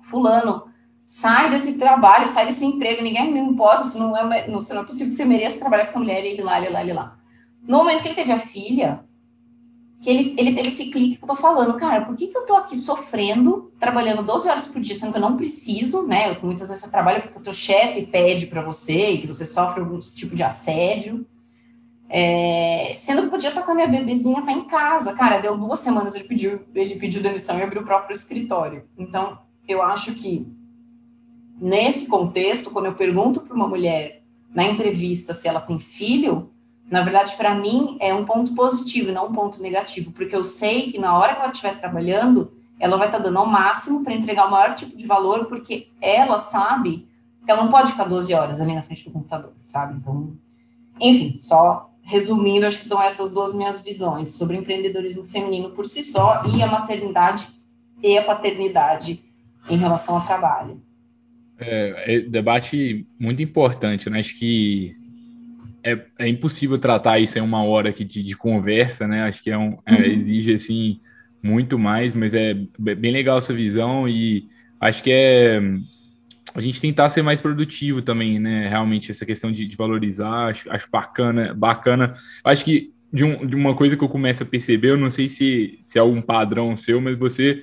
fulano, 0.00 0.72
sai 1.04 1.50
desse 1.50 1.78
trabalho, 1.78 2.26
sai 2.26 2.46
desse 2.46 2.64
emprego, 2.64 3.02
ninguém 3.02 3.32
me 3.32 3.40
importa, 3.40 3.84
se 3.84 3.98
não 3.98 4.16
é, 4.16 4.48
não, 4.48 4.58
se 4.58 4.72
não 4.72 4.82
é 4.82 4.84
possível 4.84 5.08
que 5.08 5.14
você 5.14 5.24
mereça 5.24 5.60
trabalhar 5.60 5.84
com 5.84 5.90
essa 5.90 5.98
mulher, 5.98 6.24
ele 6.24 6.42
lá, 6.42 6.60
ele 6.60 6.70
lá, 6.70 6.82
ele 6.82 6.92
lá. 6.92 7.18
No 7.66 7.78
momento 7.78 8.02
que 8.02 8.08
ele 8.08 8.14
teve 8.14 8.32
a 8.32 8.38
filha, 8.38 9.04
que 10.00 10.10
ele, 10.10 10.34
ele 10.38 10.54
teve 10.54 10.68
esse 10.68 10.90
clique 10.90 11.16
que 11.16 11.24
eu 11.24 11.28
tô 11.28 11.34
falando, 11.34 11.74
cara, 11.78 12.04
por 12.04 12.14
que, 12.14 12.26
que 12.26 12.36
eu 12.36 12.44
tô 12.44 12.54
aqui 12.56 12.76
sofrendo, 12.76 13.72
trabalhando 13.80 14.22
12 14.22 14.48
horas 14.48 14.66
por 14.66 14.80
dia, 14.80 14.94
sendo 14.94 15.12
que 15.12 15.18
eu 15.18 15.22
não 15.22 15.36
preciso, 15.36 16.06
né? 16.06 16.38
Muitas 16.42 16.68
vezes 16.68 16.84
você 16.84 16.90
trabalha 16.90 17.22
porque 17.22 17.38
o 17.38 17.42
teu 17.42 17.54
chefe 17.54 18.04
pede 18.06 18.46
para 18.46 18.60
você 18.60 19.12
e 19.12 19.20
que 19.22 19.26
você 19.26 19.46
sofre 19.46 19.80
algum 19.80 19.98
tipo 19.98 20.34
de 20.34 20.42
assédio. 20.42 21.26
É, 22.06 22.92
sendo 22.98 23.22
que 23.22 23.30
podia 23.30 23.48
estar 23.48 23.62
com 23.62 23.72
a 23.72 23.74
minha 23.74 23.88
bebezinha, 23.88 24.42
tá 24.42 24.52
em 24.52 24.64
casa. 24.64 25.14
Cara, 25.14 25.38
deu 25.38 25.56
duas 25.56 25.80
semanas, 25.80 26.14
ele 26.14 26.24
pediu, 26.24 26.60
ele 26.74 26.96
pediu 26.96 27.22
demissão 27.22 27.58
e 27.58 27.62
abriu 27.62 27.80
o 27.80 27.84
próprio 27.84 28.14
escritório. 28.14 28.84
Então, 28.98 29.38
eu 29.66 29.82
acho 29.82 30.14
que 30.14 30.53
nesse 31.60 32.08
contexto, 32.08 32.70
quando 32.70 32.86
eu 32.86 32.94
pergunto 32.94 33.40
para 33.40 33.54
uma 33.54 33.68
mulher 33.68 34.22
na 34.54 34.64
entrevista 34.64 35.34
se 35.34 35.48
ela 35.48 35.60
tem 35.60 35.78
filho, 35.78 36.50
na 36.90 37.02
verdade, 37.02 37.34
para 37.36 37.54
mim, 37.54 37.96
é 38.00 38.14
um 38.14 38.24
ponto 38.24 38.54
positivo, 38.54 39.10
não 39.10 39.26
um 39.26 39.32
ponto 39.32 39.60
negativo, 39.60 40.12
porque 40.12 40.36
eu 40.36 40.44
sei 40.44 40.92
que 40.92 40.98
na 40.98 41.18
hora 41.18 41.34
que 41.34 41.40
ela 41.40 41.50
estiver 41.50 41.78
trabalhando, 41.78 42.52
ela 42.78 42.96
vai 42.96 43.08
estar 43.08 43.18
tá 43.18 43.24
dando 43.24 43.38
ao 43.38 43.46
máximo 43.46 44.04
para 44.04 44.14
entregar 44.14 44.46
o 44.46 44.50
maior 44.50 44.74
tipo 44.74 44.96
de 44.96 45.06
valor, 45.06 45.46
porque 45.46 45.88
ela 46.00 46.38
sabe 46.38 47.08
que 47.44 47.50
ela 47.50 47.62
não 47.62 47.70
pode 47.70 47.92
ficar 47.92 48.04
12 48.04 48.32
horas 48.34 48.60
ali 48.60 48.74
na 48.74 48.82
frente 48.82 49.04
do 49.04 49.10
computador, 49.10 49.52
sabe? 49.62 49.94
Então, 49.96 50.34
enfim, 51.00 51.36
só 51.40 51.90
resumindo, 52.02 52.66
acho 52.66 52.78
que 52.78 52.86
são 52.86 53.02
essas 53.02 53.30
duas 53.30 53.54
minhas 53.54 53.80
visões 53.80 54.34
sobre 54.34 54.56
empreendedorismo 54.56 55.24
feminino 55.24 55.70
por 55.70 55.86
si 55.86 56.02
só 56.02 56.42
e 56.54 56.62
a 56.62 56.66
maternidade 56.66 57.48
e 58.02 58.18
a 58.18 58.22
paternidade 58.22 59.24
em 59.68 59.76
relação 59.76 60.16
ao 60.16 60.26
trabalho. 60.26 60.82
É, 61.66 62.16
é 62.16 62.20
debate 62.20 63.06
muito 63.18 63.42
importante, 63.42 64.08
né? 64.10 64.20
Acho 64.20 64.38
que 64.38 64.94
é, 65.82 65.98
é, 66.18 66.28
impossível 66.28 66.78
tratar 66.78 67.18
isso 67.18 67.38
em 67.38 67.42
uma 67.42 67.62
hora 67.62 67.90
aqui 67.90 68.04
de, 68.04 68.22
de 68.22 68.36
conversa, 68.36 69.06
né? 69.06 69.24
Acho 69.24 69.42
que 69.42 69.50
é 69.50 69.58
um, 69.58 69.78
é, 69.86 69.94
uhum. 69.94 70.00
exige 70.00 70.54
assim 70.54 71.00
muito 71.42 71.78
mais, 71.78 72.14
mas 72.14 72.32
é 72.32 72.54
bem 72.78 73.12
legal 73.12 73.36
essa 73.36 73.52
visão 73.52 74.08
e 74.08 74.48
acho 74.80 75.02
que 75.02 75.10
é 75.12 75.60
a 76.54 76.60
gente 76.60 76.80
tentar 76.80 77.08
ser 77.08 77.22
mais 77.22 77.40
produtivo 77.40 78.00
também, 78.00 78.38
né? 78.38 78.68
Realmente 78.68 79.10
essa 79.10 79.26
questão 79.26 79.50
de, 79.52 79.66
de 79.66 79.76
valorizar, 79.76 80.48
acho, 80.48 80.72
acho, 80.72 80.88
bacana, 80.90 81.52
bacana. 81.52 82.14
Acho 82.44 82.64
que 82.64 82.92
de, 83.12 83.24
um, 83.24 83.46
de, 83.46 83.54
uma 83.56 83.74
coisa 83.74 83.96
que 83.96 84.04
eu 84.04 84.08
começo 84.08 84.42
a 84.42 84.46
perceber, 84.46 84.90
eu 84.90 84.96
não 84.96 85.10
sei 85.10 85.28
se, 85.28 85.78
se 85.80 85.98
é 85.98 86.00
algum 86.00 86.22
padrão 86.22 86.76
seu, 86.76 87.00
mas 87.00 87.16
você 87.16 87.62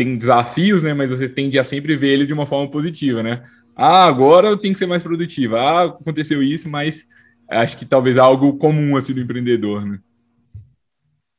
tem 0.00 0.16
desafios, 0.16 0.82
né? 0.82 0.94
Mas 0.94 1.10
você 1.10 1.28
tende 1.28 1.58
a 1.58 1.64
sempre 1.64 1.94
ver 1.94 2.08
ele 2.08 2.26
de 2.26 2.32
uma 2.32 2.46
forma 2.46 2.70
positiva, 2.70 3.22
né? 3.22 3.44
Ah, 3.76 4.06
agora 4.06 4.48
eu 4.48 4.56
tenho 4.56 4.72
que 4.72 4.78
ser 4.78 4.86
mais 4.86 5.02
produtivo. 5.02 5.56
Ah, 5.56 5.84
aconteceu 5.84 6.42
isso, 6.42 6.70
mas 6.70 7.04
acho 7.46 7.76
que 7.76 7.84
talvez 7.84 8.16
algo 8.16 8.56
comum 8.56 8.96
assim 8.96 9.12
do 9.12 9.20
empreendedor, 9.20 9.84
né? 9.84 9.98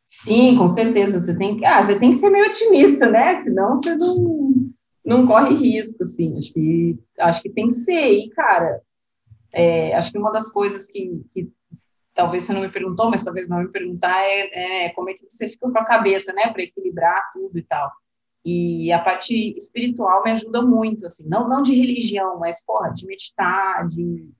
Sim, 0.06 0.58
com 0.58 0.68
certeza. 0.68 1.20
Você 1.20 1.36
tem 1.36 1.58
que, 1.58 1.66
ah, 1.66 1.82
você 1.82 1.98
tem 1.98 2.12
que 2.12 2.18
ser 2.18 2.30
meio 2.30 2.46
otimista, 2.46 3.10
né? 3.10 3.34
Senão 3.38 3.78
você 3.78 3.96
não, 3.96 4.54
não 5.04 5.26
corre 5.26 5.56
risco, 5.56 6.04
assim. 6.04 6.38
Acho 6.38 6.54
que, 6.54 7.00
acho 7.20 7.42
que 7.42 7.50
tem 7.50 7.68
que 7.68 7.74
ser. 7.74 8.12
E, 8.12 8.30
cara, 8.30 8.80
é, 9.52 9.96
acho 9.96 10.12
que 10.12 10.20
uma 10.20 10.32
das 10.32 10.52
coisas 10.52 10.86
que, 10.86 11.20
que 11.32 11.50
talvez 12.14 12.44
você 12.44 12.54
não 12.54 12.62
me 12.62 12.70
perguntou, 12.70 13.10
mas 13.10 13.24
talvez 13.24 13.48
não 13.48 13.64
me 13.64 13.70
perguntar, 13.70 14.22
é, 14.24 14.86
é 14.86 14.90
como 14.90 15.10
é 15.10 15.14
que 15.16 15.26
você 15.28 15.48
fica 15.48 15.68
com 15.68 15.80
a 15.80 15.86
cabeça, 15.86 16.32
né, 16.34 16.52
para 16.54 16.62
equilibrar 16.62 17.32
tudo 17.34 17.58
e 17.58 17.64
tal. 17.64 17.92
E 18.44 18.92
a 18.92 19.00
parte 19.00 19.56
espiritual 19.56 20.24
me 20.24 20.32
ajuda 20.32 20.62
muito, 20.62 21.06
assim, 21.06 21.28
não, 21.28 21.48
não 21.48 21.62
de 21.62 21.76
religião, 21.76 22.40
mas, 22.40 22.66
porra, 22.66 22.90
de 22.90 23.06
meditar, 23.06 23.88
de 23.88 24.32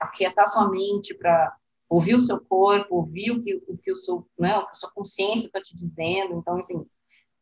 aquietar 0.00 0.48
sua 0.48 0.68
mente 0.70 1.14
para 1.14 1.54
ouvir 1.88 2.14
o 2.14 2.18
seu 2.18 2.40
corpo, 2.40 2.96
ouvir 2.96 3.32
o 3.32 3.42
que 3.42 3.54
o, 3.68 3.76
que 3.76 3.92
o 3.92 3.96
seu, 3.96 4.26
né, 4.38 4.56
o 4.56 4.64
que 4.64 4.70
a 4.70 4.74
sua 4.74 4.90
consciência 4.92 5.46
está 5.46 5.60
te 5.60 5.76
dizendo. 5.76 6.34
Então, 6.34 6.56
assim, 6.56 6.84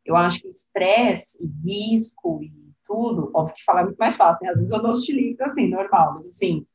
eu 0.05 0.17
acho 0.17 0.41
que 0.41 0.49
estresse 0.49 1.45
e 1.45 1.93
risco 1.93 2.43
e 2.43 2.53
tudo, 2.85 3.31
óbvio 3.35 3.55
que 3.55 3.65
falar 3.65 3.83
é 3.83 3.85
muito 3.85 3.99
mais 3.99 4.17
fácil, 4.17 4.43
né? 4.43 4.51
Às 4.51 4.57
vezes 4.57 4.73
eu 4.73 4.83
dou 4.83 4.93
os 4.93 5.07
assim, 5.43 5.69
normal, 5.69 6.15
mas 6.15 6.27
assim, 6.27 6.67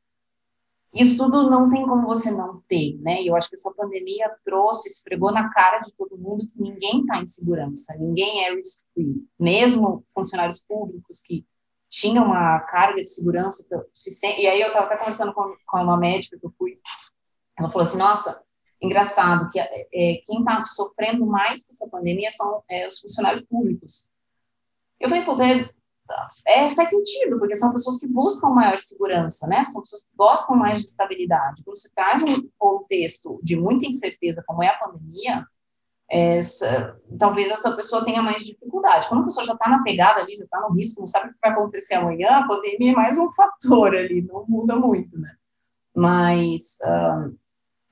isso 0.94 1.18
tudo 1.18 1.50
não 1.50 1.70
tem 1.72 1.86
como 1.88 2.06
você 2.06 2.30
não 2.30 2.62
ter, 2.68 2.96
né? 3.02 3.22
E 3.22 3.28
eu 3.28 3.36
acho 3.36 3.50
que 3.50 3.56
essa 3.56 3.74
pandemia 3.74 4.32
trouxe, 4.46 4.90
esfregou 4.90 5.32
na 5.32 5.50
cara 5.50 5.80
de 5.80 5.92
todo 5.94 6.18
mundo 6.18 6.48
que 6.48 6.62
ninguém 6.62 7.02
está 7.02 7.20
em 7.20 7.26
segurança, 7.26 7.98
ninguém 7.98 8.46
é 8.46 8.54
risk-free. 8.54 9.26
Mesmo 9.40 10.06
funcionários 10.14 10.60
públicos 10.60 11.20
que 11.22 11.46
tinham 11.90 12.26
uma 12.26 12.60
carga 12.60 13.02
de 13.02 13.10
segurança, 13.10 13.66
se, 13.94 14.26
e 14.40 14.48
aí 14.48 14.62
eu 14.62 14.68
estava 14.68 14.86
até 14.86 14.98
conversando 14.98 15.34
com, 15.34 15.56
com 15.66 15.78
uma 15.78 15.98
médica 15.98 16.38
que 16.40 16.46
eu 16.46 16.54
fui, 16.58 16.80
ela 17.58 17.70
falou 17.70 17.84
assim, 17.84 17.98
nossa, 17.98 18.44
engraçado 18.82 19.50
que 19.50 19.60
é, 19.60 19.88
é 19.94 20.22
quem 20.26 20.40
está 20.40 20.64
sofrendo 20.66 21.26
mais 21.26 21.66
com 21.66 21.72
essa 21.72 21.88
pandemia 21.90 22.30
são 22.30 22.64
é, 22.70 22.86
os 22.86 23.00
funcionários 23.00 23.44
públicos. 23.44 24.12
Eu 25.00 25.10
falei, 25.10 25.24
pô, 25.26 25.36
é, 26.46 26.66
é, 26.66 26.70
faz 26.72 26.90
sentido, 26.90 27.40
porque 27.40 27.56
são 27.56 27.72
pessoas 27.72 28.00
que 28.00 28.08
buscam 28.08 28.50
maior 28.50 28.78
segurança, 28.78 29.48
né? 29.48 29.66
São 29.66 29.82
pessoas 29.82 30.04
que 30.04 30.10
gostam 30.16 30.56
mais 30.56 30.80
de 30.80 30.86
estabilidade. 30.86 31.64
Quando 31.64 31.78
você 31.78 31.90
traz 31.94 32.22
um 32.22 32.48
contexto 32.58 33.40
de 33.44 33.56
muita 33.56 33.86
incerteza, 33.86 34.44
como 34.46 34.64
é 34.64 34.68
a 34.68 34.78
pandemia, 34.78 35.46
essa, 36.10 37.00
talvez 37.18 37.50
essa 37.50 37.76
pessoa 37.76 38.06
tenha 38.06 38.22
mais 38.22 38.46
dificuldade. 38.46 39.08
Quando 39.08 39.22
a 39.22 39.26
pessoa 39.26 39.46
já 39.46 39.54
está 39.54 39.70
na 39.70 39.82
pegada 39.82 40.20
ali, 40.20 40.36
já 40.36 40.44
está 40.44 40.60
no 40.62 40.76
risco, 40.76 41.00
não 41.00 41.08
sabe 41.08 41.30
o 41.30 41.34
que 41.34 41.40
vai 41.42 41.52
acontecer 41.52 41.96
amanhã, 41.96 42.30
a 42.30 42.48
pandemia 42.48 42.92
é 42.92 42.96
mais 42.96 43.18
um 43.18 43.32
fator 43.32 43.96
ali, 43.96 44.22
não 44.22 44.46
muda 44.48 44.76
muito, 44.76 45.18
né? 45.18 45.36
Mas, 45.96 46.78
uh, 46.84 47.36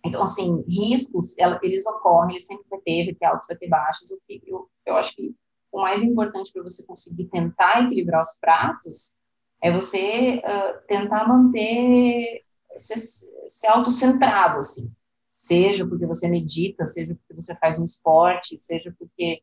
então, 0.06 0.24
assim, 0.24 0.64
riscos, 0.68 1.36
eles 1.62 1.86
ocorrem, 1.86 2.32
eles 2.32 2.46
sempre 2.46 2.66
vai 2.70 2.80
ter, 2.80 3.06
vai 3.06 3.14
ter 3.14 3.26
altos, 3.26 3.48
vai 3.48 3.58
ter 3.58 3.68
baixos, 3.68 4.10
que 4.28 4.42
eu, 4.46 4.70
eu 4.86 4.98
acho 4.98 5.16
que 5.16 5.34
o 5.72 5.82
mais 5.82 6.04
importante 6.04 6.52
para 6.52 6.64
você 6.64 6.86
conseguir 6.86 7.26
tentar 7.26 7.84
equilibrar 7.84 8.22
os 8.22 8.38
pratos 8.40 9.22
é 9.62 9.72
você 9.72 10.42
uh, 10.44 10.88
tentar 10.88 11.28
manter, 11.28 12.44
se, 12.76 13.28
se 13.48 13.68
autocentrado, 13.68 14.60
assim. 14.60 14.92
Seja 15.32 15.88
porque 15.88 16.06
você 16.06 16.28
medita, 16.28 16.86
seja 16.86 17.16
porque 17.16 17.34
você 17.34 17.56
faz 17.56 17.80
um 17.80 17.86
esporte, 17.86 18.58
seja 18.58 18.94
porque, 18.98 19.42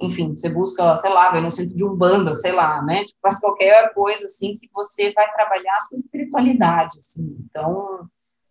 enfim, 0.00 0.34
você 0.34 0.48
busca, 0.48 0.94
sei 0.96 1.10
lá, 1.10 1.30
vai 1.30 1.40
no 1.40 1.50
centro 1.50 1.74
de 1.74 1.84
umbanda, 1.84 2.34
sei 2.34 2.52
lá, 2.52 2.82
né? 2.82 3.04
Tipo, 3.04 3.20
faz 3.22 3.40
qualquer 3.40 3.94
coisa, 3.94 4.26
assim, 4.26 4.56
que 4.56 4.68
você 4.72 5.12
vai 5.12 5.32
trabalhar 5.32 5.76
a 5.76 5.80
sua 5.80 5.96
espiritualidade, 5.96 6.98
assim. 6.98 7.36
Então, 7.48 8.08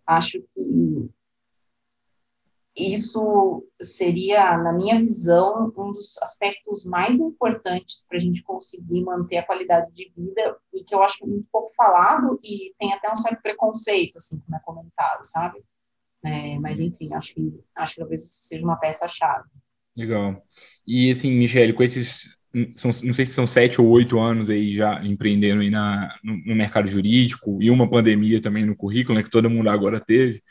acho 0.08 0.42
que 0.54 1.10
isso 2.76 3.64
seria, 3.80 4.58
na 4.58 4.74
minha 4.74 4.98
visão, 5.00 5.72
um 5.78 5.94
dos 5.94 6.18
aspectos 6.22 6.86
mais 6.86 7.20
importantes 7.20 8.04
para 8.10 8.18
a 8.18 8.22
gente 8.22 8.42
conseguir 8.42 9.04
manter 9.04 9.38
a 9.38 9.46
qualidade 9.46 9.92
de 9.94 10.12
vida 10.16 10.58
e 10.74 10.84
que 10.84 10.94
eu 10.94 11.04
acho 11.04 11.26
muito 11.28 11.48
pouco 11.52 11.72
falado 11.76 12.40
e 12.44 12.74
tem 12.80 12.92
até 12.92 13.12
um 13.12 13.16
certo 13.16 13.42
preconceito, 13.42 14.18
assim, 14.18 14.40
como 14.40 14.58
é 14.58 14.60
comentado, 14.60 15.24
sabe? 15.24 15.64
É, 16.26 16.58
mas, 16.58 16.80
enfim, 16.80 17.14
acho 17.14 17.36
que, 17.36 17.60
acho 17.76 17.94
que 17.94 18.00
talvez 18.00 18.34
seja 18.34 18.64
uma 18.64 18.78
peça-chave. 18.78 19.48
Legal. 19.96 20.42
E, 20.88 21.12
assim, 21.12 21.32
Michele, 21.32 21.74
com 21.74 21.84
esses, 21.84 22.40
são, 22.72 22.90
não 23.04 23.14
sei 23.14 23.26
se 23.26 23.34
são 23.34 23.46
sete 23.46 23.80
ou 23.80 23.88
oito 23.90 24.20
anos 24.20 24.50
aí 24.50 24.76
já 24.76 25.04
empreendendo 25.06 25.62
aí 25.62 25.70
na, 25.70 26.18
no, 26.24 26.38
no 26.38 26.56
mercado 26.56 26.88
jurídico 26.88 27.62
e 27.62 27.70
uma 27.70 27.88
pandemia 27.88 28.42
também 28.42 28.66
no 28.66 28.76
currículo, 28.76 29.18
né, 29.18 29.24
que 29.24 29.30
todo 29.30 29.50
mundo 29.50 29.70
agora 29.70 30.00
teve, 30.00 30.42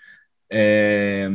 é, 0.50 1.28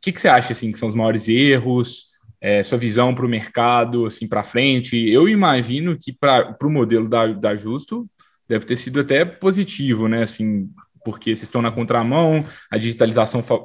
que, 0.00 0.12
que 0.12 0.20
você 0.20 0.28
acha 0.28 0.52
assim 0.52 0.72
que 0.72 0.78
são 0.78 0.88
os 0.88 0.94
maiores 0.94 1.28
erros? 1.28 2.08
É, 2.40 2.62
sua 2.62 2.78
visão 2.78 3.14
para 3.14 3.26
o 3.26 3.28
mercado, 3.28 4.06
assim, 4.06 4.28
para 4.28 4.44
frente? 4.44 4.96
Eu 4.96 5.28
imagino 5.28 5.98
que 5.98 6.12
para 6.12 6.56
o 6.62 6.70
modelo 6.70 7.08
da, 7.08 7.26
da 7.26 7.56
Justo 7.56 8.08
deve 8.48 8.64
ter 8.64 8.76
sido 8.76 9.00
até 9.00 9.24
positivo, 9.24 10.06
né? 10.06 10.22
Assim, 10.22 10.70
porque 11.04 11.30
vocês 11.34 11.44
estão 11.44 11.62
na 11.62 11.72
contramão, 11.72 12.44
a 12.70 12.78
digitalização 12.78 13.42
fa 13.42 13.56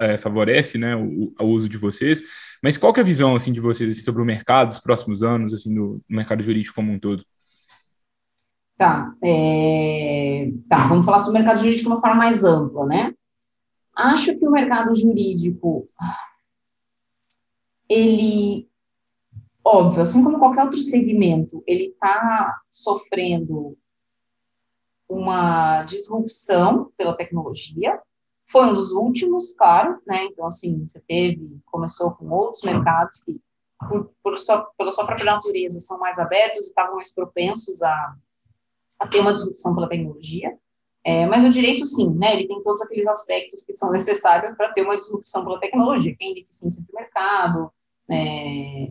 é, 0.00 0.16
favorece, 0.16 0.78
né, 0.78 0.94
o, 0.96 1.32
o, 1.38 1.44
uso 1.46 1.68
de 1.68 1.76
vocês. 1.76 2.22
Mas 2.62 2.76
qual 2.76 2.92
que 2.92 3.00
é 3.00 3.02
a 3.02 3.06
visão 3.06 3.34
assim 3.34 3.52
de 3.52 3.60
vocês 3.60 3.90
assim, 3.90 4.02
sobre 4.02 4.22
o 4.22 4.24
mercado, 4.24 4.70
os 4.70 4.78
próximos 4.78 5.22
anos, 5.22 5.52
assim, 5.52 5.74
no, 5.74 6.00
no 6.08 6.16
mercado 6.16 6.42
jurídico 6.42 6.76
como 6.76 6.92
um 6.92 6.98
todo? 6.98 7.24
Tá, 8.76 9.12
é... 9.22 10.50
tá, 10.68 10.86
vamos 10.86 11.04
falar 11.04 11.18
sobre 11.18 11.40
o 11.40 11.42
mercado 11.42 11.60
jurídico 11.60 11.88
de 11.88 11.94
uma 11.94 12.00
forma 12.00 12.16
mais 12.16 12.44
ampla, 12.44 12.86
né? 12.86 13.12
Acho 13.94 14.38
que 14.38 14.46
o 14.46 14.50
mercado 14.50 14.94
jurídico, 14.94 15.88
ele, 17.88 18.68
óbvio, 19.62 20.02
assim 20.02 20.24
como 20.24 20.38
qualquer 20.38 20.64
outro 20.64 20.80
segmento, 20.80 21.62
ele 21.66 21.88
está 21.88 22.60
sofrendo 22.70 23.76
uma 25.08 25.82
disrupção 25.84 26.90
pela 26.96 27.16
tecnologia. 27.16 28.00
Foi 28.46 28.66
um 28.66 28.74
dos 28.74 28.92
últimos, 28.92 29.54
claro, 29.54 30.00
né? 30.06 30.24
Então, 30.24 30.46
assim, 30.46 30.86
você 30.86 31.00
teve, 31.00 31.60
começou 31.66 32.12
com 32.12 32.30
outros 32.30 32.62
mercados 32.62 33.22
que, 33.22 33.38
por, 33.88 34.10
por 34.22 34.38
sua, 34.38 34.62
pela 34.76 34.90
sua 34.90 35.06
própria 35.06 35.26
natureza, 35.26 35.80
são 35.80 35.98
mais 35.98 36.18
abertos 36.18 36.64
e 36.64 36.68
estavam 36.68 36.94
mais 36.94 37.14
propensos 37.14 37.82
a, 37.82 38.16
a 38.98 39.06
ter 39.06 39.20
uma 39.20 39.32
disrupção 39.32 39.74
pela 39.74 39.88
tecnologia. 39.88 40.56
É, 41.04 41.26
mas 41.26 41.44
o 41.44 41.50
direito, 41.50 41.84
sim, 41.84 42.14
né, 42.14 42.34
ele 42.34 42.46
tem 42.46 42.62
todos 42.62 42.80
aqueles 42.82 43.08
aspectos 43.08 43.64
que 43.64 43.72
são 43.72 43.90
necessários 43.90 44.56
para 44.56 44.72
ter 44.72 44.82
uma 44.82 44.96
disrupção 44.96 45.44
pela 45.44 45.58
tecnologia, 45.58 46.14
é 46.20 46.30
ineficiência 46.30 46.80
do 46.80 46.94
mercado, 46.94 47.72
é, 48.08 48.86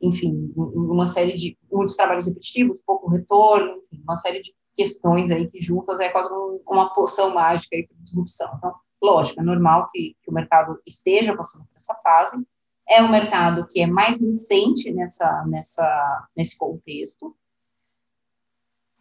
enfim, 0.00 0.52
uma 0.56 1.06
série 1.06 1.34
de 1.34 1.56
muitos 1.72 1.96
trabalhos 1.96 2.26
repetitivos, 2.26 2.82
pouco 2.82 3.08
retorno, 3.08 3.78
enfim, 3.78 4.02
uma 4.02 4.16
série 4.16 4.42
de 4.42 4.54
questões 4.74 5.30
aí 5.30 5.48
que 5.48 5.60
juntas 5.60 6.00
é 6.00 6.10
quase 6.10 6.32
um, 6.32 6.60
uma 6.68 6.92
poção 6.92 7.32
mágica 7.32 7.76
para 7.76 8.02
disrupção. 8.02 8.52
Então, 8.56 8.74
lógico, 9.02 9.40
é 9.40 9.44
normal 9.44 9.88
que, 9.92 10.16
que, 10.22 10.30
o 10.30 10.34
mercado 10.34 10.78
esteja 10.84 11.34
passando 11.34 11.64
por 11.66 11.76
essa 11.76 11.94
fase. 12.02 12.44
É 12.86 13.02
um 13.02 13.10
mercado 13.10 13.66
que 13.66 13.80
é 13.80 13.86
mais 13.86 14.20
recente 14.20 14.92
nessa, 14.92 15.44
nessa, 15.46 16.28
nesse 16.36 16.58
contexto, 16.58 17.34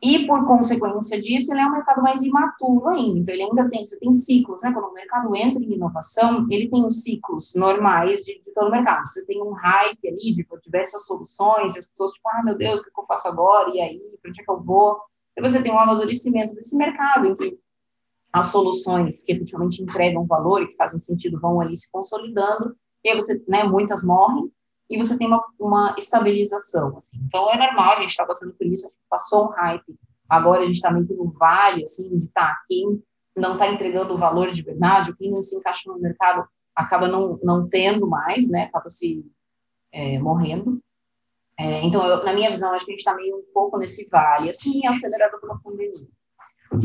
e, 0.04 0.28
por 0.28 0.46
consequência 0.46 1.22
disso, 1.22 1.54
ele 1.54 1.62
é 1.62 1.66
um 1.66 1.72
mercado 1.72 2.02
mais 2.02 2.22
imaturo 2.24 2.90
ainda. 2.90 3.20
Então, 3.20 3.34
ele 3.34 3.44
ainda 3.44 3.70
tem, 3.70 3.86
você 3.86 3.98
tem 3.98 4.14
ciclos, 4.14 4.62
né? 4.62 4.74
Quando 4.74 4.90
o 4.90 4.94
mercado 4.94 5.34
entra 5.34 5.64
em 5.64 5.74
inovação, 5.74 6.46
ele 6.52 6.70
tem 6.70 6.86
os 6.86 7.04
ciclos 7.04 7.54
normais 7.56 8.20
de, 8.20 8.38
de 8.42 8.52
todo 8.54 8.68
o 8.68 8.72
mercado. 8.72 9.08
Você 9.08 9.26
tem 9.26 9.42
um 9.42 9.54
hype 9.54 10.06
ali 10.06 10.34
de 10.34 10.46
diversas 10.62 11.06
soluções, 11.06 11.76
e 11.76 11.80
as 11.80 11.86
pessoas, 11.86 12.12
tipo, 12.12 12.30
ah, 12.30 12.44
meu 12.44 12.58
Deus, 12.58 12.82
o 12.82 12.84
que 12.84 12.90
eu 12.90 13.06
faço 13.06 13.30
agora? 13.30 13.70
E 13.74 13.80
aí, 13.80 14.00
para 14.22 14.28
onde 14.30 14.42
é 14.42 14.44
que 14.44 14.52
eu 14.52 14.62
vou? 14.62 15.00
E 15.38 15.42
você 15.42 15.64
tem 15.64 15.72
um 15.72 15.80
amadurecimento 15.80 16.54
desse 16.54 16.76
mercado, 16.76 17.28
em 17.28 17.36
que 17.36 17.58
as 18.34 18.48
soluções 18.48 19.24
que 19.24 19.32
efetivamente 19.32 19.82
entregam 19.82 20.26
valor 20.26 20.62
e 20.62 20.68
que 20.68 20.76
fazem 20.76 21.00
sentido 21.00 21.40
vão 21.40 21.62
ali 21.62 21.78
se 21.78 21.90
consolidando, 21.90 22.76
e 23.06 23.10
aí 23.10 23.16
você, 23.16 23.42
né, 23.48 23.64
muitas 23.64 24.04
morrem, 24.04 24.52
e 24.90 24.98
você 24.98 25.18
tem 25.18 25.28
uma, 25.28 25.44
uma 25.60 25.96
estabilização, 25.98 26.98
assim. 26.98 27.20
Então, 27.26 27.50
é 27.50 27.58
normal, 27.58 27.94
a 27.94 28.02
gente 28.02 28.12
está 28.12 28.26
passando 28.26 28.54
por 28.54 28.68
isso, 28.68 28.92
passou 29.10 29.46
um 29.46 29.52
hype, 29.52 29.96
agora 30.30 30.64
a 30.64 30.66
gente 30.66 30.76
está 30.76 30.92
meio 30.92 31.08
que 31.08 31.14
no 31.14 31.32
vale, 31.32 31.84
assim, 31.84 32.18
de 32.18 32.28
tá, 32.28 32.58
quem 32.68 33.02
não 33.36 33.54
está 33.54 33.68
entregando 33.68 34.14
o 34.14 34.18
valor 34.18 34.52
de 34.52 34.62
verdade, 34.62 35.16
quem 35.16 35.32
não 35.32 35.42
se 35.42 35.56
encaixa 35.56 35.92
no 35.92 36.00
mercado, 36.00 36.48
acaba 36.76 37.08
não, 37.08 37.40
não 37.44 37.68
tendo 37.68 38.08
mais, 38.08 38.50
né, 38.50 38.64
acaba 38.64 38.90
se 38.90 39.26
é, 39.92 40.20
morrendo. 40.20 40.82
É, 41.60 41.84
então, 41.86 42.06
eu, 42.06 42.24
na 42.24 42.34
minha 42.34 42.50
visão, 42.50 42.74
acho 42.74 42.86
que 42.86 42.92
a 42.92 42.94
gente 42.94 43.00
está 43.00 43.16
meio 43.16 43.38
um 43.38 43.46
pouco 43.54 43.78
nesse 43.78 44.08
vale, 44.10 44.50
assim, 44.50 44.86
acelerado 44.86 45.40
pela 45.40 45.60
pandemia. 45.60 46.08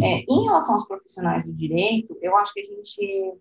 É, 0.02 0.24
em 0.28 0.44
relação 0.44 0.74
aos 0.74 0.86
profissionais 0.86 1.44
do 1.44 1.52
direito, 1.52 2.16
eu 2.20 2.36
acho 2.36 2.52
que 2.52 2.60
a 2.60 2.64
gente 2.64 3.32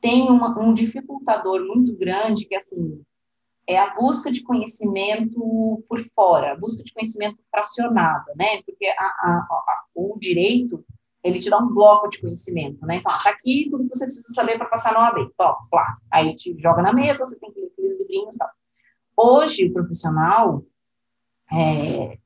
tem 0.00 0.28
uma, 0.30 0.58
um 0.58 0.72
dificultador 0.72 1.66
muito 1.66 1.96
grande, 1.96 2.46
que 2.46 2.54
assim, 2.54 3.02
é 3.66 3.78
a 3.78 3.94
busca 3.94 4.30
de 4.30 4.42
conhecimento 4.42 5.82
por 5.88 6.00
fora, 6.14 6.52
a 6.52 6.56
busca 6.56 6.84
de 6.84 6.92
conhecimento 6.92 7.38
fracionado, 7.50 8.26
né? 8.36 8.62
Porque 8.62 8.86
a, 8.86 9.04
a, 9.04 9.46
a, 9.50 9.84
o 9.94 10.16
direito, 10.18 10.84
ele 11.22 11.40
te 11.40 11.50
dá 11.50 11.58
um 11.58 11.74
bloco 11.74 12.08
de 12.08 12.20
conhecimento, 12.20 12.86
né? 12.86 12.96
Então, 12.96 13.12
tá 13.22 13.30
aqui 13.30 13.68
tudo 13.68 13.88
que 13.88 13.96
você 13.96 14.04
precisa 14.04 14.32
saber 14.32 14.56
para 14.56 14.68
passar 14.68 14.92
no 14.92 15.00
AB, 15.00 15.28
top, 15.36 15.58
lá. 15.72 15.96
Aí 16.12 16.36
te 16.36 16.56
joga 16.60 16.82
na 16.82 16.92
mesa, 16.92 17.24
você 17.24 17.38
tem 17.40 17.52
que 17.52 17.60
ler 17.60 17.66
aqueles 17.66 17.98
livrinhos 17.98 18.36
e 18.36 18.38
tal. 18.38 18.50
Hoje, 19.16 19.66
o 19.66 19.72
profissional, 19.72 20.62
é, 21.52 22.18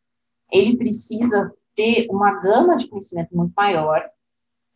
ele 0.52 0.76
precisa 0.76 1.54
ter 1.74 2.06
uma 2.10 2.32
gama 2.40 2.76
de 2.76 2.88
conhecimento 2.88 3.34
muito 3.34 3.52
maior, 3.56 4.04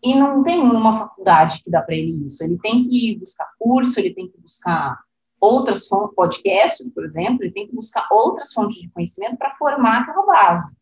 E 0.04 0.14
não 0.14 0.42
tem 0.42 0.60
uma 0.60 0.98
faculdade 0.98 1.62
que 1.64 1.70
dá 1.70 1.80
para 1.80 1.94
ele 1.94 2.26
isso. 2.26 2.44
Ele 2.44 2.58
tem 2.58 2.86
que 2.86 3.16
buscar 3.18 3.48
curso, 3.58 3.98
ele 3.98 4.12
tem 4.12 4.28
que 4.28 4.38
buscar 4.38 4.98
outras 5.40 5.88
fontes, 5.88 6.14
podcasts, 6.14 6.92
por 6.92 7.06
exemplo, 7.06 7.42
ele 7.42 7.52
tem 7.52 7.66
que 7.66 7.74
buscar 7.74 8.06
outras 8.10 8.52
fontes 8.52 8.76
de 8.76 8.90
conhecimento 8.90 9.38
para 9.38 9.56
formar 9.56 10.02
aquela 10.02 10.26
base. 10.26 10.74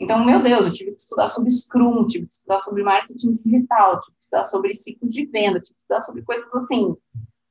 Então, 0.00 0.24
meu 0.24 0.40
Deus, 0.40 0.66
eu 0.66 0.72
tive 0.72 0.92
que 0.92 1.00
estudar 1.00 1.26
sobre 1.26 1.50
Scrum, 1.50 2.06
tive 2.06 2.26
que 2.26 2.34
estudar 2.34 2.58
sobre 2.58 2.84
marketing 2.84 3.32
digital, 3.32 3.98
tive 3.98 4.16
que 4.16 4.22
estudar 4.22 4.44
sobre 4.44 4.74
ciclo 4.74 5.08
de 5.08 5.26
venda, 5.26 5.60
tive 5.60 5.74
que 5.74 5.80
estudar 5.80 6.00
sobre 6.00 6.22
coisas 6.22 6.54
assim, 6.54 6.94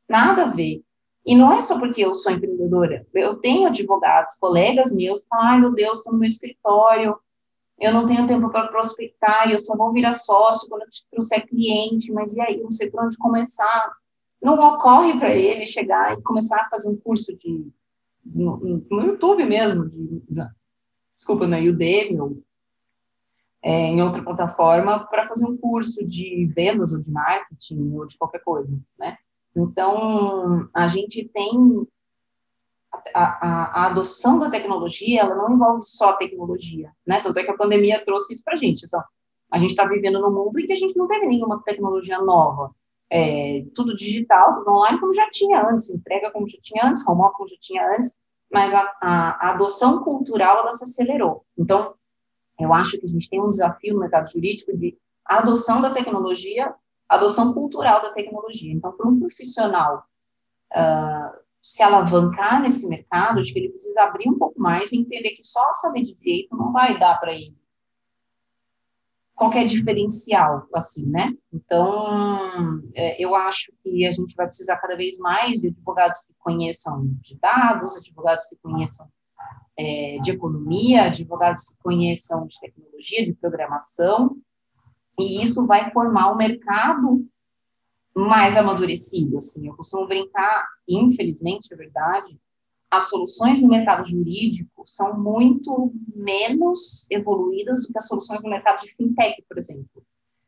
nada 0.07 0.43
a 0.43 0.51
ver. 0.51 0.81
E 1.25 1.35
não 1.35 1.51
é 1.51 1.59
só 1.59 1.77
porque 1.77 2.05
eu 2.05 2.13
sou 2.13 2.31
empreendedora. 2.31 3.05
Eu 3.13 3.35
tenho 3.35 3.67
advogados, 3.67 4.35
colegas 4.35 4.93
meus, 4.93 5.23
que 5.23 5.27
falam, 5.27 5.45
ai 5.45 5.59
meu 5.59 5.73
Deus, 5.73 5.97
estou 5.97 6.13
no 6.13 6.19
meu 6.19 6.27
escritório, 6.27 7.17
eu 7.79 7.93
não 7.93 8.05
tenho 8.05 8.25
tempo 8.25 8.49
para 8.49 8.67
prospectar, 8.67 9.49
eu 9.49 9.59
só 9.59 9.75
vou 9.75 9.93
virar 9.93 10.13
sócio 10.13 10.67
quando 10.67 10.81
eu 10.81 10.87
trouxer 11.11 11.47
cliente, 11.47 12.11
mas 12.11 12.35
e 12.35 12.41
aí, 12.41 12.61
não 12.61 12.71
sei 12.71 12.89
por 12.89 13.03
onde 13.03 13.17
começar. 13.17 13.91
Não 14.41 14.53
ocorre 14.53 15.17
para 15.17 15.35
ele 15.35 15.65
chegar 15.65 16.13
e 16.13 16.21
começar 16.21 16.61
a 16.61 16.69
fazer 16.69 16.89
um 16.89 16.97
curso 16.97 17.35
de 17.35 17.67
no, 18.25 18.57
no 18.89 19.01
YouTube 19.03 19.45
mesmo, 19.45 19.87
de, 19.89 20.21
desculpa, 21.15 21.47
na 21.47 21.57
Udemy 21.57 22.19
ou 22.19 22.43
é, 23.63 23.87
em 23.87 24.01
outra 24.01 24.23
plataforma 24.23 24.99
para 25.07 25.27
fazer 25.27 25.45
um 25.45 25.57
curso 25.57 26.05
de 26.05 26.45
vendas 26.55 26.93
ou 26.93 27.01
de 27.01 27.11
marketing 27.11 27.91
ou 27.93 28.05
de 28.05 28.17
qualquer 28.17 28.39
coisa, 28.39 28.79
né? 28.97 29.17
Então, 29.55 30.67
a 30.73 30.87
gente 30.87 31.27
tem 31.33 31.87
a, 33.13 33.83
a, 33.83 33.85
adoção 33.87 34.39
da 34.39 34.49
tecnologia, 34.49 35.21
ela 35.21 35.35
não 35.35 35.53
envolve 35.53 35.83
só 35.83 36.13
tecnologia, 36.13 36.91
né? 37.05 37.21
Tanto 37.21 37.39
é 37.39 37.43
que 37.43 37.51
a 37.51 37.57
pandemia 37.57 38.03
trouxe 38.05 38.33
isso 38.33 38.43
para 38.43 38.55
a 38.55 38.57
gente. 38.57 38.85
Então, 38.85 39.01
a 39.51 39.57
gente 39.57 39.71
está 39.71 39.85
vivendo 39.85 40.19
num 40.19 40.31
mundo 40.31 40.59
em 40.59 40.65
que 40.65 40.73
a 40.73 40.75
gente 40.75 40.97
não 40.97 41.07
teve 41.07 41.25
nenhuma 41.25 41.61
tecnologia 41.63 42.19
nova. 42.19 42.71
É, 43.09 43.65
tudo 43.73 43.95
digital, 43.95 44.55
tudo 44.55 44.71
online, 44.71 44.99
como 44.99 45.13
já 45.13 45.29
tinha 45.29 45.65
antes, 45.69 45.89
entrega 45.89 46.29
como 46.31 46.47
já 46.49 46.57
tinha 46.61 46.85
antes, 46.85 47.07
home 47.07 47.31
como 47.33 47.47
já 47.47 47.55
tinha 47.59 47.95
antes, 47.95 48.19
mas 48.51 48.73
a, 48.73 48.81
a, 49.01 49.47
a 49.47 49.51
adoção 49.51 50.03
cultural, 50.03 50.59
ela 50.59 50.71
se 50.71 50.83
acelerou. 50.83 51.45
Então, 51.57 51.93
eu 52.59 52.73
acho 52.73 52.97
que 52.97 53.05
a 53.05 53.09
gente 53.09 53.29
tem 53.29 53.41
um 53.41 53.49
desafio 53.49 53.93
no 53.93 54.01
mercado 54.01 54.29
jurídico 54.29 54.75
de 54.75 54.97
adoção 55.25 55.81
da 55.81 55.91
tecnologia 55.91 56.73
adoção 57.07 57.53
cultural 57.53 58.01
da 58.01 58.11
tecnologia. 58.11 58.73
Então, 58.73 58.91
para 58.91 59.07
um 59.07 59.19
profissional 59.19 60.05
uh, 60.73 61.39
se 61.67 61.83
alavancar 61.83 62.61
nesse 62.61 62.87
mercado, 62.87 63.41
acho 63.41 63.51
que 63.51 63.59
ele 63.59 63.67
precisa 63.67 64.03
abrir 64.03 64.29
um 64.29 64.37
pouco 64.37 64.57
mais 64.57 64.93
e 64.93 64.99
entender 64.99 65.31
que 65.31 65.43
só 65.43 65.73
saber 65.73 66.01
de 66.03 66.15
direito 66.15 66.55
não 66.55 66.71
vai 66.71 66.97
dar 66.97 67.19
para 67.19 67.33
ele 67.33 67.57
qualquer 69.35 69.65
diferencial, 69.65 70.65
assim, 70.73 71.05
né? 71.07 71.33
Então, 71.53 72.81
é, 72.95 73.21
eu 73.21 73.35
acho 73.35 73.71
que 73.83 74.05
a 74.05 74.11
gente 74.13 74.33
vai 74.33 74.47
precisar 74.47 74.77
cada 74.77 74.95
vez 74.95 75.17
mais 75.19 75.59
de 75.59 75.67
advogados 75.67 76.21
que 76.21 76.33
conheçam 76.39 77.05
de 77.21 77.37
dados, 77.37 77.97
advogados 77.97 78.45
que 78.45 78.55
conheçam 78.63 79.05
é, 79.77 80.19
de 80.23 80.31
economia, 80.31 81.03
advogados 81.03 81.65
que 81.65 81.75
conheçam 81.83 82.47
de 82.47 82.57
tecnologia, 82.61 83.25
de 83.25 83.33
programação, 83.33 84.37
e 85.19 85.43
isso 85.43 85.67
vai 85.67 85.91
formar 85.91 86.31
um 86.31 86.37
mercado 86.37 87.27
mais 88.17 88.57
amadurecido, 88.57 89.37
assim. 89.37 89.67
Eu 89.67 89.75
costumo 89.75 90.07
brincar, 90.07 90.67
infelizmente, 90.87 91.73
é 91.73 91.77
verdade, 91.77 92.39
as 92.89 93.09
soluções 93.09 93.61
no 93.61 93.67
mercado 93.67 94.07
jurídico 94.07 94.83
são 94.85 95.19
muito 95.19 95.91
menos 96.15 97.05
evoluídas 97.11 97.85
do 97.85 97.91
que 97.91 97.97
as 97.97 98.07
soluções 98.07 98.41
no 98.41 98.49
mercado 98.49 98.81
de 98.81 98.95
fintech, 98.95 99.43
por 99.47 99.57
exemplo. 99.57 100.03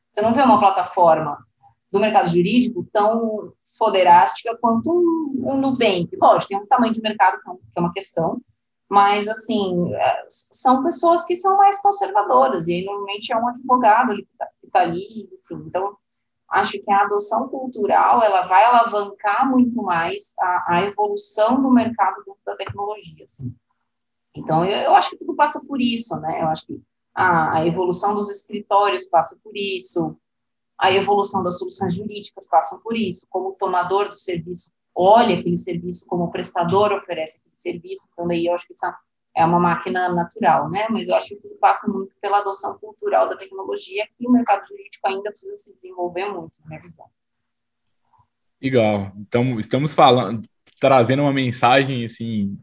Você 0.09 0.21
não 0.21 0.33
vê 0.33 0.41
uma 0.41 0.59
plataforma 0.59 1.37
do 1.91 1.99
mercado 1.99 2.29
jurídico 2.29 2.87
tão 2.93 3.53
foderástica 3.77 4.57
quanto 4.59 4.89
um, 4.89 5.51
um 5.51 5.57
Nubank. 5.57 6.09
Lógico, 6.19 6.49
tem 6.49 6.57
um 6.59 6.67
tamanho 6.67 6.93
de 6.93 7.01
mercado 7.01 7.39
que 7.41 7.77
é 7.77 7.81
uma 7.81 7.93
questão, 7.93 8.41
mas, 8.89 9.27
assim, 9.27 9.93
é, 9.93 10.25
são 10.27 10.83
pessoas 10.83 11.25
que 11.25 11.35
são 11.35 11.57
mais 11.57 11.79
conservadoras, 11.81 12.67
e 12.67 12.73
aí, 12.73 12.85
normalmente, 12.85 13.31
é 13.31 13.37
um 13.37 13.47
advogado 13.47 14.15
que 14.15 14.27
está 14.31 14.47
está 14.69 14.81
ali, 14.81 15.29
enfim. 15.33 15.63
Então, 15.67 15.97
acho 16.49 16.81
que 16.81 16.91
a 16.91 17.03
adoção 17.03 17.47
cultural 17.47 18.21
ela 18.23 18.45
vai 18.45 18.63
alavancar 18.63 19.49
muito 19.49 19.81
mais 19.81 20.33
a, 20.39 20.75
a 20.75 20.83
evolução 20.83 21.61
do 21.61 21.71
mercado 21.71 22.23
dentro 22.25 22.41
da 22.45 22.55
tecnologia, 22.55 23.23
assim. 23.23 23.55
Então, 24.35 24.63
eu, 24.65 24.77
eu, 24.77 24.95
acho 24.95 25.11
que 25.11 25.17
tudo 25.17 25.35
passa 25.35 25.65
por 25.67 25.81
isso, 25.81 26.15
né? 26.19 26.41
Eu 26.41 26.47
acho 26.47 26.67
que 26.67 26.81
a, 27.13 27.57
a, 27.57 27.67
evolução 27.67 28.13
dos 28.13 28.29
escritórios 28.29 29.07
passa 29.07 29.37
por 29.43 29.55
isso, 29.55 30.17
a 30.77 30.91
evolução 30.91 31.43
das 31.43 31.57
soluções 31.57 31.95
jurídicas 31.95 32.47
passa 32.47 32.79
por 32.79 32.95
isso, 32.95 33.27
como 33.29 33.49
o 33.49 33.53
tomador 33.53 34.07
do 34.07 34.15
serviço 34.15 34.71
olha 35.01 35.39
aquele 35.39 35.55
serviço, 35.55 36.05
como 36.05 36.25
o 36.25 36.31
prestador 36.31 36.91
oferece 36.91 37.39
aquele 37.39 37.55
serviço, 37.55 38.07
então 38.11 38.27
daí 38.27 38.45
eu 38.45 38.53
acho 38.53 38.67
que 38.67 38.73
isso 38.73 38.85
é 39.35 39.45
uma 39.45 39.59
máquina 39.59 40.13
natural, 40.13 40.69
né? 40.69 40.87
Mas 40.89 41.07
eu 41.07 41.15
acho 41.15 41.29
que 41.29 41.35
tudo 41.35 41.55
passa 41.59 41.87
muito 41.91 42.13
pela 42.21 42.39
adoção 42.39 42.77
cultural 42.79 43.29
da 43.29 43.35
tecnologia 43.35 44.07
que 44.17 44.27
o 44.27 44.31
mercado 44.31 44.67
jurídico 44.67 45.07
ainda 45.07 45.29
precisa 45.29 45.55
se 45.57 45.73
desenvolver 45.75 46.25
muito, 46.25 46.59
na 46.61 46.67
minha 46.67 46.81
visão. 46.81 47.05
Legal. 48.61 49.11
Então, 49.17 49.59
estamos 49.59 49.93
falando, 49.93 50.41
trazendo 50.79 51.21
uma 51.21 51.33
mensagem, 51.33 52.05
assim, 52.05 52.57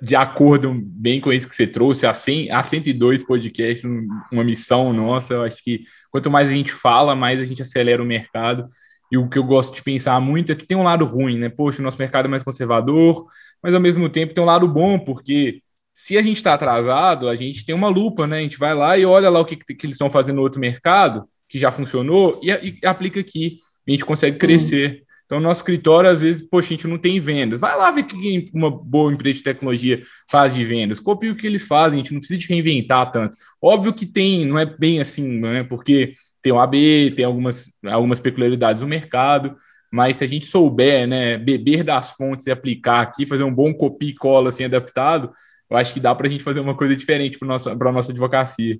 de 0.00 0.14
acordo 0.16 0.74
bem 0.74 1.20
com 1.20 1.32
isso 1.32 1.48
que 1.48 1.56
você 1.56 1.66
trouxe, 1.66 2.06
a, 2.06 2.14
100, 2.14 2.50
a 2.50 2.62
102 2.62 3.22
podcasts, 3.24 3.84
uma 4.30 4.44
missão 4.44 4.92
nossa, 4.92 5.34
eu 5.34 5.42
acho 5.42 5.62
que 5.62 5.84
quanto 6.10 6.30
mais 6.30 6.48
a 6.48 6.52
gente 6.52 6.72
fala, 6.72 7.14
mais 7.14 7.40
a 7.40 7.44
gente 7.44 7.62
acelera 7.62 8.02
o 8.02 8.06
mercado, 8.06 8.66
e 9.10 9.18
o 9.18 9.28
que 9.28 9.38
eu 9.38 9.44
gosto 9.44 9.74
de 9.74 9.82
pensar 9.82 10.20
muito 10.20 10.52
é 10.52 10.54
que 10.54 10.66
tem 10.66 10.76
um 10.76 10.82
lado 10.82 11.04
ruim, 11.04 11.38
né? 11.38 11.48
Poxa, 11.48 11.80
o 11.80 11.84
nosso 11.84 11.98
mercado 11.98 12.26
é 12.26 12.28
mais 12.28 12.42
conservador, 12.42 13.26
mas 13.62 13.74
ao 13.74 13.80
mesmo 13.80 14.08
tempo 14.08 14.34
tem 14.34 14.42
um 14.42 14.46
lado 14.46 14.66
bom, 14.66 14.98
porque 14.98 15.62
se 15.94 16.18
a 16.18 16.22
gente 16.22 16.38
está 16.38 16.54
atrasado, 16.54 17.28
a 17.28 17.36
gente 17.36 17.64
tem 17.64 17.74
uma 17.74 17.88
lupa, 17.88 18.26
né? 18.26 18.38
A 18.38 18.42
gente 18.42 18.58
vai 18.58 18.74
lá 18.74 18.98
e 18.98 19.06
olha 19.06 19.30
lá 19.30 19.38
o 19.38 19.44
que, 19.44 19.54
que 19.54 19.86
eles 19.86 19.94
estão 19.94 20.10
fazendo 20.10 20.36
no 20.36 20.42
outro 20.42 20.60
mercado, 20.60 21.24
que 21.48 21.56
já 21.56 21.70
funcionou, 21.70 22.40
e, 22.42 22.50
e 22.82 22.86
aplica 22.86 23.20
aqui. 23.20 23.58
A 23.86 23.90
gente 23.92 24.04
consegue 24.04 24.36
crescer. 24.36 25.04
Então, 25.24 25.40
nosso 25.40 25.60
escritório, 25.60 26.10
às 26.10 26.20
vezes, 26.20 26.42
poxa, 26.42 26.68
a 26.68 26.70
gente 26.70 26.88
não 26.88 26.98
tem 26.98 27.18
vendas. 27.20 27.60
Vai 27.60 27.76
lá 27.76 27.90
ver 27.90 28.02
o 28.02 28.06
que 28.06 28.50
uma 28.52 28.70
boa 28.70 29.12
empresa 29.12 29.38
de 29.38 29.44
tecnologia 29.44 30.02
faz 30.30 30.52
de 30.54 30.64
vendas. 30.64 30.98
Copia 30.98 31.32
o 31.32 31.36
que 31.36 31.46
eles 31.46 31.62
fazem, 31.62 32.00
a 32.00 32.02
gente 32.02 32.12
não 32.12 32.20
precisa 32.20 32.40
de 32.40 32.48
reinventar 32.48 33.10
tanto. 33.12 33.38
Óbvio 33.62 33.94
que 33.94 34.04
tem, 34.04 34.44
não 34.44 34.58
é 34.58 34.66
bem 34.66 35.00
assim, 35.00 35.40
né? 35.40 35.62
Porque 35.62 36.14
tem 36.42 36.52
o 36.52 36.58
AB, 36.58 37.12
tem 37.16 37.24
algumas, 37.24 37.70
algumas 37.86 38.18
peculiaridades 38.18 38.82
no 38.82 38.88
mercado, 38.88 39.56
mas 39.90 40.16
se 40.16 40.24
a 40.24 40.26
gente 40.26 40.44
souber, 40.44 41.06
né, 41.06 41.38
beber 41.38 41.84
das 41.84 42.10
fontes 42.10 42.46
e 42.46 42.50
aplicar 42.50 43.00
aqui, 43.00 43.24
fazer 43.24 43.44
um 43.44 43.54
bom 43.54 43.72
copia 43.72 44.10
e 44.10 44.14
cola 44.14 44.48
assim 44.48 44.64
adaptado, 44.64 45.32
eu 45.70 45.76
acho 45.76 45.92
que 45.94 46.00
dá 46.00 46.14
para 46.14 46.26
a 46.26 46.30
gente 46.30 46.44
fazer 46.44 46.60
uma 46.60 46.76
coisa 46.76 46.94
diferente 46.96 47.38
para 47.38 47.46
a 47.48 47.92
nossa 47.92 48.12
advocacia. 48.12 48.78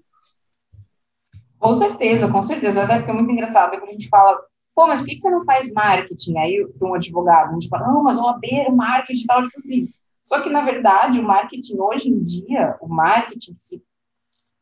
Com 1.58 1.72
certeza, 1.72 2.30
com 2.30 2.42
certeza. 2.42 2.86
Ficar 2.86 3.14
muito 3.14 3.30
engraçado 3.30 3.70
quando 3.70 3.88
a 3.88 3.92
gente 3.92 4.08
fala, 4.08 4.38
pô, 4.74 4.86
mas 4.86 5.00
por 5.00 5.08
que 5.08 5.18
você 5.18 5.30
não 5.30 5.44
faz 5.44 5.72
marketing? 5.72 6.36
Aí, 6.38 6.66
para 6.78 6.88
um 6.88 6.94
advogado, 6.94 7.50
a 7.50 7.52
gente 7.54 7.68
fala, 7.68 7.86
não, 7.88 8.02
mas 8.02 8.18
o 8.18 8.28
AB, 8.28 8.70
marketing 8.70 9.26
tal, 9.26 9.42
tipo 9.44 9.58
assim. 9.58 9.88
Só 10.22 10.40
que, 10.40 10.50
na 10.50 10.62
verdade, 10.62 11.18
o 11.18 11.22
marketing 11.22 11.78
hoje 11.78 12.10
em 12.10 12.22
dia, 12.22 12.76
o 12.80 12.88
marketing 12.88 13.54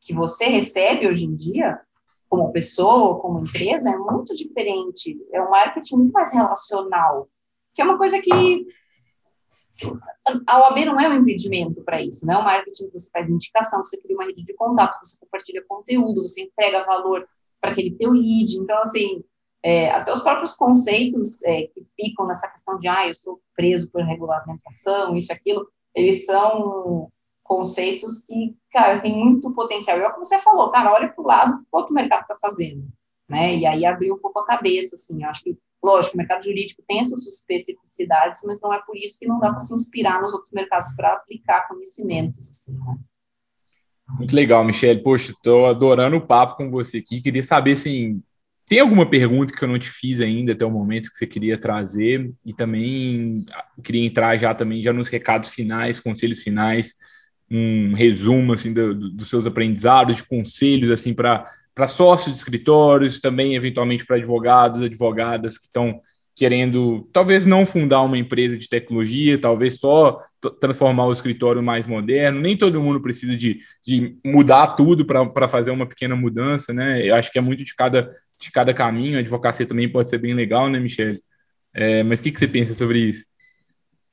que 0.01 0.13
você 0.13 0.47
recebe 0.47 1.07
hoje 1.07 1.25
em 1.25 1.35
dia, 1.35 1.81
como 2.29 2.53
pessoa, 2.53 3.21
como 3.21 3.41
empresa, 3.41 3.91
é 3.91 3.97
muito 3.97 4.35
diferente. 4.35 5.17
É 5.33 5.41
um 5.43 5.51
marketing 5.51 5.97
muito 5.97 6.13
mais 6.13 6.33
relacional, 6.33 7.29
que 7.75 7.83
é 7.83 7.85
uma 7.85 7.99
coisa 7.99 8.21
que 8.21 8.67
a 10.47 10.61
OAB 10.61 10.85
não 10.85 10.99
é 10.99 11.09
um 11.09 11.21
impedimento 11.21 11.83
para 11.83 12.01
isso, 12.01 12.25
né? 12.27 12.37
O 12.37 12.45
marketing 12.45 12.91
você 12.91 13.11
faz 13.11 13.29
indicação, 13.29 13.85
você 13.85 14.01
cria 14.01 14.17
uma 14.17 14.25
rede 14.25 14.45
de 14.45 14.55
contato, 14.55 14.99
você 15.03 15.19
compartilha 15.21 15.65
conteúdo, 15.67 16.23
você 16.23 16.43
entrega 16.43 16.85
valor 16.85 17.27
para 17.61 17.73
aquele 17.73 17.95
teu 17.97 18.13
lead. 18.13 18.59
Então, 18.59 18.79
assim, 18.79 19.23
é, 19.63 19.91
até 19.91 20.13
os 20.13 20.21
próprios 20.21 20.55
conceitos 20.55 21.41
é, 21.43 21.63
que 21.69 21.87
ficam 21.97 22.27
nessa 22.27 22.51
questão 22.51 22.79
de, 22.79 22.89
ah, 22.89 23.09
eu 23.09 23.15
sou 23.15 23.41
preso 23.55 23.91
por 23.91 24.03
regulamentação, 24.03 25.17
isso, 25.17 25.33
aquilo, 25.33 25.69
eles 25.95 26.25
são 26.25 27.11
conceitos 27.43 28.27
que, 28.27 28.57
cara, 28.71 29.01
tem 29.01 29.15
muito 29.15 29.53
potencial. 29.53 29.99
E 29.99 30.03
é 30.03 30.09
o 30.09 30.13
que 30.13 30.19
você 30.19 30.39
falou, 30.39 30.71
cara, 30.71 30.93
olha 30.93 31.09
para 31.09 31.23
o 31.23 31.27
lado 31.27 31.59
que 31.59 31.67
o 31.71 31.77
outro 31.77 31.95
mercado 31.95 32.23
está 32.23 32.37
fazendo, 32.41 32.87
né? 33.29 33.55
E 33.57 33.67
aí 33.67 33.85
abriu 33.85 34.15
um 34.15 34.19
pouco 34.19 34.39
a 34.41 34.47
cabeça, 34.47 34.97
assim, 34.97 35.23
eu 35.23 35.29
acho 35.29 35.43
que 35.43 35.57
Lógico, 35.83 36.15
o 36.15 36.19
mercado 36.19 36.45
jurídico 36.45 36.83
tem 36.87 37.01
as 37.01 37.09
suas 37.09 37.27
especificidades, 37.27 38.43
mas 38.47 38.61
não 38.61 38.73
é 38.73 38.81
por 38.87 38.97
isso 38.97 39.19
que 39.19 39.27
não 39.27 39.41
dá 39.41 39.51
para 39.51 39.59
se 39.59 39.75
inspirar 39.75 40.23
nos 40.23 40.33
outros 40.33 40.53
mercados 40.53 40.95
para 40.95 41.15
aplicar 41.15 41.67
conhecimentos. 41.67 42.49
Assim, 42.49 42.79
né? 42.79 42.97
Muito 44.17 44.35
legal, 44.35 44.63
Michelle. 44.65 45.03
Poxa, 45.03 45.33
estou 45.33 45.67
adorando 45.67 46.17
o 46.17 46.27
papo 46.27 46.57
com 46.57 46.71
você 46.71 46.99
aqui. 46.99 47.21
Queria 47.21 47.43
saber, 47.43 47.73
assim, 47.73 48.23
tem 48.69 48.81
alguma 48.81 49.09
pergunta 49.09 49.53
que 49.53 49.63
eu 49.63 49.69
não 49.69 49.79
te 49.79 49.91
fiz 49.91 50.21
ainda 50.21 50.53
até 50.53 50.65
o 50.65 50.71
momento 50.71 51.11
que 51.11 51.19
você 51.19 51.27
queria 51.27 51.59
trazer? 51.59 52.33
E 52.45 52.55
também 52.55 53.45
queria 53.83 54.07
entrar 54.07 54.37
já 54.37 54.55
também 54.55 54.83
já 54.83 54.93
nos 54.93 55.09
recados 55.09 55.49
finais, 55.49 56.01
conselhos 56.01 56.41
finais, 56.41 56.95
um 57.51 57.93
resumo 57.93 58.53
assim 58.53 58.73
do, 58.73 58.95
do, 58.95 59.11
dos 59.11 59.29
seus 59.29 59.47
aprendizados, 59.47 60.17
de 60.17 60.25
conselhos 60.25 60.91
assim 60.91 61.13
para 61.13 61.51
para 61.75 61.89
sócios 61.89 62.33
de 62.33 62.39
escritórios, 62.39 63.21
também 63.21 63.55
eventualmente 63.55 64.05
para 64.05 64.17
advogados, 64.17 64.83
advogadas 64.83 65.59
que 65.59 65.67
estão 65.67 65.99
querendo, 66.35 67.09
talvez 67.13 67.45
não 67.45 67.67
fundar 67.67 68.03
uma 68.03 68.17
empresa 68.17 68.57
de 68.57 68.69
tecnologia, 68.69 69.39
talvez 69.39 69.79
só 69.79 70.19
transformar 70.61 71.07
o 71.07 71.13
escritório 71.13 71.63
mais 71.63 71.87
moderno. 71.87 72.41
Nem 72.41 72.57
todo 72.57 72.81
mundo 72.81 73.01
precisa 73.01 73.37
de, 73.37 73.61
de 73.85 74.17
mudar 74.25 74.69
tudo 74.69 75.05
para 75.05 75.49
fazer 75.49 75.71
uma 75.71 75.87
pequena 75.87 76.17
mudança, 76.17 76.73
né? 76.73 77.07
Eu 77.07 77.15
acho 77.15 77.31
que 77.31 77.39
é 77.39 77.43
muito 77.43 77.63
de 77.63 77.75
cada, 77.75 78.11
de 78.41 78.51
cada 78.51 78.73
caminho. 78.73 79.17
A 79.17 79.21
advocacia 79.21 79.67
também 79.67 79.89
pode 79.89 80.11
ser 80.11 80.19
bem 80.19 80.35
legal, 80.35 80.69
né, 80.69 80.81
Michelle? 80.81 81.21
É, 81.75 82.03
mas 82.03 82.21
o 82.21 82.23
que, 82.23 82.33
que 82.33 82.39
você 82.39 82.49
pensa 82.49 82.75
sobre 82.75 82.99
isso? 82.99 83.25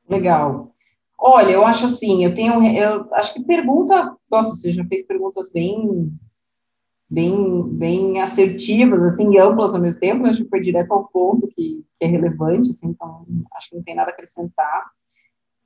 Legal. 0.08 0.74
Olha, 1.18 1.52
eu 1.52 1.66
acho 1.66 1.86
assim, 1.86 2.24
eu 2.24 2.34
tenho, 2.34 2.66
eu 2.78 3.06
acho 3.14 3.34
que 3.34 3.44
pergunta, 3.44 4.16
nossa, 4.32 4.56
você 4.56 4.74
já 4.74 4.86
fez 4.86 5.06
perguntas 5.06 5.52
bem 5.52 6.10
bem, 7.10 7.64
bem 7.70 8.22
assertivas, 8.22 9.02
assim, 9.02 9.34
e 9.34 9.40
amplas 9.40 9.74
ao 9.74 9.82
mesmo 9.82 10.00
tempo, 10.00 10.24
né? 10.24 10.30
acho 10.30 10.44
que 10.44 10.50
foi 10.50 10.62
direto 10.62 10.92
ao 10.92 11.08
ponto 11.08 11.48
que, 11.48 11.84
que 11.96 12.06
é 12.06 12.08
relevante, 12.08 12.70
assim, 12.70 12.90
então 12.90 13.26
acho 13.56 13.70
que 13.70 13.76
não 13.76 13.84
tem 13.84 13.96
nada 13.96 14.12
a 14.12 14.14
acrescentar. 14.14 14.92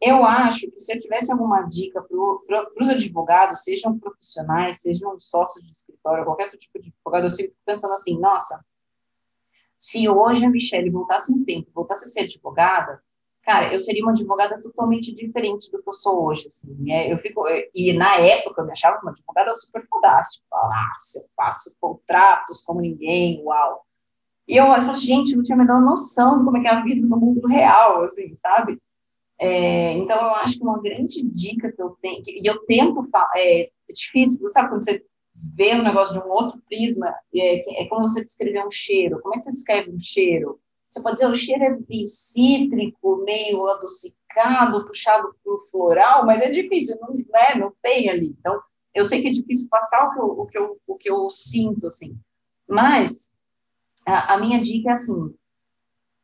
Eu 0.01 0.25
acho 0.25 0.69
que 0.69 0.79
se 0.79 0.93
eu 0.93 0.99
tivesse 0.99 1.31
alguma 1.31 1.63
dica 1.63 2.01
para 2.01 2.67
os 2.79 2.89
advogados, 2.89 3.63
sejam 3.63 3.97
profissionais, 3.97 4.81
sejam 4.81 5.17
sócios 5.19 5.65
de 5.65 5.71
escritório, 5.71 6.25
qualquer 6.25 6.49
tipo 6.49 6.79
de 6.81 6.89
advogado, 6.89 7.23
eu 7.23 7.29
sempre 7.29 7.55
pensando 7.65 7.93
assim, 7.93 8.19
nossa, 8.19 8.63
se 9.79 10.07
hoje 10.07 10.45
a 10.45 10.49
Michelle 10.49 10.89
voltasse 10.89 11.31
um 11.31 11.43
tempo, 11.43 11.69
voltasse 11.73 12.05
a 12.05 12.07
ser 12.07 12.21
advogada, 12.21 13.01
cara, 13.43 13.71
eu 13.71 13.79
seria 13.79 14.03
uma 14.03 14.13
advogada 14.13 14.61
totalmente 14.61 15.13
diferente 15.13 15.69
do 15.71 15.81
que 15.81 15.89
eu 15.89 15.93
sou 15.93 16.25
hoje, 16.25 16.47
assim, 16.47 16.91
é, 16.91 17.11
eu 17.11 17.17
fico, 17.17 17.43
e 17.75 17.93
na 17.93 18.15
época 18.15 18.61
eu 18.61 18.65
me 18.65 18.71
achava 18.71 18.99
uma 19.01 19.11
advogada 19.11 19.53
super 19.53 19.85
fantástica, 19.87 20.45
nossa, 20.51 21.19
eu 21.19 21.23
faço 21.35 21.75
contratos 21.79 22.61
como 22.61 22.81
ninguém, 22.81 23.43
uau, 23.43 23.83
e 24.47 24.57
eu 24.57 24.65
falo, 24.65 24.95
gente, 24.95 25.35
não 25.35 25.43
tinha 25.43 25.55
a 25.55 25.59
menor 25.59 25.81
noção 25.81 26.37
de 26.37 26.43
como 26.43 26.57
é 26.57 26.61
que 26.61 26.67
é 26.67 26.71
a 26.71 26.83
vida 26.83 27.05
no 27.07 27.17
mundo 27.17 27.47
real, 27.47 28.01
assim, 28.01 28.35
sabe? 28.35 28.77
É, 29.39 29.93
então, 29.93 30.17
eu 30.17 30.35
acho 30.35 30.57
que 30.57 30.63
uma 30.63 30.81
grande 30.81 31.23
dica 31.23 31.71
que 31.71 31.81
eu 31.81 31.97
tenho, 32.01 32.23
e 32.27 32.45
eu 32.45 32.59
tento 32.65 33.01
é, 33.35 33.63
é, 33.63 33.69
difícil, 33.93 34.47
sabe 34.49 34.69
quando 34.69 34.83
você 34.83 35.03
vê 35.35 35.75
um 35.75 35.83
negócio 35.83 36.13
de 36.13 36.25
um 36.25 36.29
outro 36.29 36.61
prisma, 36.67 37.13
é, 37.33 37.83
é 37.83 37.87
como 37.87 38.07
você 38.07 38.23
descrever 38.23 38.65
um 38.65 38.71
cheiro, 38.71 39.19
como 39.21 39.33
é 39.33 39.37
que 39.37 39.43
você 39.43 39.51
descreve 39.51 39.91
um 39.91 39.99
cheiro? 39.99 40.59
Você 40.93 41.01
pode 41.01 41.15
dizer, 41.15 41.27
o 41.31 41.35
cheiro 41.35 41.63
é 41.63 41.77
meio 41.89 42.07
cítrico, 42.07 43.23
meio 43.25 43.67
adocicado, 43.67 44.85
puxado 44.85 45.35
para 45.43 45.53
o 45.53 45.59
floral, 45.71 46.23
mas 46.23 46.39
é 46.43 46.51
difícil, 46.51 46.95
não, 47.01 47.15
né, 47.15 47.55
não 47.57 47.73
tem 47.81 48.11
ali. 48.11 48.35
Então, 48.39 48.61
eu 48.93 49.03
sei 49.03 49.19
que 49.19 49.27
é 49.27 49.31
difícil 49.31 49.67
passar 49.71 50.05
o 50.05 50.13
que 50.13 50.19
eu, 50.19 50.25
o 50.25 50.45
que 50.45 50.57
eu, 50.59 50.81
o 50.85 50.95
que 50.95 51.09
eu 51.09 51.29
sinto, 51.31 51.87
assim. 51.87 52.15
Mas, 52.69 53.33
a, 54.05 54.35
a 54.35 54.37
minha 54.37 54.61
dica 54.61 54.91
é 54.91 54.93
assim, 54.93 55.33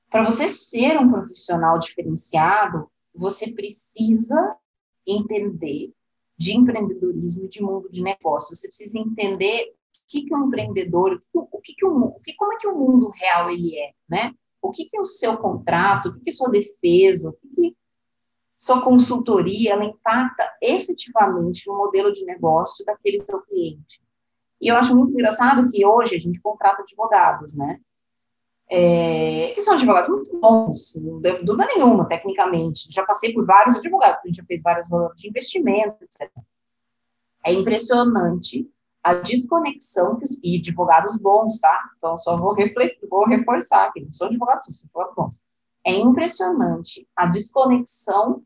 para 0.08 0.24
você 0.24 0.48
ser 0.48 1.00
um 1.00 1.10
profissional 1.10 1.80
diferenciado, 1.80 2.92
você 3.12 3.52
precisa 3.52 4.56
entender 5.04 5.92
de 6.38 6.56
empreendedorismo 6.56 7.46
e 7.46 7.50
de 7.50 7.60
mundo 7.60 7.90
de 7.90 8.04
negócio. 8.04 8.56
Você 8.56 8.68
precisa 8.68 9.00
entender 9.00 9.64
o 9.64 10.08
que, 10.08 10.26
que 10.26 10.36
um 10.36 10.46
empreendedor, 10.46 11.20
o 11.34 11.60
que, 11.60 11.74
o, 11.84 11.90
o 11.90 12.20
que 12.20 12.36
como 12.36 12.54
é 12.54 12.58
que 12.58 12.68
o 12.68 12.78
mundo 12.78 13.10
real 13.10 13.50
ele 13.50 13.76
é, 13.76 13.94
né? 14.08 14.36
O 14.62 14.72
que, 14.72 14.86
que 14.86 14.98
é 14.98 15.02
o 15.02 15.06
seu 15.06 15.38
contrato, 15.38 16.10
o 16.10 16.14
que, 16.14 16.22
que 16.22 16.30
é 16.30 16.34
sua 16.34 16.50
defesa, 16.50 17.30
o 17.30 17.34
que, 17.34 17.48
que 17.48 17.78
sua 18.58 18.82
consultoria, 18.82 19.72
ela 19.72 19.86
impacta 19.86 20.52
efetivamente 20.62 21.66
no 21.66 21.78
modelo 21.78 22.12
de 22.12 22.26
negócio 22.26 22.86
daquele 22.86 23.18
seu 23.18 23.42
cliente. 23.42 24.02
E 24.60 24.68
eu 24.68 24.76
acho 24.76 24.94
muito 24.96 25.14
engraçado 25.14 25.66
que 25.72 25.86
hoje 25.86 26.18
a 26.18 26.20
gente 26.20 26.42
contrata 26.42 26.82
advogados, 26.82 27.56
né? 27.58 27.80
É, 28.70 29.54
que 29.56 29.62
são 29.62 29.76
advogados 29.76 30.10
muito 30.10 30.38
bons, 30.38 30.94
não 31.04 31.22
deu 31.22 31.44
dúvida 31.44 31.66
nenhuma, 31.68 32.06
tecnicamente. 32.06 32.92
Já 32.92 33.04
passei 33.06 33.34
por 33.34 33.46
vários 33.46 33.78
advogados, 33.78 34.20
a 34.22 34.28
gente 34.28 34.36
já 34.36 34.44
fez 34.44 34.62
vários 34.62 34.90
valores 34.90 35.20
de 35.20 35.30
investimento, 35.30 36.04
etc. 36.04 36.30
É 37.46 37.54
impressionante 37.54 38.70
a 39.04 39.14
desconexão, 39.16 40.18
que, 40.20 40.26
e 40.44 40.58
advogados 40.58 41.18
bons, 41.20 41.60
tá? 41.60 41.92
Então, 41.98 42.20
só 42.20 42.38
vou, 42.38 42.54
refletir, 42.54 43.00
vou 43.10 43.26
reforçar 43.26 43.92
que 43.94 44.02
não 44.02 44.12
são 44.12 44.28
advogados, 44.28 44.66
são 44.66 44.86
advogados 44.86 45.16
bons. 45.16 45.42
É 45.86 45.92
impressionante 45.94 47.08
a 47.16 47.26
desconexão 47.26 48.44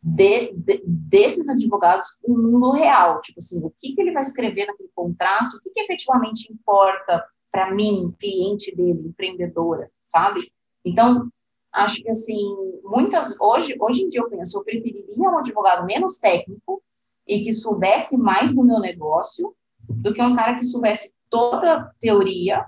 de, 0.00 0.52
de, 0.52 0.82
desses 0.86 1.48
advogados 1.48 2.18
com 2.22 2.32
o 2.32 2.38
mundo 2.38 2.72
real. 2.72 3.20
Tipo 3.20 3.38
assim, 3.38 3.64
o 3.64 3.72
que, 3.80 3.94
que 3.94 4.00
ele 4.00 4.12
vai 4.12 4.22
escrever 4.22 4.66
naquele 4.66 4.90
contrato, 4.94 5.56
o 5.56 5.60
que, 5.60 5.70
que 5.70 5.80
efetivamente 5.80 6.52
importa 6.52 7.24
para 7.50 7.74
mim, 7.74 8.14
cliente 8.18 8.74
dele, 8.74 9.08
empreendedora, 9.08 9.90
sabe? 10.06 10.52
Então, 10.84 11.28
acho 11.72 12.02
que 12.02 12.10
assim, 12.10 12.42
muitas, 12.82 13.40
hoje, 13.40 13.76
hoje 13.80 14.02
em 14.02 14.08
dia 14.08 14.20
eu 14.20 14.28
penso, 14.28 14.58
eu 14.58 14.64
preferiria 14.64 15.30
um 15.30 15.38
advogado 15.38 15.86
menos 15.86 16.18
técnico 16.18 16.82
e 17.26 17.40
que 17.40 17.52
soubesse 17.52 18.16
mais 18.16 18.54
do 18.54 18.62
meu 18.62 18.78
negócio 18.80 19.54
do 19.88 20.12
que 20.12 20.22
um 20.22 20.34
cara 20.34 20.54
que 20.54 20.64
soubesse 20.64 21.12
toda 21.30 21.74
a 21.74 21.84
teoria 21.98 22.64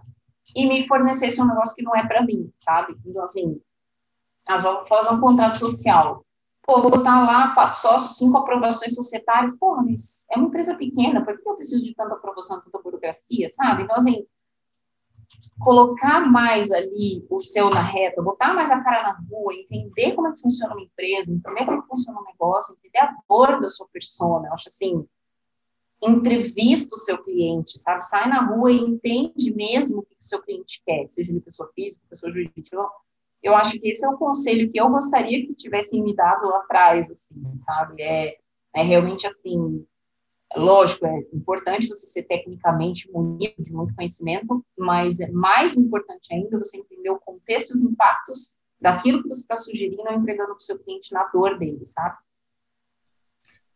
e 0.55 0.67
me 0.67 0.87
fornecesse 0.87 1.41
um 1.41 1.47
negócio 1.47 1.75
que 1.75 1.83
não 1.83 1.95
é 1.95 2.07
para 2.07 2.25
mim, 2.25 2.51
sabe? 2.57 2.97
Então, 3.05 3.25
assim, 3.25 3.61
vamos 4.61 4.89
fazer 4.89 5.11
um 5.12 5.21
contrato 5.21 5.59
social. 5.59 6.25
Pô, 6.62 6.81
vou 6.81 6.91
botar 6.91 7.25
lá 7.25 7.55
quatro 7.55 7.79
sócios, 7.79 8.17
cinco 8.17 8.39
aprovações 8.39 8.95
societárias. 8.95 9.57
Pô, 9.59 9.77
mas 9.77 10.27
é 10.33 10.37
uma 10.37 10.49
empresa 10.49 10.77
pequena, 10.77 11.25
por 11.25 11.41
que 11.41 11.49
eu 11.49 11.55
preciso 11.55 11.85
de 11.85 11.95
tanta 11.95 12.14
aprovação, 12.14 12.61
tanta 12.61 12.83
burocracia, 12.83 13.49
sabe? 13.51 13.85
Então, 13.85 13.95
assim, 13.95 14.27
colocar 15.61 16.21
mais 16.29 16.71
ali 16.71 17.25
o 17.31 17.39
seu 17.39 17.71
na 17.71 17.81
reta, 17.81 18.23
botar 18.23 18.53
mais 18.53 18.71
a 18.71 18.83
cara 18.83 19.03
na 19.03 19.19
rua, 19.31 19.55
entender 19.55 20.12
como 20.12 20.29
é 20.29 20.33
que 20.33 20.41
funciona 20.41 20.75
uma 20.75 20.83
empresa, 20.83 21.33
entender 21.33 21.64
como 21.64 21.79
é 21.79 21.83
que 21.83 21.89
funciona 21.89 22.21
um 22.21 22.25
negócio, 22.25 22.75
entender 22.75 22.99
a 22.99 23.14
dor 23.29 23.61
da 23.61 23.69
sua 23.69 23.87
persona. 23.89 24.49
Eu 24.49 24.55
acho 24.55 24.69
assim, 24.69 25.07
entrevista 26.03 26.94
o 26.94 26.99
seu 26.99 27.22
cliente, 27.22 27.78
sabe? 27.80 28.05
Sai 28.05 28.28
na 28.28 28.44
rua 28.44 28.70
e 28.70 28.76
entende 28.76 29.53
mesmo 29.55 30.01
o 30.01 30.03
que 30.03 30.14
o 30.14 30.24
seu 30.24 30.42
cliente 30.42 30.82
quer, 30.84 31.07
seja 31.07 31.30
ele 31.30 31.40
pessoa 31.40 31.70
física, 31.74 32.07
pessoa 32.09 32.30
jurídica. 32.30 32.76
Eu 33.42 33.55
acho 33.55 33.78
que 33.78 33.88
esse 33.88 34.05
é 34.05 34.09
o 34.09 34.18
conselho 34.18 34.68
que 34.70 34.78
eu 34.78 34.88
gostaria 34.88 35.47
que 35.47 35.55
tivessem 35.55 36.03
me 36.03 36.14
dado 36.14 36.49
lá 36.49 36.59
atrás, 36.59 37.11
assim, 37.11 37.36
sabe? 37.61 38.03
É, 38.03 38.36
é 38.74 38.82
realmente 38.82 39.26
assim, 39.26 39.86
lógico, 40.55 41.07
é 41.07 41.18
importante 41.32 41.88
você 41.88 42.07
ser 42.07 42.24
tecnicamente 42.24 43.11
munido 43.11 43.55
de 43.59 43.72
muito 43.72 43.94
conhecimento, 43.94 44.64
mas 44.76 45.20
é 45.20 45.30
mais 45.30 45.76
importante 45.76 46.34
ainda 46.34 46.59
você 46.59 46.78
entender 46.78 47.11
o 47.11 47.20
contexto 47.20 47.70
e 47.70 47.76
os 47.76 47.82
impactos 47.82 48.57
daquilo 48.80 49.22
que 49.22 49.28
você 49.28 49.40
está 49.40 49.57
sugerindo 49.57 50.03
ou 50.03 50.12
entregando 50.12 50.51
para 50.51 50.57
o 50.57 50.61
seu 50.61 50.78
cliente 50.78 51.12
na 51.12 51.24
dor 51.28 51.59
dele, 51.59 51.84
sabe? 51.84 52.16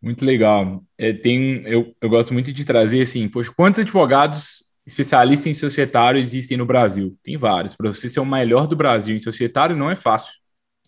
Muito 0.03 0.25
legal. 0.25 0.83
É, 0.97 1.13
tem, 1.13 1.63
eu, 1.67 1.95
eu 2.01 2.09
gosto 2.09 2.33
muito 2.33 2.53
de 2.53 2.65
trazer 2.65 3.03
assim, 3.03 3.29
poxa, 3.29 3.53
quantos 3.55 3.81
advogados 3.81 4.65
especialistas 4.87 5.47
em 5.47 5.55
societário 5.55 6.19
existem 6.19 6.57
no 6.57 6.65
Brasil? 6.65 7.17
Tem 7.23 7.37
vários. 7.37 7.77
Para 7.77 7.93
você 7.93 8.09
ser 8.09 8.21
o 8.21 8.25
melhor 8.25 8.67
do 8.67 8.77
Brasil 8.77 9.15
em 9.15 9.19
societário 9.19 9.77
não 9.77 9.91
é 9.91 9.95
fácil. 9.95 10.33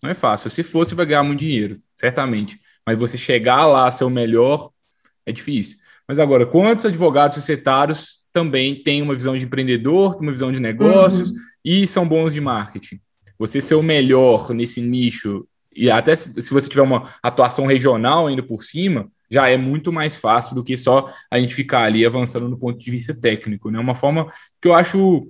Não 0.01 0.09
é 0.09 0.13
fácil. 0.13 0.49
Se 0.49 0.63
fosse, 0.63 0.95
vai 0.95 1.05
ganhar 1.05 1.23
muito 1.23 1.39
dinheiro, 1.41 1.79
certamente. 1.95 2.59
Mas 2.85 2.97
você 2.97 3.17
chegar 3.17 3.65
lá, 3.67 3.89
ser 3.91 4.03
o 4.03 4.09
melhor, 4.09 4.71
é 5.25 5.31
difícil. 5.31 5.77
Mas 6.07 6.19
agora, 6.19 6.45
quantos 6.45 6.85
advogados 6.85 7.37
societários 7.37 8.19
também 8.33 8.83
têm 8.83 9.01
uma 9.01 9.15
visão 9.15 9.37
de 9.37 9.45
empreendedor, 9.45 10.17
uma 10.19 10.31
visão 10.31 10.51
de 10.51 10.59
negócios 10.59 11.29
uhum. 11.29 11.37
e 11.63 11.87
são 11.87 12.07
bons 12.07 12.33
de 12.33 12.41
marketing? 12.41 12.99
Você 13.39 13.61
ser 13.61 13.75
o 13.75 13.83
melhor 13.83 14.53
nesse 14.53 14.81
nicho 14.81 15.47
e 15.75 15.89
até 15.89 16.15
se 16.15 16.53
você 16.53 16.69
tiver 16.69 16.81
uma 16.81 17.09
atuação 17.21 17.65
regional 17.65 18.27
ainda 18.27 18.43
por 18.43 18.63
cima, 18.63 19.09
já 19.29 19.49
é 19.49 19.57
muito 19.57 19.91
mais 19.91 20.15
fácil 20.15 20.53
do 20.53 20.63
que 20.63 20.77
só 20.77 21.11
a 21.31 21.39
gente 21.39 21.55
ficar 21.55 21.83
ali 21.83 22.05
avançando 22.05 22.47
no 22.47 22.57
ponto 22.57 22.77
de 22.77 22.91
vista 22.91 23.13
técnico, 23.13 23.71
né? 23.71 23.79
Uma 23.79 23.95
forma 23.95 24.31
que 24.61 24.67
eu 24.67 24.73
acho 24.73 25.27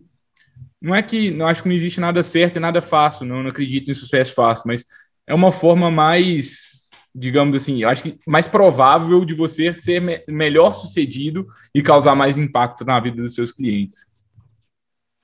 não 0.81 0.93
é 0.93 1.01
que 1.01 1.31
não 1.31 1.47
acho 1.47 1.63
que 1.63 1.69
não 1.69 1.75
existe 1.75 2.01
nada 2.01 2.21
certo 2.21 2.57
e 2.57 2.59
nada 2.59 2.81
fácil, 2.81 3.25
não, 3.25 3.41
não 3.41 3.49
acredito 3.49 3.89
em 3.89 3.93
sucesso 3.93 4.33
fácil, 4.33 4.65
mas 4.67 4.85
é 5.25 5.33
uma 5.33 5.51
forma 5.51 5.89
mais, 5.89 6.89
digamos 7.15 7.55
assim, 7.55 7.81
eu 7.81 7.87
acho 7.87 8.03
que 8.03 8.19
mais 8.27 8.47
provável 8.47 9.23
de 9.23 9.33
você 9.33 9.73
ser 9.73 10.01
me 10.01 10.21
melhor 10.27 10.73
sucedido 10.73 11.47
e 11.73 11.81
causar 11.81 12.15
mais 12.15 12.37
impacto 12.37 12.83
na 12.83 12.99
vida 12.99 13.21
dos 13.21 13.33
seus 13.33 13.53
clientes. 13.53 14.05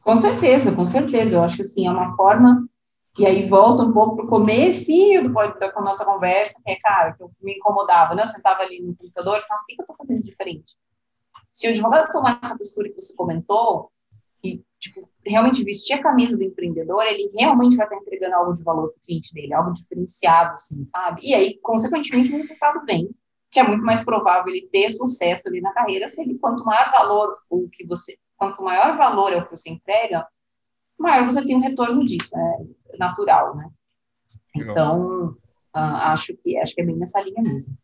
Com 0.01 0.15
certeza, 0.15 0.71
com 0.71 0.85
certeza. 0.85 1.35
Eu 1.35 1.43
acho 1.43 1.57
que 1.57 1.61
assim, 1.63 1.85
é 1.85 1.91
uma 1.91 2.15
forma 2.15 2.65
e 3.17 3.25
aí 3.25 3.47
volta 3.47 3.83
um 3.83 3.91
pouco 3.91 4.15
para 4.15 4.25
o 4.25 4.29
comecinho 4.29 5.23
do, 5.23 5.33
da 5.33 5.73
nossa 5.81 6.05
conversa, 6.05 6.61
que 6.63 6.71
é, 6.71 6.79
cara, 6.79 7.13
que 7.13 7.23
eu 7.23 7.31
me 7.41 7.55
incomodava, 7.55 8.15
né? 8.15 8.21
Eu 8.21 8.27
sentava 8.27 8.61
ali 8.61 8.81
no 8.81 8.95
computador 8.95 9.37
e 9.37 9.41
falava, 9.41 9.63
o 9.63 9.65
que, 9.65 9.75
que 9.75 9.81
eu 9.81 9.83
estou 9.83 9.95
fazendo 9.95 10.23
diferente? 10.23 10.75
Se 11.51 11.67
o 11.67 11.71
advogado 11.71 12.11
tomar 12.11 12.39
essa 12.41 12.57
postura 12.57 12.89
que 12.89 13.01
você 13.01 13.15
comentou, 13.15 13.91
e, 14.43 14.63
tipo, 14.79 15.09
realmente 15.25 15.63
vestir 15.63 15.93
a 15.93 16.01
camisa 16.01 16.37
do 16.37 16.43
empreendedor, 16.43 17.03
ele 17.03 17.29
realmente 17.37 17.75
vai 17.75 17.85
estar 17.85 17.97
entregando 17.97 18.35
algo 18.35 18.53
de 18.53 18.63
valor 18.63 18.89
para 18.89 18.97
o 18.97 19.01
cliente 19.01 19.33
dele, 19.33 19.53
algo 19.53 19.73
diferenciado, 19.73 20.53
assim, 20.53 20.85
sabe? 20.85 21.21
E 21.23 21.33
aí, 21.33 21.59
consequentemente, 21.61 22.31
o 22.31 22.37
resultado 22.37 22.85
vem, 22.85 23.09
que 23.51 23.59
é 23.59 23.67
muito 23.67 23.83
mais 23.83 24.03
provável 24.03 24.53
ele 24.53 24.69
ter 24.71 24.89
sucesso 24.89 25.47
ali 25.47 25.59
na 25.59 25.73
carreira 25.73 26.07
se 26.07 26.21
ele, 26.21 26.37
quanto 26.37 26.63
maior 26.63 26.89
valor 26.91 27.37
o 27.49 27.67
que 27.69 27.85
você, 27.85 28.17
quanto 28.37 28.63
maior 28.63 28.95
valor 28.95 29.33
é 29.33 29.37
o 29.37 29.43
que 29.43 29.55
você 29.55 29.71
entrega, 29.71 30.25
maior 30.97 31.25
você 31.25 31.43
tem 31.43 31.55
um 31.55 31.61
retorno 31.61 32.05
disso, 32.05 32.29
é 32.37 32.78
natural, 32.99 33.55
né? 33.55 33.69
Então, 34.55 35.29
uh, 35.75 35.95
acho 36.11 36.35
que 36.43 36.57
acho 36.57 36.75
que 36.75 36.81
é 36.81 36.85
bem 36.85 36.97
nessa 36.97 37.21
linha 37.21 37.41
mesmo. 37.41 37.75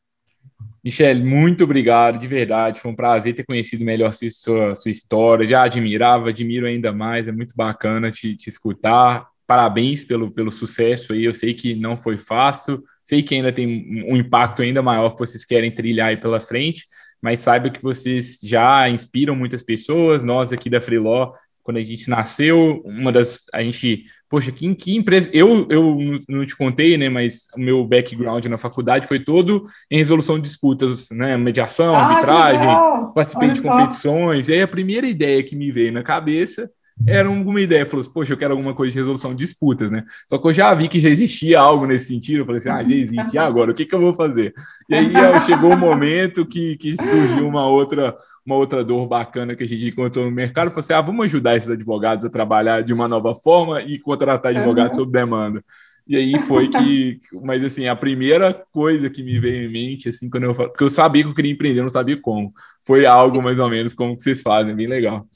Michelle, 0.83 1.23
muito 1.23 1.63
obrigado, 1.63 2.19
de 2.19 2.27
verdade. 2.27 2.79
Foi 2.79 2.91
um 2.91 2.95
prazer 2.95 3.33
ter 3.33 3.43
conhecido 3.43 3.83
melhor 3.83 4.13
sua, 4.13 4.75
sua 4.75 4.91
história. 4.91 5.47
Já 5.47 5.63
admirava, 5.63 6.29
admiro 6.29 6.67
ainda 6.67 6.93
mais. 6.93 7.27
É 7.27 7.31
muito 7.31 7.55
bacana 7.55 8.11
te, 8.11 8.35
te 8.35 8.49
escutar. 8.49 9.27
Parabéns 9.47 10.05
pelo, 10.05 10.29
pelo 10.29 10.51
sucesso 10.51 11.11
aí. 11.11 11.25
Eu 11.25 11.33
sei 11.33 11.55
que 11.55 11.73
não 11.73 11.97
foi 11.97 12.19
fácil, 12.19 12.83
sei 13.03 13.23
que 13.23 13.33
ainda 13.33 13.51
tem 13.51 14.05
um 14.07 14.15
impacto 14.15 14.61
ainda 14.61 14.81
maior 14.83 15.11
que 15.11 15.19
vocês 15.19 15.43
querem 15.43 15.71
trilhar 15.71 16.09
aí 16.09 16.17
pela 16.17 16.39
frente, 16.39 16.85
mas 17.19 17.39
saiba 17.39 17.71
que 17.71 17.81
vocês 17.81 18.39
já 18.43 18.87
inspiram 18.87 19.35
muitas 19.35 19.63
pessoas. 19.63 20.23
Nós 20.23 20.53
aqui 20.53 20.69
da 20.69 20.81
Freeló 20.81 21.33
quando 21.65 21.77
a 21.77 21.83
gente 21.83 22.11
nasceu, 22.11 22.83
uma 22.85 23.11
das. 23.11 23.45
A 23.51 23.63
gente. 23.63 24.05
Poxa, 24.35 24.51
que, 24.51 24.75
que 24.75 24.97
empresa. 24.97 25.29
Eu, 25.31 25.65
eu 25.69 25.97
não 26.27 26.45
te 26.45 26.57
contei, 26.57 26.97
né? 26.97 27.07
Mas 27.07 27.47
o 27.55 27.59
meu 27.61 27.85
background 27.85 28.45
na 28.47 28.57
faculdade 28.57 29.07
foi 29.07 29.17
todo 29.17 29.65
em 29.89 29.97
resolução 29.97 30.35
de 30.35 30.41
disputas, 30.41 31.09
né? 31.09 31.37
Mediação, 31.37 31.95
ah, 31.95 31.99
arbitragem, 31.99 33.13
participei 33.15 33.51
de 33.51 33.61
competições. 33.61 34.49
E 34.49 34.53
aí 34.53 34.61
a 34.61 34.67
primeira 34.67 35.07
ideia 35.07 35.41
que 35.41 35.55
me 35.55 35.71
veio 35.71 35.93
na 35.93 36.03
cabeça 36.03 36.69
era 37.07 37.27
alguma 37.27 37.59
ideia, 37.59 37.85
falou 37.85 38.01
assim, 38.01 38.11
poxa, 38.11 38.33
eu 38.33 38.37
quero 38.37 38.53
alguma 38.53 38.73
coisa 38.73 38.93
de 38.93 38.99
resolução 38.99 39.35
de 39.35 39.43
disputas, 39.43 39.91
né? 39.91 40.05
Só 40.27 40.37
que 40.37 40.47
eu 40.47 40.53
já 40.53 40.73
vi 40.73 40.87
que 40.87 40.99
já 40.99 41.09
existia 41.09 41.59
algo 41.59 41.85
nesse 41.85 42.07
sentido, 42.07 42.39
eu 42.39 42.45
falei 42.45 42.59
assim, 42.59 42.69
ah, 42.69 42.83
já 42.83 42.95
existe, 42.95 43.35
e 43.35 43.37
agora, 43.37 43.71
o 43.71 43.73
que, 43.73 43.85
que 43.85 43.93
eu 43.93 43.99
vou 43.99 44.13
fazer? 44.13 44.53
E 44.89 44.95
aí 44.95 45.11
chegou 45.45 45.71
o 45.71 45.73
um 45.73 45.77
momento 45.77 46.45
que, 46.45 46.77
que 46.77 46.95
surgiu 46.95 47.47
uma 47.47 47.67
outra, 47.67 48.15
uma 48.45 48.55
outra 48.55 48.83
dor 48.83 49.07
bacana 49.07 49.55
que 49.55 49.63
a 49.63 49.67
gente 49.67 49.87
encontrou 49.87 50.25
no 50.25 50.31
mercado, 50.31 50.69
falou 50.69 50.79
assim, 50.79 50.93
ah, 50.93 51.01
vamos 51.01 51.25
ajudar 51.25 51.57
esses 51.57 51.69
advogados 51.69 52.23
a 52.23 52.29
trabalhar 52.29 52.81
de 52.81 52.93
uma 52.93 53.07
nova 53.07 53.35
forma 53.35 53.81
e 53.81 53.99
contratar 53.99 54.55
advogados 54.55 54.95
sob 54.95 55.11
demanda. 55.11 55.63
E 56.07 56.15
aí 56.15 56.37
foi 56.39 56.69
que, 56.69 57.19
mas 57.43 57.63
assim, 57.63 57.87
a 57.87 57.95
primeira 57.95 58.53
coisa 58.71 59.09
que 59.09 59.23
me 59.23 59.39
veio 59.39 59.67
em 59.67 59.71
mente, 59.71 60.07
assim, 60.07 60.29
quando 60.29 60.43
eu 60.43 60.53
porque 60.53 60.83
eu 60.83 60.89
sabia 60.89 61.23
que 61.23 61.29
eu 61.29 61.33
queria 61.33 61.51
empreender, 61.51 61.81
não 61.81 61.89
sabia 61.89 62.15
como, 62.21 62.53
foi 62.85 63.07
algo 63.07 63.41
mais 63.41 63.57
ou 63.57 63.69
menos 63.69 63.93
como 63.93 64.15
que 64.15 64.21
vocês 64.21 64.41
fazem, 64.41 64.75
bem 64.75 64.87
legal. 64.87 65.27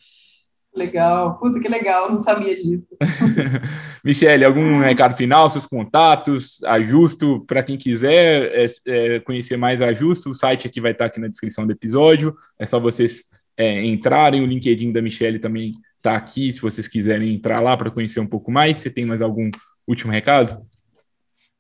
Legal, 0.76 1.40
puta 1.40 1.60
que 1.60 1.68
legal, 1.68 2.10
não 2.10 2.18
sabia 2.18 2.56
disso. 2.56 2.96
Michele, 4.04 4.46
algum 4.46 4.80
recado 4.80 5.16
final, 5.16 5.50
seus 5.50 5.66
contatos, 5.66 6.64
Ajusto, 6.64 7.44
para 7.46 7.64
quem 7.64 7.78
quiser 7.78 8.52
é, 8.54 8.66
é, 8.88 9.20
conhecer 9.20 9.58
mais 9.58 9.82
Ajusto, 9.82 10.30
o 10.30 10.34
site 10.34 10.68
aqui 10.68 10.80
vai 10.80 10.92
estar 10.92 11.06
aqui 11.06 11.20
na 11.20 11.28
descrição 11.28 11.66
do 11.66 11.72
episódio, 11.72 12.36
é 12.58 12.66
só 12.66 12.80
vocês 12.80 13.24
é, 13.58 13.84
entrarem, 13.84 14.42
o 14.42 14.46
LinkedIn 14.46 14.92
da 14.94 15.02
Michele 15.02 15.38
também 15.38 15.74
está 15.98 16.16
aqui, 16.16 16.54
se 16.54 16.62
vocês 16.62 16.88
quiserem 16.88 17.36
entrar 17.36 17.60
lá 17.60 17.76
para 17.76 17.92
conhecer 17.92 18.22
um 18.22 18.28
pouco 18.28 18.50
mais. 18.50 18.78
Você 18.78 18.90
tem 18.90 19.06
mais 19.06 19.22
algum 19.22 19.52
último 19.86 20.14
recado? 20.14 20.66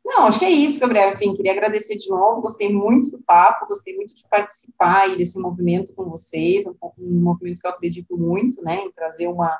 Não, 0.09 0.25
acho 0.25 0.39
que 0.39 0.45
é 0.45 0.49
isso, 0.49 0.79
Gabriel. 0.79 1.13
Enfim, 1.13 1.35
queria 1.35 1.51
agradecer 1.51 1.95
de 1.95 2.09
novo. 2.09 2.41
Gostei 2.41 2.73
muito 2.73 3.11
do 3.11 3.19
papo, 3.19 3.67
gostei 3.67 3.95
muito 3.95 4.15
de 4.15 4.27
participar 4.27 5.01
aí 5.01 5.15
desse 5.15 5.39
movimento 5.39 5.93
com 5.93 6.05
vocês, 6.05 6.65
um, 6.65 6.73
um 6.97 7.21
movimento 7.21 7.61
que 7.61 7.67
eu 7.67 7.71
acredito 7.71 8.17
muito, 8.17 8.59
né, 8.63 8.81
em 8.83 8.91
trazer 8.91 9.27
uma, 9.27 9.55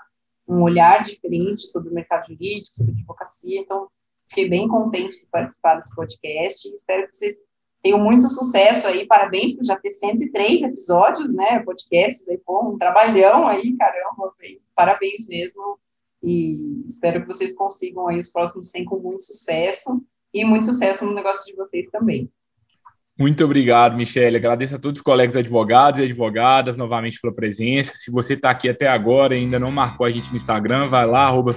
um 0.48 0.64
olhar 0.64 1.04
diferente 1.04 1.68
sobre 1.68 1.92
o 1.92 1.94
mercado 1.94 2.26
jurídico, 2.30 2.74
sobre 2.74 2.94
advocacia. 2.94 3.60
Então, 3.60 3.90
fiquei 4.28 4.50
bem 4.50 4.68
contente 4.68 5.20
de 5.20 5.28
participar 5.28 5.76
desse 5.76 5.96
podcast. 5.96 6.68
Espero 6.74 7.08
que 7.08 7.16
vocês 7.16 7.36
tenham 7.84 8.00
muito 8.00 8.28
sucesso 8.28 8.88
aí. 8.88 9.06
Parabéns 9.06 9.56
por 9.56 9.64
já 9.64 9.78
ter 9.78 9.92
103 9.92 10.64
episódios, 10.64 11.32
né? 11.32 11.60
Podcasts 11.60 12.28
aí, 12.28 12.40
pô, 12.40 12.72
um 12.72 12.78
trabalhão 12.80 13.48
aí, 13.48 13.78
caramba. 13.78 14.34
Parabéns 14.74 15.28
mesmo. 15.28 15.78
E 16.24 16.84
espero 16.86 17.22
que 17.22 17.28
vocês 17.28 17.54
consigam 17.54 18.08
aí 18.08 18.18
os 18.18 18.32
próximos 18.32 18.72
100 18.72 18.86
com 18.86 18.98
muito 18.98 19.24
sucesso 19.24 20.04
e 20.34 20.46
muito 20.46 20.66
sucesso 20.66 21.06
no 21.06 21.14
negócio 21.14 21.46
de 21.46 21.56
vocês 21.56 21.90
também. 21.92 22.30
Muito 23.20 23.44
obrigado, 23.44 23.98
Michele. 23.98 24.38
Agradeço 24.38 24.76
a 24.76 24.80
todos 24.80 25.00
os 25.00 25.04
colegas 25.04 25.36
advogados 25.36 26.00
e 26.00 26.04
advogadas 26.04 26.78
novamente 26.78 27.20
pela 27.20 27.34
presença. 27.34 27.92
Se 27.96 28.10
você 28.10 28.34
está 28.34 28.50
aqui 28.50 28.70
até 28.70 28.88
agora 28.88 29.36
e 29.36 29.40
ainda 29.40 29.60
não 29.60 29.70
marcou 29.72 30.06
a 30.06 30.10
gente 30.10 30.32
no 30.32 30.38
Instagram, 30.38 30.88
vai 30.88 31.06
lá, 31.06 31.26
arroba 31.26 31.54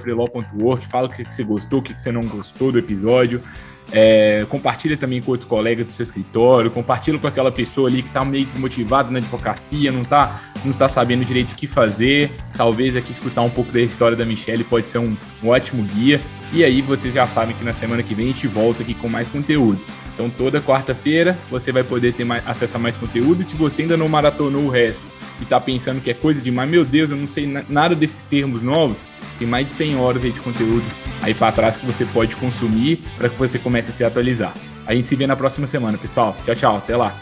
fala 0.91 1.07
o 1.07 1.09
que 1.09 1.23
você 1.23 1.45
gostou, 1.45 1.79
o 1.79 1.83
que 1.83 1.93
você 1.93 2.11
não 2.11 2.23
gostou 2.23 2.73
do 2.73 2.81
episódio. 2.81 3.41
É, 3.93 4.47
compartilha 4.49 4.97
também 4.97 5.21
com 5.21 5.33
outros 5.33 5.49
colegas 5.49 5.85
do 5.85 5.93
seu 5.93 6.03
escritório, 6.03 6.71
compartilha 6.71 7.19
com 7.19 7.27
aquela 7.27 7.53
pessoa 7.53 7.89
ali 7.89 8.03
que 8.03 8.09
está 8.09 8.25
meio 8.25 8.47
desmotivada 8.47 9.11
na 9.11 9.19
advocacia, 9.19 9.93
não 9.93 10.01
está 10.01 10.41
não 10.65 10.73
tá 10.73 10.89
sabendo 10.89 11.25
direito 11.25 11.53
o 11.53 11.55
que 11.55 11.67
fazer. 11.67 12.31
Talvez 12.55 12.97
aqui 12.97 13.13
escutar 13.13 13.43
um 13.43 13.51
pouco 13.51 13.71
da 13.71 13.81
história 13.81 14.17
da 14.17 14.25
Michelle 14.25 14.65
pode 14.65 14.89
ser 14.89 14.99
um, 14.99 15.15
um 15.43 15.49
ótimo 15.49 15.83
guia. 15.83 16.21
E 16.53 16.65
aí 16.65 16.81
vocês 16.81 17.13
já 17.13 17.27
sabem 17.27 17.55
que 17.55 17.65
na 17.65 17.73
semana 17.73 18.03
que 18.03 18.15
vem 18.15 18.27
a 18.27 18.29
gente 18.29 18.47
volta 18.47 18.83
aqui 18.83 18.95
com 18.95 19.09
mais 19.09 19.29
conteúdo. 19.29 19.85
Então 20.15 20.31
toda 20.31 20.61
quarta-feira 20.61 21.37
você 21.51 21.71
vai 21.71 21.85
poder 21.85 22.15
ter 22.15 22.25
mais, 22.25 22.47
acesso 22.47 22.77
a 22.77 22.81
mais 22.81 22.97
conteúdo. 22.97 23.43
E 23.43 23.45
se 23.45 23.57
você 23.57 23.83
ainda 23.83 23.97
não 23.97 24.09
maratonou 24.09 24.65
o 24.65 24.71
resto 24.71 25.12
e 25.43 25.45
está 25.45 25.61
pensando 25.61 26.01
que 26.01 26.11
é 26.11 26.15
coisa 26.15 26.41
demais, 26.41 26.71
meu 26.71 26.85
Deus, 26.85 27.11
eu 27.11 27.17
não 27.17 27.27
sei 27.27 27.47
nada 27.69 27.95
desses 27.95 28.23
termos 28.23 28.63
novos, 28.63 28.99
tem 29.39 29.47
mais 29.47 29.67
de 29.67 29.73
100 29.73 29.97
horas 29.97 30.25
aí 30.25 30.31
de 30.31 30.41
conteúdo 30.41 30.85
aí 31.21 31.35
para 31.35 31.53
trás 31.53 31.77
que 31.77 31.85
você 31.85 32.05
pode 32.05 32.37
consumir 32.37 33.01
para 33.19 33.29
que 33.29 33.37
você 33.37 33.59
comece 33.59 33.91
a 33.91 33.93
se 33.93 34.05
atualizar. 34.05 34.55
A 34.87 34.95
gente 34.95 35.09
se 35.09 35.17
vê 35.17 35.27
na 35.27 35.37
próxima 35.37 35.67
semana, 35.67 35.99
pessoal. 35.99 36.37
Tchau, 36.45 36.55
tchau. 36.55 36.77
Até 36.77 36.97
lá. 36.97 37.15